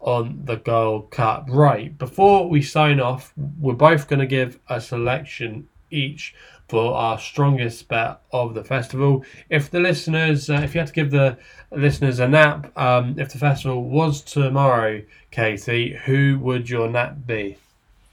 on 0.00 0.44
the 0.44 0.56
Gold 0.56 1.10
Cup. 1.10 1.46
Right, 1.48 1.96
before 1.96 2.48
we 2.48 2.62
sign 2.62 3.00
off, 3.00 3.32
we're 3.60 3.74
both 3.74 4.08
going 4.08 4.20
to 4.20 4.26
give 4.26 4.58
a 4.68 4.80
selection 4.80 5.68
each 5.92 6.34
for 6.68 6.94
our 6.94 7.18
strongest 7.18 7.86
bet 7.88 8.20
of 8.32 8.54
the 8.54 8.64
festival. 8.64 9.24
If 9.50 9.70
the 9.70 9.80
listeners, 9.80 10.48
uh, 10.48 10.62
if 10.64 10.74
you 10.74 10.80
had 10.80 10.88
to 10.88 10.94
give 10.94 11.10
the 11.10 11.36
listeners 11.70 12.18
a 12.18 12.28
nap, 12.28 12.76
um, 12.78 13.18
if 13.18 13.32
the 13.32 13.38
festival 13.38 13.84
was 13.84 14.22
tomorrow, 14.22 15.02
Katie, 15.30 15.94
who 16.06 16.38
would 16.40 16.70
your 16.70 16.88
nap 16.88 17.16
be? 17.26 17.58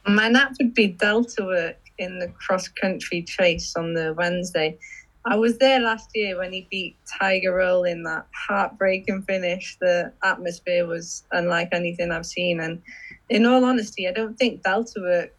My 0.08 0.28
nap 0.28 0.56
would 0.60 0.74
be 0.74 0.88
Delta 0.88 1.46
Work 1.46 1.78
in 1.98 2.20
the 2.20 2.28
cross 2.30 2.68
country 2.68 3.22
chase 3.22 3.76
on 3.76 3.94
the 3.94 4.14
Wednesday. 4.18 4.78
I 5.26 5.36
was 5.36 5.58
there 5.58 5.80
last 5.80 6.10
year 6.16 6.38
when 6.38 6.54
he 6.54 6.66
beat 6.72 6.96
Tiger 7.20 7.54
Roll 7.54 7.84
in 7.84 8.04
that 8.04 8.26
heartbreaking 8.34 9.24
finish. 9.24 9.78
The 9.80 10.12
atmosphere 10.24 10.88
was 10.88 11.24
unlike 11.32 11.70
anything 11.72 12.12
I've 12.12 12.26
seen. 12.26 12.62
And 12.62 12.82
in 13.30 13.46
all 13.46 13.66
honesty, 13.66 14.08
I 14.08 14.12
don't 14.12 14.38
think 14.38 14.64
Delta 14.64 15.00
Work 15.00 15.39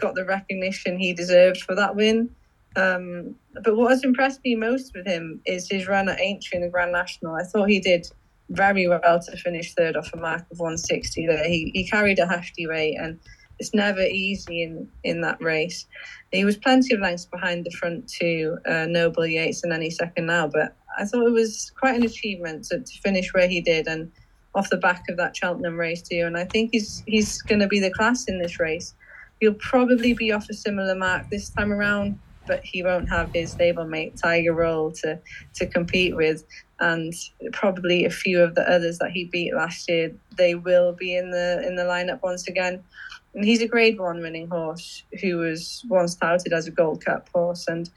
got 0.00 0.14
the 0.14 0.24
recognition 0.24 0.98
he 0.98 1.12
deserved 1.12 1.62
for 1.62 1.74
that 1.74 1.96
win. 1.96 2.30
Um, 2.76 3.34
but 3.64 3.76
what 3.76 3.90
has 3.90 4.04
impressed 4.04 4.40
me 4.44 4.54
most 4.54 4.92
with 4.94 5.06
him 5.06 5.40
is 5.44 5.68
his 5.68 5.88
run 5.88 6.08
at 6.08 6.20
Aintree 6.20 6.56
in 6.56 6.62
the 6.62 6.68
Grand 6.68 6.92
National. 6.92 7.34
I 7.34 7.42
thought 7.42 7.68
he 7.68 7.80
did 7.80 8.06
very 8.50 8.88
well 8.88 9.20
to 9.20 9.36
finish 9.36 9.74
third 9.74 9.96
off 9.96 10.12
a 10.12 10.16
mark 10.16 10.42
of 10.50 10.58
160 10.58 11.26
there. 11.26 11.44
He, 11.44 11.70
he 11.74 11.88
carried 11.88 12.18
a 12.18 12.26
hefty 12.26 12.66
weight 12.66 12.96
and 12.98 13.18
it's 13.58 13.74
never 13.74 14.02
easy 14.02 14.62
in, 14.62 14.88
in 15.04 15.20
that 15.20 15.40
race. 15.40 15.86
He 16.32 16.44
was 16.44 16.56
plenty 16.56 16.94
of 16.94 17.00
lengths 17.00 17.26
behind 17.26 17.64
the 17.64 17.70
front 17.70 18.08
two, 18.08 18.56
uh, 18.66 18.86
Noble 18.88 19.26
Yeats 19.26 19.62
and 19.62 19.72
any 19.72 19.90
second 19.90 20.26
now, 20.26 20.48
but 20.48 20.74
I 20.98 21.04
thought 21.04 21.26
it 21.26 21.32
was 21.32 21.70
quite 21.78 21.96
an 21.96 22.04
achievement 22.04 22.64
to, 22.66 22.80
to 22.80 23.00
finish 23.02 23.32
where 23.34 23.48
he 23.48 23.60
did 23.60 23.86
and 23.86 24.10
off 24.54 24.70
the 24.70 24.76
back 24.76 25.04
of 25.08 25.16
that 25.16 25.36
Cheltenham 25.36 25.78
race 25.78 26.02
too. 26.02 26.22
And 26.26 26.36
I 26.36 26.44
think 26.44 26.70
he's 26.72 27.02
he's 27.06 27.40
going 27.42 27.60
to 27.60 27.68
be 27.68 27.80
the 27.80 27.92
class 27.92 28.24
in 28.26 28.40
this 28.40 28.58
race. 28.58 28.94
He'll 29.40 29.54
probably 29.54 30.12
be 30.12 30.32
off 30.32 30.48
a 30.50 30.54
similar 30.54 30.94
mark 30.94 31.28
this 31.30 31.48
time 31.50 31.72
around 31.72 32.18
but 32.50 32.64
he 32.64 32.82
won't 32.82 33.08
have 33.08 33.30
his 33.32 33.54
stablemate 33.54 34.20
Tiger 34.20 34.52
Roll 34.52 34.90
to 34.92 35.18
to 35.54 35.66
compete 35.66 36.16
with, 36.16 36.44
and 36.80 37.14
probably 37.52 38.04
a 38.04 38.10
few 38.10 38.42
of 38.42 38.56
the 38.56 38.68
others 38.68 38.98
that 38.98 39.12
he 39.12 39.24
beat 39.24 39.54
last 39.54 39.88
year. 39.88 40.12
They 40.36 40.56
will 40.56 40.92
be 40.92 41.16
in 41.16 41.30
the 41.30 41.64
in 41.64 41.76
the 41.76 41.84
lineup 41.84 42.22
once 42.22 42.48
again. 42.48 42.82
And 43.34 43.44
he's 43.44 43.62
a 43.62 43.68
Grade 43.68 44.00
One 44.00 44.20
winning 44.20 44.48
horse 44.48 45.04
who 45.20 45.36
was 45.36 45.84
once 45.88 46.16
touted 46.16 46.52
as 46.52 46.66
a 46.66 46.72
Gold 46.72 47.04
Cup 47.04 47.28
horse, 47.32 47.68
and 47.68 47.88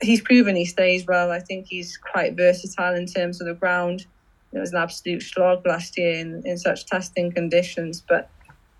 he's 0.00 0.22
proven 0.22 0.56
he 0.56 0.64
stays 0.64 1.06
well. 1.06 1.30
I 1.30 1.40
think 1.40 1.66
he's 1.68 1.98
quite 1.98 2.36
versatile 2.36 2.94
in 2.94 3.04
terms 3.06 3.40
of 3.42 3.48
the 3.48 3.54
ground. 3.54 4.06
It 4.52 4.58
was 4.58 4.72
an 4.72 4.78
absolute 4.78 5.22
slog 5.22 5.66
last 5.66 5.98
year 5.98 6.14
in, 6.14 6.42
in 6.44 6.56
such 6.56 6.86
testing 6.86 7.30
conditions, 7.30 8.02
but 8.08 8.30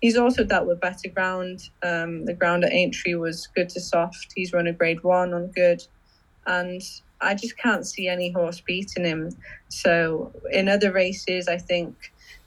He's 0.01 0.17
also 0.17 0.43
dealt 0.43 0.67
with 0.67 0.81
better 0.81 1.09
ground. 1.09 1.69
Um, 1.83 2.25
the 2.25 2.33
ground 2.33 2.63
at 2.63 2.73
Aintree 2.73 3.13
was 3.13 3.47
good 3.55 3.69
to 3.69 3.79
soft. 3.79 4.33
He's 4.35 4.51
run 4.51 4.67
a 4.67 4.73
grade 4.73 5.03
one 5.03 5.33
on 5.33 5.47
good. 5.47 5.85
And 6.47 6.81
I 7.21 7.35
just 7.35 7.55
can't 7.57 7.85
see 7.85 8.07
any 8.07 8.31
horse 8.31 8.59
beating 8.61 9.05
him. 9.05 9.29
So 9.69 10.31
in 10.51 10.67
other 10.67 10.91
races, 10.91 11.47
I 11.47 11.57
think 11.57 11.95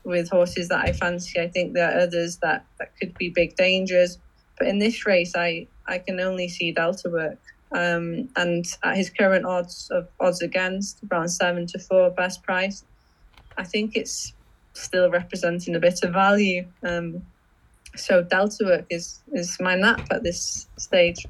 with 0.03 0.29
horses 0.31 0.69
that 0.69 0.85
I 0.85 0.93
fancy, 0.93 1.40
I 1.40 1.49
think 1.49 1.75
there 1.75 1.90
are 1.90 2.01
others 2.01 2.38
that, 2.38 2.67
that 2.79 2.90
could 2.99 3.17
be 3.17 3.31
big 3.31 3.55
dangers. 3.55 4.19
But 4.59 4.67
in 4.67 4.81
this 4.81 5.07
race, 5.07 5.35
I, 5.37 5.69
I 5.87 5.99
can 5.99 6.19
only 6.21 6.49
see 6.49 6.73
Delta 6.73 7.09
work. 7.09 7.38
Um, 7.71 8.29
and 8.37 8.64
at 8.83 8.97
his 8.97 9.11
current 9.11 9.47
odds 9.47 9.90
of 9.93 10.09
odds 10.21 10.43
against 10.43 10.99
around 11.11 11.29
seven 11.29 11.67
to 11.69 11.79
four 11.79 12.11
best 12.11 12.43
price, 12.43 12.85
I 13.57 13.64
think 13.64 13.97
it's 13.97 14.33
still 14.73 15.09
representing 15.11 15.77
a 15.77 15.81
bit 15.81 16.03
of 16.03 16.12
value. 16.12 16.67
Um, 16.83 17.23
so 17.96 18.22
Delta 18.22 18.64
work 18.64 18.87
is 18.90 19.20
is 19.33 19.59
my 19.61 19.74
nap 19.74 20.07
at 20.11 20.22
this 20.22 20.68
stage. 20.76 21.26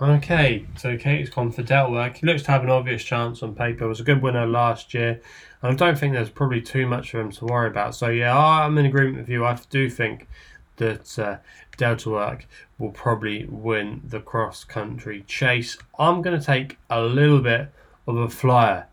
Okay, 0.00 0.64
so 0.76 0.96
Kate's 0.96 1.28
gone 1.28 1.50
for 1.50 1.62
Delta 1.62 1.90
work. 1.90 2.18
He 2.18 2.26
looks 2.26 2.44
to 2.44 2.52
have 2.52 2.62
an 2.62 2.70
obvious 2.70 3.02
chance 3.02 3.42
on 3.42 3.54
paper. 3.54 3.88
Was 3.88 3.98
a 4.00 4.04
good 4.04 4.22
winner 4.22 4.46
last 4.46 4.94
year, 4.94 5.20
and 5.62 5.72
I 5.72 5.74
don't 5.74 5.98
think 5.98 6.14
there's 6.14 6.30
probably 6.30 6.60
too 6.60 6.86
much 6.86 7.10
for 7.10 7.20
him 7.20 7.32
to 7.32 7.44
worry 7.44 7.68
about. 7.68 7.94
So 7.94 8.08
yeah, 8.08 8.36
I'm 8.36 8.78
in 8.78 8.86
agreement 8.86 9.18
with 9.18 9.28
you. 9.28 9.44
I 9.44 9.58
do 9.70 9.90
think 9.90 10.28
that 10.76 11.18
uh, 11.18 11.38
Delta 11.76 12.10
Work 12.10 12.46
will 12.78 12.92
probably 12.92 13.46
win 13.46 14.02
the 14.04 14.20
cross 14.20 14.64
country 14.64 15.24
chase. 15.26 15.76
I'm 15.98 16.22
going 16.22 16.38
to 16.38 16.44
take 16.44 16.78
a 16.88 17.02
little 17.02 17.40
bit 17.40 17.72
of 18.06 18.16
a 18.16 18.28
flyer 18.28 18.86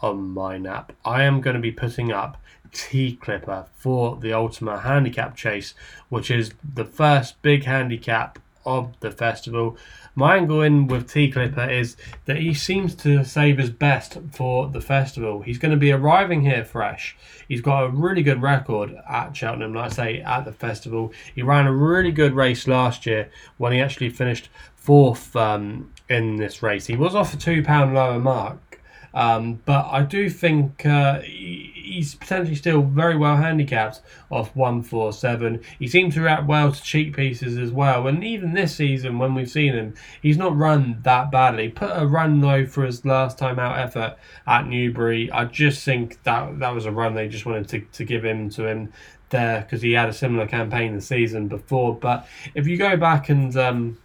on 0.00 0.30
my 0.30 0.58
nap. 0.58 0.92
I 1.04 1.22
am 1.24 1.40
going 1.40 1.54
to 1.54 1.60
be 1.60 1.72
putting 1.72 2.12
up 2.12 2.41
Tea 2.72 3.16
Clipper 3.16 3.66
for 3.76 4.16
the 4.16 4.32
Ultima 4.32 4.80
Handicap 4.80 5.36
Chase, 5.36 5.74
which 6.08 6.30
is 6.30 6.52
the 6.74 6.84
first 6.84 7.40
big 7.42 7.64
handicap 7.64 8.38
of 8.64 8.98
the 9.00 9.10
festival. 9.10 9.76
My 10.14 10.36
angle 10.36 10.62
in 10.62 10.86
with 10.86 11.10
Tea 11.10 11.30
Clipper 11.30 11.68
is 11.68 11.96
that 12.26 12.36
he 12.36 12.52
seems 12.54 12.94
to 12.96 13.24
save 13.24 13.58
his 13.58 13.70
best 13.70 14.18
for 14.30 14.68
the 14.68 14.80
festival. 14.80 15.42
He's 15.42 15.58
going 15.58 15.72
to 15.72 15.78
be 15.78 15.90
arriving 15.90 16.42
here 16.42 16.64
fresh. 16.64 17.16
He's 17.48 17.60
got 17.60 17.84
a 17.84 17.88
really 17.88 18.22
good 18.22 18.42
record 18.42 18.94
at 19.08 19.36
Cheltenham, 19.36 19.74
like 19.74 19.92
I 19.92 19.94
say, 19.94 20.20
at 20.20 20.44
the 20.44 20.52
festival. 20.52 21.12
He 21.34 21.42
ran 21.42 21.66
a 21.66 21.72
really 21.72 22.12
good 22.12 22.34
race 22.34 22.68
last 22.68 23.06
year 23.06 23.30
when 23.56 23.72
he 23.72 23.80
actually 23.80 24.10
finished 24.10 24.48
fourth 24.76 25.34
um, 25.34 25.92
in 26.08 26.36
this 26.36 26.62
race. 26.62 26.86
He 26.86 26.96
was 26.96 27.14
off 27.14 27.34
a 27.34 27.36
£2 27.36 27.92
lower 27.92 28.18
mark 28.18 28.71
um, 29.14 29.60
but 29.64 29.86
I 29.90 30.02
do 30.02 30.30
think 30.30 30.86
uh, 30.86 31.20
he's 31.20 32.14
potentially 32.14 32.56
still 32.56 32.82
very 32.82 33.16
well 33.16 33.36
handicapped 33.36 34.00
off 34.30 34.54
147. 34.56 35.62
He 35.78 35.86
seems 35.86 36.14
to 36.14 36.22
react 36.22 36.46
well 36.46 36.72
to 36.72 36.82
cheek 36.82 37.14
pieces 37.14 37.58
as 37.58 37.70
well. 37.70 38.06
And 38.06 38.24
even 38.24 38.54
this 38.54 38.74
season, 38.74 39.18
when 39.18 39.34
we've 39.34 39.50
seen 39.50 39.74
him, 39.74 39.94
he's 40.20 40.38
not 40.38 40.56
run 40.56 41.00
that 41.02 41.30
badly. 41.30 41.68
Put 41.68 41.90
a 41.90 42.06
run 42.06 42.40
though 42.40 42.66
for 42.66 42.84
his 42.84 43.04
last 43.04 43.38
time 43.38 43.58
out 43.58 43.78
effort 43.78 44.16
at 44.46 44.66
Newbury. 44.66 45.30
I 45.30 45.44
just 45.44 45.84
think 45.84 46.22
that 46.22 46.58
that 46.60 46.74
was 46.74 46.86
a 46.86 46.92
run 46.92 47.14
they 47.14 47.28
just 47.28 47.46
wanted 47.46 47.68
to, 47.68 47.80
to 47.80 48.04
give 48.04 48.24
him 48.24 48.48
to 48.50 48.66
him 48.66 48.92
there 49.30 49.62
because 49.62 49.82
he 49.82 49.92
had 49.92 50.08
a 50.08 50.12
similar 50.12 50.46
campaign 50.46 50.94
the 50.94 51.00
season 51.00 51.48
before. 51.48 51.94
But 51.94 52.26
if 52.54 52.66
you 52.66 52.76
go 52.76 52.96
back 52.96 53.28
and 53.28 53.54
um, 53.56 53.98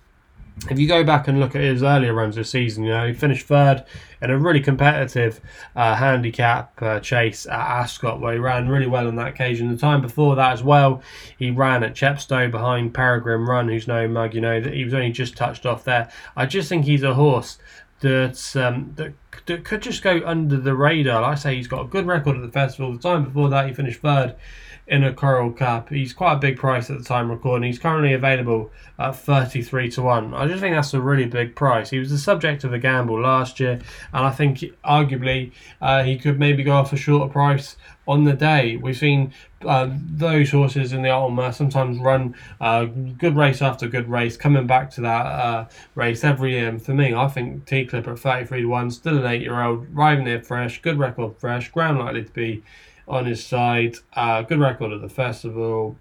if 0.70 0.80
you 0.80 0.88
go 0.88 1.04
back 1.04 1.28
and 1.28 1.40
look 1.40 1.56
at 1.56 1.62
his 1.62 1.84
earlier 1.84 2.14
runs 2.14 2.36
this 2.36 2.50
season, 2.50 2.84
you 2.84 2.90
know, 2.90 3.08
he 3.08 3.14
finished 3.14 3.46
third 3.46 3.86
in 4.22 4.32
a 4.32 4.38
really 4.38 4.60
competitive 4.60 5.40
uh, 5.76 5.96
handicap 5.96 6.82
uh, 6.82 7.00
chase 7.00 7.46
at 7.46 7.60
Ascot, 7.60 8.20
where 8.20 8.34
he 8.34 8.40
ran 8.40 8.68
really 8.68 8.88
well 8.88 9.08
on 9.08 9.16
that 9.16 9.28
occasion. 9.28 9.70
The 9.70 9.78
time 9.78 10.02
before 10.02 10.36
that 10.36 10.54
as 10.54 10.64
well, 10.64 11.02
he 11.38 11.52
ran 11.52 11.84
at 11.84 11.94
Chepstow 11.94 12.50
behind 12.50 12.94
Peregrine 12.94 13.46
Run, 13.46 13.70
who's 13.70 13.88
no 13.88 14.08
mug, 14.08 14.34
you 14.34 14.42
know, 14.42 14.60
that 14.60 14.74
he 14.74 14.84
was 14.84 14.94
only 14.94 15.12
just 15.12 15.38
touched 15.38 15.66
off 15.66 15.84
there. 15.84 16.10
I 16.36 16.46
just 16.46 16.70
think 16.70 16.86
he's 16.86 17.04
a 17.04 17.14
horse 17.14 17.60
that, 18.00 18.56
um, 18.56 18.94
that, 18.96 19.14
that 19.46 19.64
could 19.64 19.82
just 19.82 20.02
go 20.02 20.22
under 20.26 20.58
the 20.58 20.76
radar. 20.76 21.22
Like 21.22 21.34
I 21.34 21.36
say, 21.36 21.56
he's 21.56 21.68
got 21.68 21.82
a 21.82 21.88
good 21.88 22.08
record 22.08 22.36
at 22.36 22.42
the 22.42 22.52
festival. 22.52 22.94
The 22.94 23.00
time 23.00 23.26
before 23.26 23.50
that, 23.50 23.68
he 23.68 23.74
finished 23.74 24.02
third 24.02 24.36
in 24.88 25.04
a 25.04 25.14
Coral 25.14 25.52
Cup. 25.52 25.90
He's 25.90 26.14
quite 26.14 26.34
a 26.34 26.38
big 26.38 26.58
price 26.58 26.90
at 26.90 26.98
the 26.98 27.04
time 27.04 27.30
recording. 27.30 27.68
He's 27.68 27.80
currently 27.80 28.14
available 28.14 28.72
at 28.98 29.16
33 29.16 29.92
to 29.92 30.02
1. 30.02 30.34
I 30.34 30.48
just 30.48 30.62
think 30.62 30.76
that's 30.76 30.94
a 30.94 31.02
really 31.02 31.26
big 31.26 31.56
price. 31.56 31.90
He 31.90 32.00
was 32.00 32.10
the 32.10 32.18
subject 32.18 32.64
of 32.64 32.72
a 32.72 32.80
gamble 32.80 33.22
last 33.22 33.60
year, 33.60 33.80
and 34.14 34.26
I 34.26 34.32
think 34.32 34.60
arguably 34.86 35.52
uh, 35.82 36.04
he 36.04 36.18
could 36.18 36.40
maybe 36.40 36.64
go 36.64 36.74
off 36.74 36.94
a 36.94 36.98
shorter 36.98 37.32
price 37.32 37.76
on 38.08 38.24
the 38.24 38.34
day. 38.34 38.78
We've 38.78 38.98
seen 38.98 39.34
uh, 39.66 39.90
those 39.92 40.52
horses 40.52 40.94
in 40.94 41.02
the 41.02 41.10
Ultima 41.10 41.52
sometimes 41.52 42.00
run 42.00 42.36
uh, 42.62 42.86
good 42.86 43.36
race 43.36 43.62
after 43.62 43.90
good 43.90 44.10
race, 44.10 44.38
coming 44.38 44.68
back 44.68 44.90
to 44.92 45.02
that 45.02 45.26
uh, 45.26 45.68
race 45.96 46.24
every 46.24 46.54
year. 46.54 46.70
And 46.70 46.82
for 46.82 46.94
me, 46.94 47.14
I 47.14 47.28
think 47.28 47.66
T 47.66 47.86
Clip 47.86 48.08
at 48.08 48.20
33 48.20 48.62
to 48.62 48.68
1, 48.68 48.92
still 48.92 49.18
an 49.18 49.26
eight 49.26 49.42
year 49.42 49.62
old, 49.62 49.88
riding 49.94 50.24
there 50.24 50.42
fresh, 50.42 50.82
good 50.82 50.98
record 50.98 51.38
fresh, 51.38 51.70
ground 51.72 52.00
likely 52.00 52.24
to 52.24 52.32
be 52.32 52.64
on 53.08 53.26
his 53.26 53.46
side. 53.46 53.98
Uh, 54.14 54.42
good 54.42 54.60
record 54.60 54.92
at 54.92 55.02
the 55.02 55.10
festival. 55.10 55.98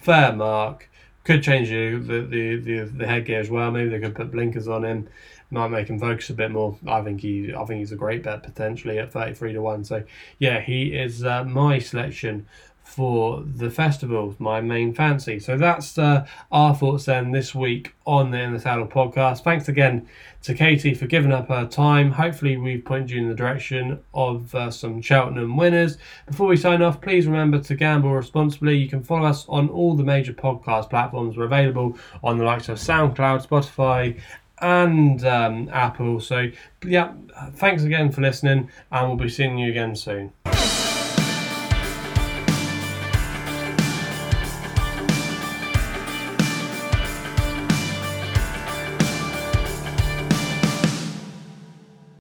Fair 0.00 0.32
mark. 0.34 0.88
Could 1.24 1.42
change 1.42 1.68
the, 1.68 1.98
the, 1.98 2.56
the, 2.56 2.80
the 2.84 3.06
headgear 3.06 3.40
as 3.40 3.50
well. 3.50 3.70
Maybe 3.70 3.90
they 3.90 4.00
could 4.00 4.14
put 4.14 4.30
blinkers 4.30 4.66
on 4.66 4.84
him. 4.84 5.08
Might 5.50 5.68
make 5.68 5.88
him 5.88 5.98
focus 5.98 6.30
a 6.30 6.34
bit 6.34 6.50
more. 6.50 6.78
I 6.86 7.00
think 7.02 7.20
he 7.20 7.54
I 7.54 7.64
think 7.64 7.78
he's 7.78 7.92
a 7.92 7.96
great 7.96 8.22
bet 8.22 8.42
potentially 8.42 8.98
at 8.98 9.12
33 9.12 9.54
to 9.54 9.62
1. 9.62 9.84
So 9.84 10.04
yeah, 10.38 10.60
he 10.60 10.94
is 10.94 11.24
uh, 11.24 11.44
my 11.44 11.78
selection 11.78 12.46
for 12.88 13.42
the 13.42 13.70
festival, 13.70 14.34
my 14.38 14.62
main 14.62 14.94
fancy. 14.94 15.38
So 15.38 15.58
that's 15.58 15.98
uh, 15.98 16.26
our 16.50 16.74
thoughts 16.74 17.04
then 17.04 17.32
this 17.32 17.54
week 17.54 17.94
on 18.06 18.30
the 18.30 18.40
In 18.40 18.54
the 18.54 18.58
Saddle 18.58 18.86
podcast. 18.86 19.44
Thanks 19.44 19.68
again 19.68 20.08
to 20.42 20.54
Katie 20.54 20.94
for 20.94 21.06
giving 21.06 21.30
up 21.30 21.48
her 21.48 21.66
time. 21.66 22.10
Hopefully, 22.12 22.56
we've 22.56 22.82
pointed 22.82 23.10
you 23.10 23.20
in 23.20 23.28
the 23.28 23.34
direction 23.34 24.00
of 24.14 24.54
uh, 24.54 24.70
some 24.70 25.02
Cheltenham 25.02 25.56
winners. 25.58 25.98
Before 26.26 26.48
we 26.48 26.56
sign 26.56 26.80
off, 26.80 27.02
please 27.02 27.26
remember 27.26 27.58
to 27.58 27.74
gamble 27.74 28.14
responsibly. 28.14 28.78
You 28.78 28.88
can 28.88 29.02
follow 29.02 29.28
us 29.28 29.44
on 29.50 29.68
all 29.68 29.94
the 29.94 30.02
major 30.02 30.32
podcast 30.32 30.88
platforms. 30.88 31.36
We're 31.36 31.44
available 31.44 31.98
on 32.24 32.38
the 32.38 32.44
likes 32.44 32.70
of 32.70 32.78
SoundCloud, 32.78 33.46
Spotify, 33.46 34.18
and 34.62 35.22
um, 35.26 35.68
Apple. 35.74 36.20
So, 36.20 36.50
yeah, 36.82 37.12
thanks 37.52 37.82
again 37.82 38.10
for 38.10 38.22
listening, 38.22 38.70
and 38.90 39.08
we'll 39.08 39.18
be 39.18 39.28
seeing 39.28 39.58
you 39.58 39.70
again 39.70 39.94
soon. 39.94 40.32